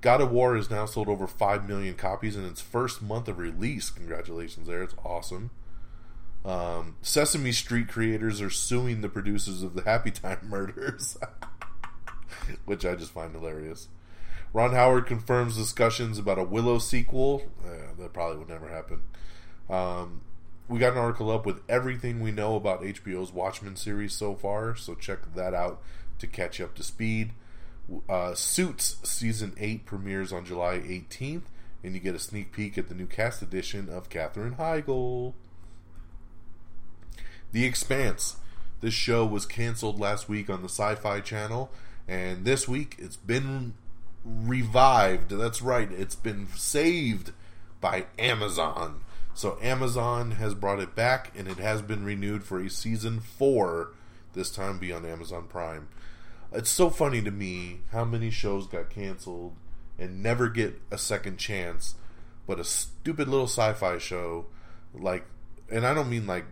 God 0.00 0.20
of 0.20 0.30
War 0.30 0.54
has 0.56 0.70
now 0.70 0.86
sold 0.86 1.08
over 1.08 1.26
5 1.26 1.68
million 1.68 1.94
copies 1.94 2.36
in 2.36 2.44
its 2.44 2.60
first 2.60 3.02
month 3.02 3.26
of 3.28 3.38
release. 3.38 3.90
Congratulations 3.90 4.68
there. 4.68 4.82
It's 4.82 4.94
awesome. 5.04 5.50
Um, 6.44 6.96
Sesame 7.02 7.52
Street 7.52 7.88
creators 7.88 8.40
are 8.40 8.50
suing 8.50 9.00
the 9.00 9.08
producers 9.08 9.62
of 9.62 9.74
the 9.74 9.82
Happy 9.82 10.10
Time 10.10 10.40
Murders, 10.48 11.16
which 12.64 12.84
I 12.84 12.94
just 12.94 13.12
find 13.12 13.32
hilarious. 13.32 13.88
Ron 14.52 14.72
Howard 14.72 15.06
confirms 15.06 15.56
discussions 15.56 16.18
about 16.18 16.38
a 16.38 16.44
Willow 16.44 16.78
sequel. 16.78 17.42
Eh, 17.64 17.92
that 17.98 18.12
probably 18.12 18.38
would 18.38 18.48
never 18.48 18.68
happen. 18.68 19.02
Um, 19.70 20.22
we 20.68 20.78
got 20.78 20.92
an 20.92 20.98
article 20.98 21.30
up 21.30 21.46
with 21.46 21.60
everything 21.68 22.20
we 22.20 22.32
know 22.32 22.56
about 22.56 22.82
HBO's 22.82 23.32
Watchmen 23.32 23.76
series 23.76 24.12
so 24.12 24.34
far, 24.34 24.74
so 24.76 24.94
check 24.94 25.34
that 25.34 25.54
out 25.54 25.82
to 26.18 26.26
catch 26.26 26.60
up 26.60 26.74
to 26.74 26.82
speed. 26.82 27.32
Uh, 28.08 28.34
Suits 28.34 28.96
season 29.02 29.54
8 29.58 29.86
premieres 29.86 30.32
on 30.32 30.44
July 30.44 30.78
18th, 30.78 31.44
and 31.82 31.94
you 31.94 32.00
get 32.00 32.14
a 32.14 32.18
sneak 32.18 32.52
peek 32.52 32.76
at 32.76 32.88
the 32.88 32.94
new 32.94 33.06
cast 33.06 33.42
edition 33.42 33.88
of 33.88 34.08
Katherine 34.08 34.56
Heigl. 34.56 35.34
The 37.52 37.64
Expanse. 37.66 38.36
This 38.80 38.94
show 38.94 39.24
was 39.26 39.46
canceled 39.46 40.00
last 40.00 40.28
week 40.28 40.50
on 40.50 40.62
the 40.62 40.68
Syfy 40.68 41.22
Channel, 41.22 41.70
and 42.08 42.44
this 42.44 42.66
week 42.66 42.96
it's 42.98 43.16
been 43.16 43.74
revived. 44.24 45.30
That's 45.30 45.62
right, 45.62 45.90
it's 45.92 46.14
been 46.14 46.48
saved 46.56 47.32
by 47.80 48.06
Amazon. 48.18 49.02
So 49.34 49.58
Amazon 49.62 50.32
has 50.32 50.54
brought 50.54 50.80
it 50.80 50.94
back, 50.94 51.30
and 51.36 51.46
it 51.46 51.58
has 51.58 51.82
been 51.82 52.04
renewed 52.04 52.42
for 52.42 52.58
a 52.58 52.70
season 52.70 53.20
four. 53.20 53.90
This 54.32 54.50
time, 54.50 54.78
be 54.78 54.92
on 54.92 55.04
Amazon 55.04 55.46
Prime. 55.46 55.88
It's 56.52 56.70
so 56.70 56.88
funny 56.90 57.20
to 57.22 57.30
me 57.30 57.80
how 57.92 58.04
many 58.04 58.30
shows 58.30 58.66
got 58.66 58.90
canceled 58.90 59.54
and 59.98 60.22
never 60.22 60.48
get 60.48 60.80
a 60.90 60.98
second 60.98 61.36
chance, 61.36 61.96
but 62.46 62.58
a 62.58 62.64
stupid 62.64 63.28
little 63.28 63.46
sci-fi 63.46 63.98
show 63.98 64.46
like, 64.94 65.24
and 65.70 65.86
I 65.86 65.92
don't 65.94 66.10
mean 66.10 66.26
like 66.26 66.46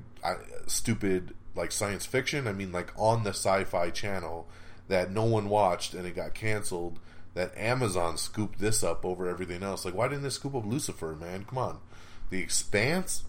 Stupid 0.66 1.34
like 1.54 1.72
science 1.72 2.06
fiction. 2.06 2.46
I 2.46 2.52
mean 2.52 2.72
like 2.72 2.92
on 2.96 3.24
the 3.24 3.30
Syfy 3.30 3.92
Channel 3.92 4.46
that 4.88 5.10
no 5.10 5.24
one 5.24 5.48
watched 5.48 5.94
and 5.94 6.06
it 6.06 6.16
got 6.16 6.34
canceled. 6.34 6.98
That 7.34 7.56
Amazon 7.56 8.16
scooped 8.16 8.58
this 8.58 8.82
up 8.82 9.04
over 9.04 9.28
everything 9.28 9.62
else. 9.62 9.84
Like, 9.84 9.94
why 9.94 10.08
didn't 10.08 10.24
they 10.24 10.30
scoop 10.30 10.52
up 10.52 10.66
Lucifer, 10.66 11.14
man? 11.14 11.44
Come 11.44 11.58
on, 11.58 11.78
The 12.28 12.40
Expanse. 12.40 13.22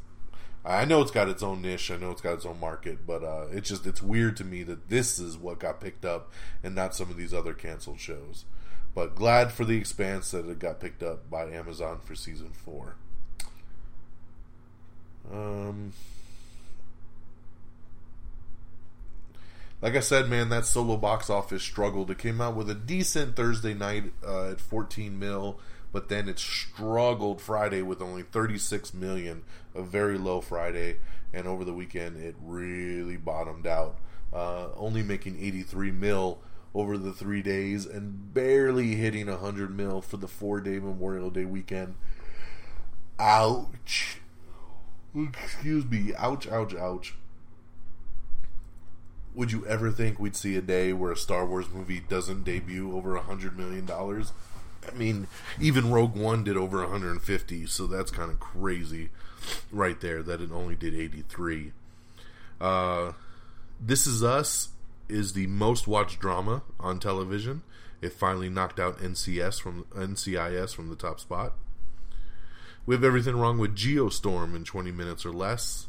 I 0.65 0.85
know 0.85 1.01
it's 1.01 1.11
got 1.11 1.29
its 1.29 1.41
own 1.41 1.61
niche. 1.61 1.89
I 1.91 1.97
know 1.97 2.11
it's 2.11 2.21
got 2.21 2.33
its 2.33 2.45
own 2.45 2.59
market, 2.59 3.05
but 3.05 3.23
uh, 3.23 3.45
it's 3.51 3.69
just 3.69 3.85
it's 3.85 4.01
weird 4.01 4.37
to 4.37 4.43
me 4.43 4.63
that 4.63 4.89
this 4.89 5.19
is 5.19 5.37
what 5.37 5.59
got 5.59 5.81
picked 5.81 6.03
up 6.03 6.31
and 6.63 6.75
not 6.75 6.95
some 6.95 7.09
of 7.09 7.17
these 7.17 7.33
other 7.33 7.53
canceled 7.53 7.99
shows. 7.99 8.45
But 8.93 9.15
glad 9.15 9.51
for 9.51 9.65
the 9.65 9.77
Expanse 9.77 10.31
that 10.31 10.47
it 10.47 10.59
got 10.59 10.79
picked 10.79 11.01
up 11.01 11.29
by 11.29 11.45
Amazon 11.45 11.99
for 12.03 12.13
season 12.13 12.49
four. 12.51 12.95
Um, 15.31 15.93
like 19.81 19.95
I 19.95 19.99
said, 19.99 20.29
man, 20.29 20.49
that 20.49 20.65
solo 20.65 20.95
box 20.95 21.29
office 21.29 21.63
struggled. 21.63 22.11
It 22.11 22.19
came 22.19 22.39
out 22.39 22.55
with 22.55 22.69
a 22.69 22.75
decent 22.75 23.35
Thursday 23.35 23.73
night 23.73 24.11
uh, 24.25 24.51
at 24.51 24.61
14 24.61 25.17
mil, 25.17 25.59
but 25.91 26.07
then 26.07 26.29
it 26.29 26.37
struggled 26.37 27.41
Friday 27.41 27.81
with 27.81 28.01
only 28.01 28.21
36 28.21 28.93
million, 28.93 29.41
a 29.73 29.81
very 29.81 30.19
low 30.19 30.39
Friday, 30.39 30.97
and 31.33 31.47
over 31.47 31.65
the 31.65 31.73
weekend 31.73 32.21
it 32.21 32.35
really 32.43 33.17
bottomed 33.17 33.65
out, 33.65 33.97
uh, 34.31 34.67
only 34.75 35.01
making 35.01 35.43
83 35.43 35.91
mil 35.91 36.39
over 36.75 36.97
the 36.97 37.11
three 37.11 37.41
days 37.41 37.85
and 37.85 38.33
barely 38.33 38.95
hitting 38.95 39.27
100 39.27 39.75
mil 39.75 40.01
for 40.01 40.17
the 40.17 40.27
four 40.27 40.61
day 40.61 40.79
Memorial 40.79 41.31
Day 41.31 41.45
weekend. 41.45 41.95
Ouch. 43.19 44.19
Excuse 45.15 45.85
me. 45.85 46.13
Ouch, 46.17 46.47
ouch, 46.47 46.75
ouch 46.75 47.15
would 49.33 49.51
you 49.51 49.65
ever 49.65 49.91
think 49.91 50.19
we'd 50.19 50.35
see 50.35 50.55
a 50.55 50.61
day 50.61 50.93
where 50.93 51.11
a 51.11 51.17
Star 51.17 51.45
Wars 51.45 51.69
movie 51.73 51.99
doesn't 51.99 52.43
debut 52.43 52.95
over 52.95 53.15
a 53.15 53.21
hundred 53.21 53.57
million 53.57 53.85
dollars? 53.85 54.33
I 54.87 54.95
mean, 54.95 55.27
even 55.59 55.91
Rogue 55.91 56.15
One 56.15 56.43
did 56.43 56.57
over 56.57 56.79
150, 56.81 57.65
so 57.67 57.85
that's 57.87 58.11
kind 58.11 58.31
of 58.31 58.39
crazy, 58.39 59.09
right 59.71 59.99
there. 60.01 60.23
That 60.23 60.41
it 60.41 60.51
only 60.51 60.75
did 60.75 60.95
83. 60.95 61.71
Uh, 62.59 63.13
this 63.79 64.07
is 64.07 64.23
Us 64.23 64.69
is 65.07 65.33
the 65.33 65.47
most 65.47 65.87
watched 65.87 66.19
drama 66.19 66.63
on 66.79 66.99
television. 66.99 67.61
It 68.01 68.13
finally 68.13 68.49
knocked 68.49 68.79
out 68.79 68.99
NCS 68.99 69.61
from 69.61 69.85
NCIS 69.91 70.73
from 70.73 70.89
the 70.89 70.95
top 70.95 71.19
spot. 71.19 71.53
We 72.85 72.95
have 72.95 73.03
everything 73.03 73.35
wrong 73.35 73.59
with 73.59 73.75
Geostorm 73.75 74.55
in 74.55 74.63
20 74.63 74.91
minutes 74.91 75.25
or 75.25 75.31
less. 75.31 75.87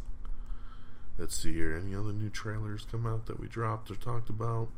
Let's 1.18 1.36
see 1.36 1.52
here. 1.52 1.76
Any 1.76 1.94
other 1.94 2.12
new 2.12 2.30
trailers 2.30 2.86
come 2.90 3.06
out 3.06 3.26
that 3.26 3.38
we 3.38 3.46
dropped 3.46 3.90
or 3.90 3.94
talked 3.94 4.28
about? 4.28 4.68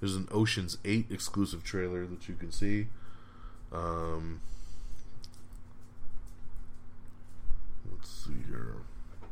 There's 0.00 0.16
an 0.16 0.28
Ocean's 0.30 0.78
8 0.84 1.06
exclusive 1.10 1.64
trailer 1.64 2.06
that 2.06 2.28
you 2.28 2.34
can 2.34 2.52
see. 2.52 2.88
Um, 3.72 4.42
let's 7.90 8.10
see 8.10 8.44
here. 8.48 8.76
I 9.22 9.26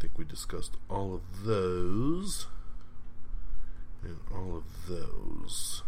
think 0.00 0.16
we 0.16 0.24
discussed 0.24 0.76
all 0.88 1.14
of 1.14 1.44
those. 1.44 2.46
And 4.02 4.16
all 4.34 4.56
of 4.56 4.64
those. 4.88 5.82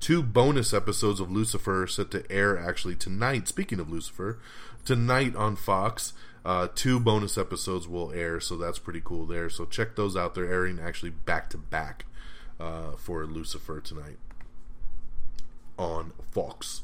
Two 0.00 0.22
bonus 0.22 0.72
episodes 0.72 1.20
of 1.20 1.30
Lucifer 1.30 1.86
set 1.86 2.10
to 2.10 2.30
air 2.32 2.58
actually 2.58 2.96
tonight. 2.96 3.46
Speaking 3.46 3.78
of 3.78 3.90
Lucifer, 3.90 4.38
tonight 4.84 5.36
on 5.36 5.56
Fox. 5.56 6.14
Uh, 6.42 6.68
two 6.74 6.98
bonus 6.98 7.36
episodes 7.36 7.86
will 7.86 8.10
air, 8.12 8.40
so 8.40 8.56
that's 8.56 8.78
pretty 8.78 9.02
cool 9.04 9.26
there. 9.26 9.50
So 9.50 9.66
check 9.66 9.96
those 9.96 10.16
out. 10.16 10.34
They're 10.34 10.50
airing 10.50 10.78
actually 10.80 11.10
back 11.10 11.50
to 11.50 11.58
back 11.58 12.06
uh, 12.58 12.92
for 12.92 13.26
Lucifer 13.26 13.80
tonight 13.80 14.16
on 15.78 16.12
Fox. 16.32 16.82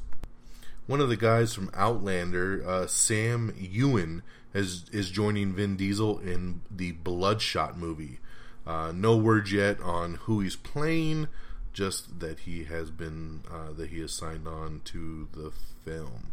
One 0.87 1.01
of 1.01 1.09
the 1.09 1.17
guys 1.17 1.55
from 1.55 1.71
Outlander, 1.75 2.63
uh, 2.67 2.87
Sam 2.87 3.53
Heughan, 3.59 4.23
has, 4.53 4.85
is 4.93 5.11
joining 5.11 5.53
Vin 5.53 5.77
Diesel 5.77 6.19
in 6.19 6.61
the 6.71 6.93
Bloodshot 6.93 7.79
movie. 7.79 8.21
Uh, 8.67 8.93
no 8.95 9.17
word 9.17 9.51
yet 9.51 9.81
on 9.81 10.15
who 10.23 10.41
he's 10.41 10.57
playing, 10.57 11.29
just 11.77 12.21
that 12.21 12.41
he 12.41 12.65
has 12.65 12.91
been 12.91 13.43
uh, 13.53 13.73
that 13.73 13.91
he 13.91 14.01
has 14.01 14.13
signed 14.13 14.49
on 14.49 14.81
to 14.85 15.29
the 15.33 15.53
film 15.85 16.33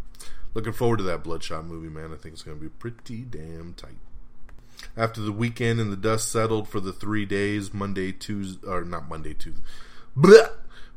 looking 0.54 0.74
forward 0.74 0.98
to 0.98 1.04
that 1.04 1.24
Bloodshot 1.24 1.66
movie, 1.66 1.90
man. 1.90 2.14
I 2.14 2.18
think 2.18 2.34
it's 2.34 2.44
going 2.44 2.58
to 2.58 2.64
be 2.64 2.70
pretty 2.70 3.22
damn 3.24 3.74
tight. 3.74 3.98
After 4.98 5.22
the 5.22 5.32
weekend 5.32 5.80
and 5.80 5.92
the 5.92 5.98
dust 5.98 6.32
settled 6.32 6.68
for 6.68 6.80
the 6.80 6.94
three 6.94 7.26
days, 7.26 7.74
Monday, 7.74 8.12
Tuesday, 8.12 8.68
or 8.68 8.84
not 8.84 9.08
Monday, 9.10 9.34
Tuesday, 9.34 9.62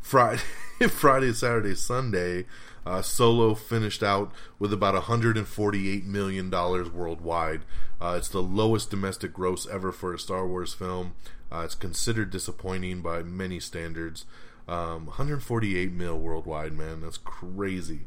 Friday, 0.00 0.42
Friday, 0.90 1.32
Saturday, 1.32 1.74
Sunday, 1.74 2.46
uh, 2.84 3.02
Solo 3.02 3.54
finished 3.54 4.02
out 4.02 4.32
with 4.58 4.72
about 4.72 4.94
148 4.94 6.04
million 6.04 6.50
dollars 6.50 6.90
worldwide. 6.90 7.62
Uh, 8.00 8.14
it's 8.18 8.28
the 8.28 8.42
lowest 8.42 8.90
domestic 8.90 9.32
gross 9.32 9.66
ever 9.68 9.92
for 9.92 10.14
a 10.14 10.18
Star 10.18 10.46
Wars 10.46 10.74
film. 10.74 11.14
Uh, 11.50 11.62
it's 11.64 11.74
considered 11.74 12.30
disappointing 12.30 13.02
by 13.02 13.22
many 13.22 13.60
standards. 13.60 14.24
Um, 14.68 15.06
148 15.06 15.92
mil 15.92 16.18
worldwide, 16.18 16.72
man. 16.72 17.00
That's 17.00 17.18
crazy. 17.18 18.00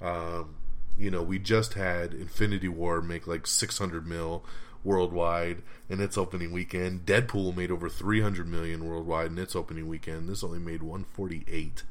Um, 0.00 0.56
you 0.96 1.10
know, 1.10 1.22
we 1.22 1.38
just 1.38 1.74
had 1.74 2.14
Infinity 2.14 2.68
War 2.68 3.02
make 3.02 3.26
like 3.26 3.46
600 3.46 4.06
mil 4.06 4.44
worldwide 4.84 5.62
in 5.88 6.00
its 6.00 6.16
opening 6.16 6.52
weekend. 6.52 7.04
Deadpool 7.04 7.56
made 7.56 7.70
over 7.70 7.88
300 7.88 8.46
million 8.46 8.86
worldwide 8.86 9.32
in 9.32 9.38
its 9.38 9.56
opening 9.56 9.88
weekend. 9.88 10.28
This 10.28 10.44
only 10.44 10.60
made 10.60 10.82
148. 10.82 11.82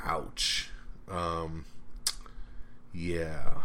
Ouch. 0.00 0.70
Um, 1.08 1.64
yeah. 2.92 3.62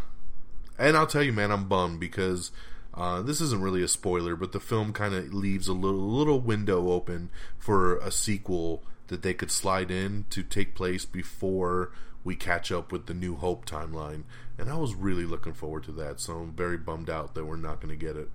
And 0.80 0.98
I'll 0.98 1.08
tell 1.08 1.24
you, 1.24 1.34
man, 1.34 1.52
I'm 1.52 1.68
bummed 1.68 2.00
because 2.00 2.52
uh, 2.96 3.22
this 3.22 3.42
isn't 3.42 3.62
really 3.62 3.84
a 3.84 3.88
spoiler, 3.88 4.36
but 4.36 4.52
the 4.52 4.60
film 4.60 4.94
kind 4.94 5.14
of 5.14 5.34
leaves 5.34 5.68
a 5.68 5.74
little 5.74 6.00
little 6.00 6.40
window 6.40 6.92
open 6.92 7.30
for 7.58 7.98
a 7.98 8.12
sequel 8.12 8.84
that 9.08 9.22
they 9.22 9.34
could 9.34 9.52
slide 9.52 9.92
in 9.92 10.26
to 10.30 10.44
take 10.44 10.76
place 10.76 11.06
before 11.06 11.92
we 12.24 12.36
catch 12.36 12.72
up 12.72 12.92
with 12.92 13.06
the 13.06 13.14
New 13.14 13.36
Hope 13.36 13.66
timeline. 13.66 14.24
And 14.58 14.70
I 14.70 14.78
was 14.78 14.96
really 14.96 15.26
looking 15.26 15.54
forward 15.54 15.84
to 15.84 15.92
that, 15.94 16.20
so 16.20 16.38
I'm 16.38 16.54
very 16.54 16.78
bummed 16.78 17.10
out 17.10 17.36
that 17.36 17.46
we're 17.46 17.58
not 17.58 17.82
going 17.82 17.98
to 17.98 18.06
get 18.06 18.16
it 18.16 18.30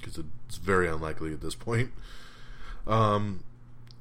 because 0.00 0.18
it's 0.18 0.56
very 0.56 0.88
unlikely 0.88 1.32
at 1.32 1.40
this 1.40 1.54
point. 1.54 1.90
Um, 2.86 3.44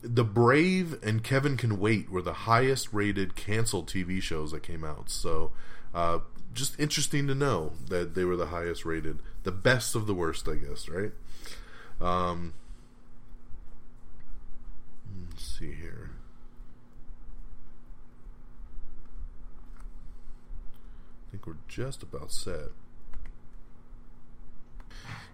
the 0.01 0.23
Brave 0.23 1.01
and 1.03 1.23
Kevin 1.23 1.57
Can 1.57 1.79
Wait 1.79 2.09
were 2.09 2.21
the 2.21 2.33
highest 2.33 2.91
rated 2.93 3.35
canceled 3.35 3.87
TV 3.87 4.21
shows 4.21 4.51
that 4.51 4.63
came 4.63 4.83
out. 4.83 5.09
So, 5.09 5.51
uh, 5.93 6.19
just 6.53 6.79
interesting 6.79 7.27
to 7.27 7.35
know 7.35 7.73
that 7.87 8.15
they 8.15 8.25
were 8.25 8.35
the 8.35 8.47
highest 8.47 8.85
rated, 8.85 9.19
the 9.43 9.51
best 9.51 9.95
of 9.95 10.07
the 10.07 10.13
worst, 10.13 10.47
I 10.47 10.55
guess, 10.55 10.87
right? 10.87 11.11
Um, 11.99 12.53
let's 15.29 15.57
see 15.59 15.73
here. 15.73 16.11
I 21.27 21.31
think 21.31 21.47
we're 21.47 21.55
just 21.67 22.03
about 22.03 22.31
set. 22.31 22.71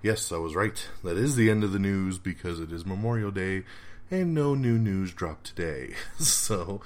Yes, 0.03 0.31
I 0.31 0.37
was 0.37 0.55
right. 0.55 0.87
That 1.03 1.17
is 1.17 1.35
the 1.35 1.49
end 1.49 1.63
of 1.63 1.71
the 1.71 1.79
news 1.79 2.19
because 2.19 2.59
it 2.59 2.71
is 2.71 2.85
Memorial 2.85 3.31
Day 3.31 3.63
and 4.11 4.33
no 4.33 4.53
new 4.53 4.77
news 4.77 5.11
dropped 5.11 5.47
today. 5.47 5.95
so 6.19 6.81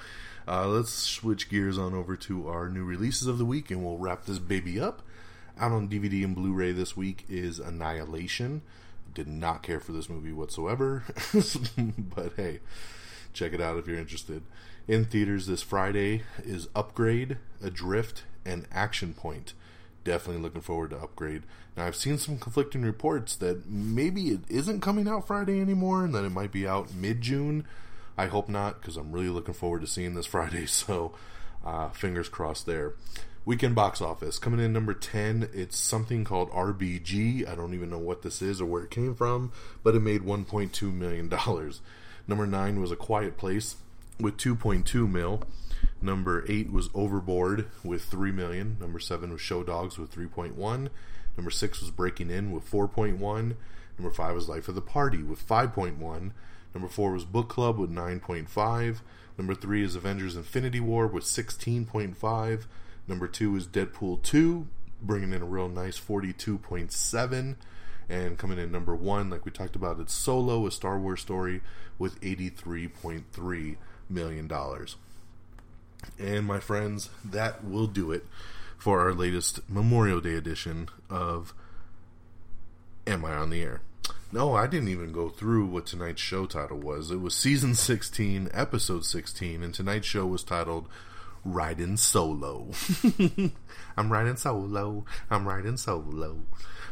uh, 0.48 0.66
let's 0.66 0.92
switch 0.92 1.50
gears 1.50 1.78
on 1.78 1.94
over 1.94 2.16
to 2.16 2.48
our 2.48 2.68
new 2.68 2.84
releases 2.84 3.28
of 3.28 3.38
the 3.38 3.44
week 3.44 3.70
and 3.70 3.84
we'll 3.84 3.98
wrap 3.98 4.24
this 4.24 4.38
baby 4.38 4.80
up. 4.80 5.02
Out 5.62 5.70
on 5.70 5.88
DVD 5.88 6.24
and 6.24 6.34
Blu 6.34 6.52
ray 6.52 6.72
this 6.72 6.96
week 6.96 7.24
is 7.28 7.60
Annihilation. 7.60 8.62
Did 9.14 9.28
not 9.28 9.62
care 9.62 9.78
for 9.78 9.92
this 9.92 10.10
movie 10.10 10.32
whatsoever, 10.32 11.04
but 11.96 12.32
hey, 12.34 12.58
check 13.32 13.52
it 13.52 13.60
out 13.60 13.78
if 13.78 13.86
you're 13.86 13.96
interested. 13.96 14.42
In 14.88 15.04
theaters 15.04 15.46
this 15.46 15.62
Friday 15.62 16.24
is 16.42 16.66
Upgrade, 16.74 17.36
Adrift, 17.62 18.24
and 18.44 18.66
Action 18.72 19.14
Point. 19.14 19.52
Definitely 20.02 20.42
looking 20.42 20.62
forward 20.62 20.90
to 20.90 20.98
Upgrade. 20.98 21.44
Now, 21.76 21.86
I've 21.86 21.94
seen 21.94 22.18
some 22.18 22.38
conflicting 22.38 22.82
reports 22.82 23.36
that 23.36 23.64
maybe 23.70 24.30
it 24.30 24.40
isn't 24.48 24.80
coming 24.80 25.06
out 25.06 25.28
Friday 25.28 25.60
anymore 25.60 26.04
and 26.04 26.12
that 26.16 26.24
it 26.24 26.30
might 26.30 26.50
be 26.50 26.66
out 26.66 26.92
mid 26.92 27.20
June. 27.20 27.66
I 28.18 28.26
hope 28.26 28.48
not 28.48 28.80
because 28.80 28.96
I'm 28.96 29.12
really 29.12 29.28
looking 29.28 29.54
forward 29.54 29.82
to 29.82 29.86
seeing 29.86 30.14
this 30.14 30.26
Friday, 30.34 30.66
so 30.66 31.14
uh, 31.64 31.90
fingers 31.90 32.28
crossed 32.28 32.66
there. 32.66 32.94
Weekend 33.44 33.74
box 33.74 34.00
office 34.00 34.38
coming 34.38 34.60
in 34.60 34.72
number 34.72 34.94
10. 34.94 35.48
It's 35.52 35.76
something 35.76 36.22
called 36.22 36.48
RBG. 36.52 37.48
I 37.48 37.56
don't 37.56 37.74
even 37.74 37.90
know 37.90 37.98
what 37.98 38.22
this 38.22 38.40
is 38.40 38.60
or 38.60 38.66
where 38.66 38.84
it 38.84 38.90
came 38.90 39.16
from, 39.16 39.50
but 39.82 39.96
it 39.96 40.00
made 40.00 40.22
$1.2 40.22 40.94
million. 40.94 41.28
Number 42.28 42.46
nine 42.46 42.80
was 42.80 42.92
A 42.92 42.96
Quiet 42.96 43.36
Place 43.36 43.74
with 44.20 44.36
2.2 44.36 45.10
mil. 45.10 45.42
Number 46.00 46.44
eight 46.48 46.72
was 46.72 46.88
Overboard 46.94 47.66
with 47.82 48.04
3 48.04 48.30
million. 48.30 48.76
Number 48.80 49.00
seven 49.00 49.32
was 49.32 49.40
Show 49.40 49.64
Dogs 49.64 49.98
with 49.98 50.14
3.1. 50.14 50.88
Number 51.36 51.50
six 51.50 51.80
was 51.80 51.90
Breaking 51.90 52.30
In 52.30 52.52
with 52.52 52.70
4.1. 52.70 53.18
Number 53.98 54.14
five 54.14 54.36
was 54.36 54.48
Life 54.48 54.68
of 54.68 54.76
the 54.76 54.80
Party 54.80 55.24
with 55.24 55.44
5.1. 55.44 56.30
Number 56.74 56.88
four 56.88 57.10
was 57.10 57.24
Book 57.24 57.48
Club 57.48 57.76
with 57.76 57.90
9.5. 57.90 59.00
Number 59.36 59.54
three 59.56 59.82
is 59.82 59.96
Avengers 59.96 60.36
Infinity 60.36 60.78
War 60.78 61.08
with 61.08 61.24
16.5. 61.24 62.66
Number 63.06 63.26
two 63.26 63.56
is 63.56 63.66
Deadpool 63.66 64.22
2, 64.22 64.66
bringing 65.00 65.32
in 65.32 65.42
a 65.42 65.46
real 65.46 65.68
nice 65.68 65.98
42.7. 65.98 67.56
And 68.08 68.38
coming 68.38 68.58
in 68.58 68.70
number 68.70 68.94
one, 68.94 69.30
like 69.30 69.44
we 69.44 69.50
talked 69.50 69.76
about, 69.76 70.00
it's 70.00 70.12
Solo, 70.12 70.66
a 70.66 70.70
Star 70.70 70.98
Wars 70.98 71.20
story, 71.20 71.62
with 71.98 72.20
$83.3 72.20 73.76
million. 74.08 74.50
And 76.18 76.46
my 76.46 76.60
friends, 76.60 77.10
that 77.24 77.64
will 77.64 77.86
do 77.86 78.12
it 78.12 78.26
for 78.76 79.00
our 79.00 79.14
latest 79.14 79.60
Memorial 79.68 80.20
Day 80.20 80.34
edition 80.34 80.88
of 81.08 81.54
Am 83.06 83.24
I 83.24 83.34
on 83.34 83.50
the 83.50 83.62
Air? 83.62 83.80
No, 84.32 84.54
I 84.54 84.66
didn't 84.66 84.88
even 84.88 85.12
go 85.12 85.28
through 85.28 85.66
what 85.66 85.86
tonight's 85.86 86.20
show 86.20 86.46
title 86.46 86.78
was. 86.78 87.10
It 87.10 87.20
was 87.20 87.34
season 87.34 87.74
16, 87.74 88.48
episode 88.52 89.04
16, 89.04 89.62
and 89.62 89.74
tonight's 89.74 90.06
show 90.06 90.26
was 90.26 90.42
titled 90.42 90.88
Riding 91.44 91.96
Solo. 91.96 92.70
I'm 93.96 94.12
riding 94.12 94.36
solo. 94.36 95.04
I'm 95.30 95.46
riding 95.46 95.76
solo. 95.76 96.40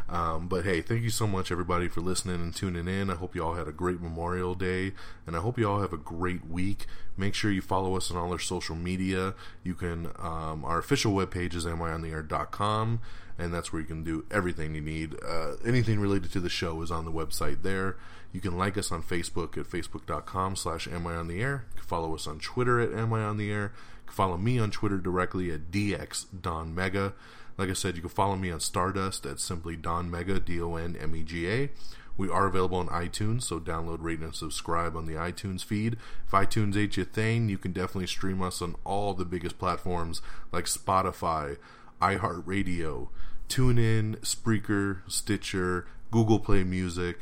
Um, 0.09 0.49
but 0.49 0.65
hey, 0.65 0.81
thank 0.81 1.03
you 1.03 1.11
so 1.11 1.27
much, 1.27 1.53
everybody, 1.53 1.87
for 1.87 2.01
listening 2.01 2.37
and 2.37 2.55
tuning 2.55 2.89
in. 2.89 3.11
I 3.11 3.15
hope 3.15 3.37
you 3.37 3.45
all 3.45 3.55
had 3.55 3.69
a 3.69 3.73
great 3.73 4.01
Memorial 4.01 4.57
Day, 4.57 4.93
and 5.25 5.37
I 5.37 5.39
hope 5.41 5.57
you 5.57 5.69
all 5.69 5.81
have 5.81 5.93
a 5.93 5.99
great 5.99 6.47
week. 6.49 6.87
Make 7.17 7.35
sure 7.35 7.53
you 7.53 7.63
follow 7.63 7.97
us 7.97 8.11
on 8.11 8.17
all 8.17 8.33
our 8.33 8.39
social 8.39 8.75
media. 8.75 9.35
You 9.63 9.75
can, 9.75 10.09
um, 10.19 10.65
our 10.65 10.79
official 10.79 11.13
webpage 11.13 11.55
is 11.55 11.65
amiontheair.com, 11.65 13.01
and 13.39 13.55
that's 13.55 13.73
where 13.73 13.81
you 13.81 13.87
can 13.87 14.03
do 14.03 14.25
everything 14.33 14.75
you 14.75 14.81
need. 14.81 15.15
Uh, 15.25 15.53
anything 15.65 16.01
related 16.01 16.33
to 16.33 16.41
the 16.41 16.49
show 16.49 16.83
is 16.83 16.91
on 16.91 17.05
the 17.05 17.13
website 17.13 17.63
there. 17.63 17.97
You 18.33 18.41
can 18.41 18.59
like 18.59 18.77
us 18.77 18.91
on 18.91 19.03
Facebook 19.03 19.57
at 19.57 19.67
facebook.com 19.67 20.57
slash 20.57 20.89
amiontheair. 20.89 21.63
You 21.71 21.77
can 21.77 21.87
follow 21.87 22.15
us 22.17 22.27
on 22.27 22.41
Twitter 22.41 22.81
at 22.81 22.91
amiontheair. 22.91 23.71
Follow 24.11 24.37
me 24.37 24.59
on 24.59 24.71
Twitter 24.71 24.99
directly 24.99 25.51
at 25.51 25.71
dxdonmega. 25.71 27.13
Like 27.57 27.71
I 27.71 27.75
said, 27.75 27.97
you 27.97 28.03
can 28.03 28.11
follow 28.11 28.37
me 28.37 28.51
on 28.51 28.61
Stardust 28.61 29.27
at 29.27 29.41
simply 29.41 29.77
Don 29.77 30.11
Mega, 30.11 30.41
D 30.41 30.61
O 30.61 30.77
N 30.77 30.97
M 31.01 31.15
E 31.15 31.23
G 31.23 31.49
A. 31.49 31.71
We 32.17 32.29
are 32.29 32.47
available 32.47 32.79
on 32.79 32.89
iTunes, 32.89 33.45
so 33.45 33.59
download, 33.59 34.03
rate, 34.03 34.21
and 34.21 34.35
subscribe 34.35 34.95
on 34.95 35.07
the 35.07 35.15
iTunes 35.15 35.65
feed. 35.65 35.97
If 36.27 36.33
iTunes 36.33 36.77
ain't 36.77 36.97
your 36.97 37.07
thing, 37.07 37.49
you 37.49 37.57
can 37.57 37.73
definitely 37.73 38.09
stream 38.09 38.43
us 38.43 38.61
on 38.61 38.77
all 38.85 39.15
the 39.15 39.25
biggest 39.25 39.59
platforms 39.59 40.21
like 40.53 40.67
Spotify, 40.67 41.57
iHeartRadio, 42.03 43.09
TuneIn, 43.49 44.19
Spreaker, 44.21 45.01
Stitcher, 45.07 45.87
Google 46.11 46.41
Play 46.41 46.63
Music. 46.63 47.21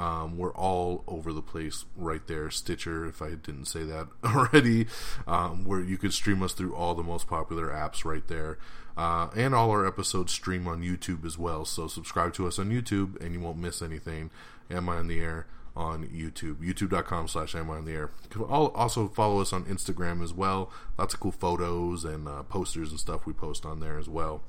Um, 0.00 0.38
we're 0.38 0.54
all 0.54 1.04
over 1.06 1.30
the 1.30 1.42
place 1.42 1.84
right 1.94 2.26
there. 2.26 2.50
Stitcher, 2.50 3.04
if 3.04 3.20
I 3.20 3.34
didn't 3.34 3.66
say 3.66 3.82
that 3.84 4.08
already, 4.24 4.86
um, 5.26 5.66
where 5.66 5.80
you 5.80 5.98
could 5.98 6.14
stream 6.14 6.42
us 6.42 6.54
through 6.54 6.74
all 6.74 6.94
the 6.94 7.02
most 7.02 7.26
popular 7.28 7.68
apps 7.68 8.02
right 8.02 8.26
there. 8.26 8.56
Uh, 8.96 9.28
and 9.36 9.54
all 9.54 9.70
our 9.70 9.86
episodes 9.86 10.32
stream 10.32 10.66
on 10.66 10.82
YouTube 10.82 11.26
as 11.26 11.36
well. 11.36 11.66
So 11.66 11.86
subscribe 11.86 12.32
to 12.34 12.46
us 12.46 12.58
on 12.58 12.70
YouTube 12.70 13.20
and 13.20 13.34
you 13.34 13.40
won't 13.40 13.58
miss 13.58 13.82
anything. 13.82 14.30
Am 14.70 14.88
I 14.88 14.96
on 14.96 15.08
the 15.08 15.20
air 15.20 15.46
on 15.76 16.06
YouTube? 16.06 16.56
YouTube.com 16.56 17.28
slash 17.28 17.54
Am 17.54 17.70
I 17.70 17.76
on 17.76 17.84
the 17.84 17.92
air. 17.92 18.10
Can 18.30 18.42
Also 18.42 19.06
follow 19.08 19.40
us 19.40 19.52
on 19.52 19.66
Instagram 19.66 20.22
as 20.22 20.32
well. 20.32 20.72
Lots 20.98 21.12
of 21.12 21.20
cool 21.20 21.32
photos 21.32 22.06
and 22.06 22.26
uh, 22.26 22.42
posters 22.44 22.90
and 22.90 22.98
stuff 22.98 23.26
we 23.26 23.34
post 23.34 23.66
on 23.66 23.80
there 23.80 23.98
as 23.98 24.08
well. 24.08 24.42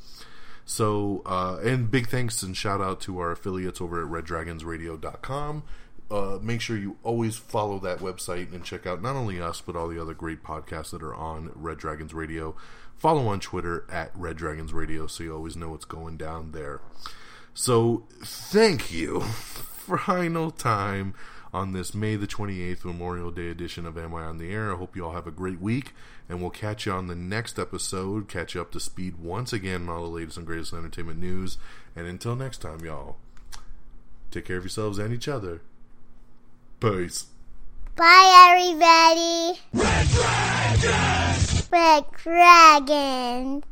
So, 0.65 1.21
uh, 1.25 1.59
and 1.63 1.89
big 1.89 2.07
thanks 2.07 2.43
and 2.43 2.55
shout 2.55 2.81
out 2.81 3.01
to 3.01 3.19
our 3.19 3.31
affiliates 3.31 3.81
over 3.81 4.01
at 4.01 4.09
reddragonsradio.com. 4.09 5.63
Uh, 6.09 6.39
make 6.41 6.59
sure 6.59 6.77
you 6.77 6.97
always 7.03 7.37
follow 7.37 7.79
that 7.79 7.99
website 7.99 8.53
and 8.53 8.63
check 8.63 8.85
out 8.85 9.01
not 9.01 9.15
only 9.15 9.41
us, 9.41 9.61
but 9.61 9.75
all 9.75 9.87
the 9.87 10.01
other 10.01 10.13
great 10.13 10.43
podcasts 10.43 10.91
that 10.91 11.01
are 11.01 11.15
on 11.15 11.51
Red 11.55 11.77
Dragons 11.77 12.13
Radio. 12.13 12.55
Follow 12.97 13.27
on 13.27 13.39
Twitter 13.39 13.85
at 13.89 14.11
Red 14.13 14.35
Dragons 14.35 14.73
Radio 14.73 15.07
so 15.07 15.23
you 15.23 15.33
always 15.33 15.55
know 15.55 15.69
what's 15.69 15.85
going 15.85 16.17
down 16.17 16.51
there. 16.51 16.81
So, 17.53 18.03
thank 18.21 18.91
you. 18.91 19.21
Final 19.21 20.51
time 20.51 21.13
on 21.53 21.73
this 21.73 21.93
May 21.93 22.15
the 22.15 22.27
28th 22.27 22.85
Memorial 22.85 23.31
Day 23.31 23.49
edition 23.49 23.85
of 23.85 23.97
Am 23.97 24.13
I 24.13 24.23
on 24.23 24.37
the 24.37 24.51
Air. 24.51 24.73
I 24.73 24.77
hope 24.77 24.95
you 24.95 25.05
all 25.05 25.13
have 25.13 25.27
a 25.27 25.31
great 25.31 25.59
week, 25.59 25.93
and 26.29 26.41
we'll 26.41 26.49
catch 26.49 26.85
you 26.85 26.91
on 26.91 27.07
the 27.07 27.15
next 27.15 27.59
episode, 27.59 28.27
catch 28.29 28.55
you 28.55 28.61
up 28.61 28.71
to 28.71 28.79
speed 28.79 29.17
once 29.17 29.51
again 29.51 29.83
on 29.83 29.89
all 29.89 30.03
the 30.03 30.09
latest 30.09 30.37
and 30.37 30.47
greatest 30.47 30.73
entertainment 30.73 31.19
news. 31.19 31.57
And 31.95 32.07
until 32.07 32.35
next 32.35 32.59
time, 32.59 32.79
y'all, 32.85 33.17
take 34.31 34.45
care 34.45 34.57
of 34.57 34.63
yourselves 34.63 34.97
and 34.97 35.13
each 35.13 35.27
other. 35.27 35.61
Peace. 36.79 37.25
Bye, 37.95 38.47
everybody. 38.49 39.59
Red 39.73 40.07
Dragons. 40.07 41.69
Red 41.71 42.05
Dragons. 42.13 43.63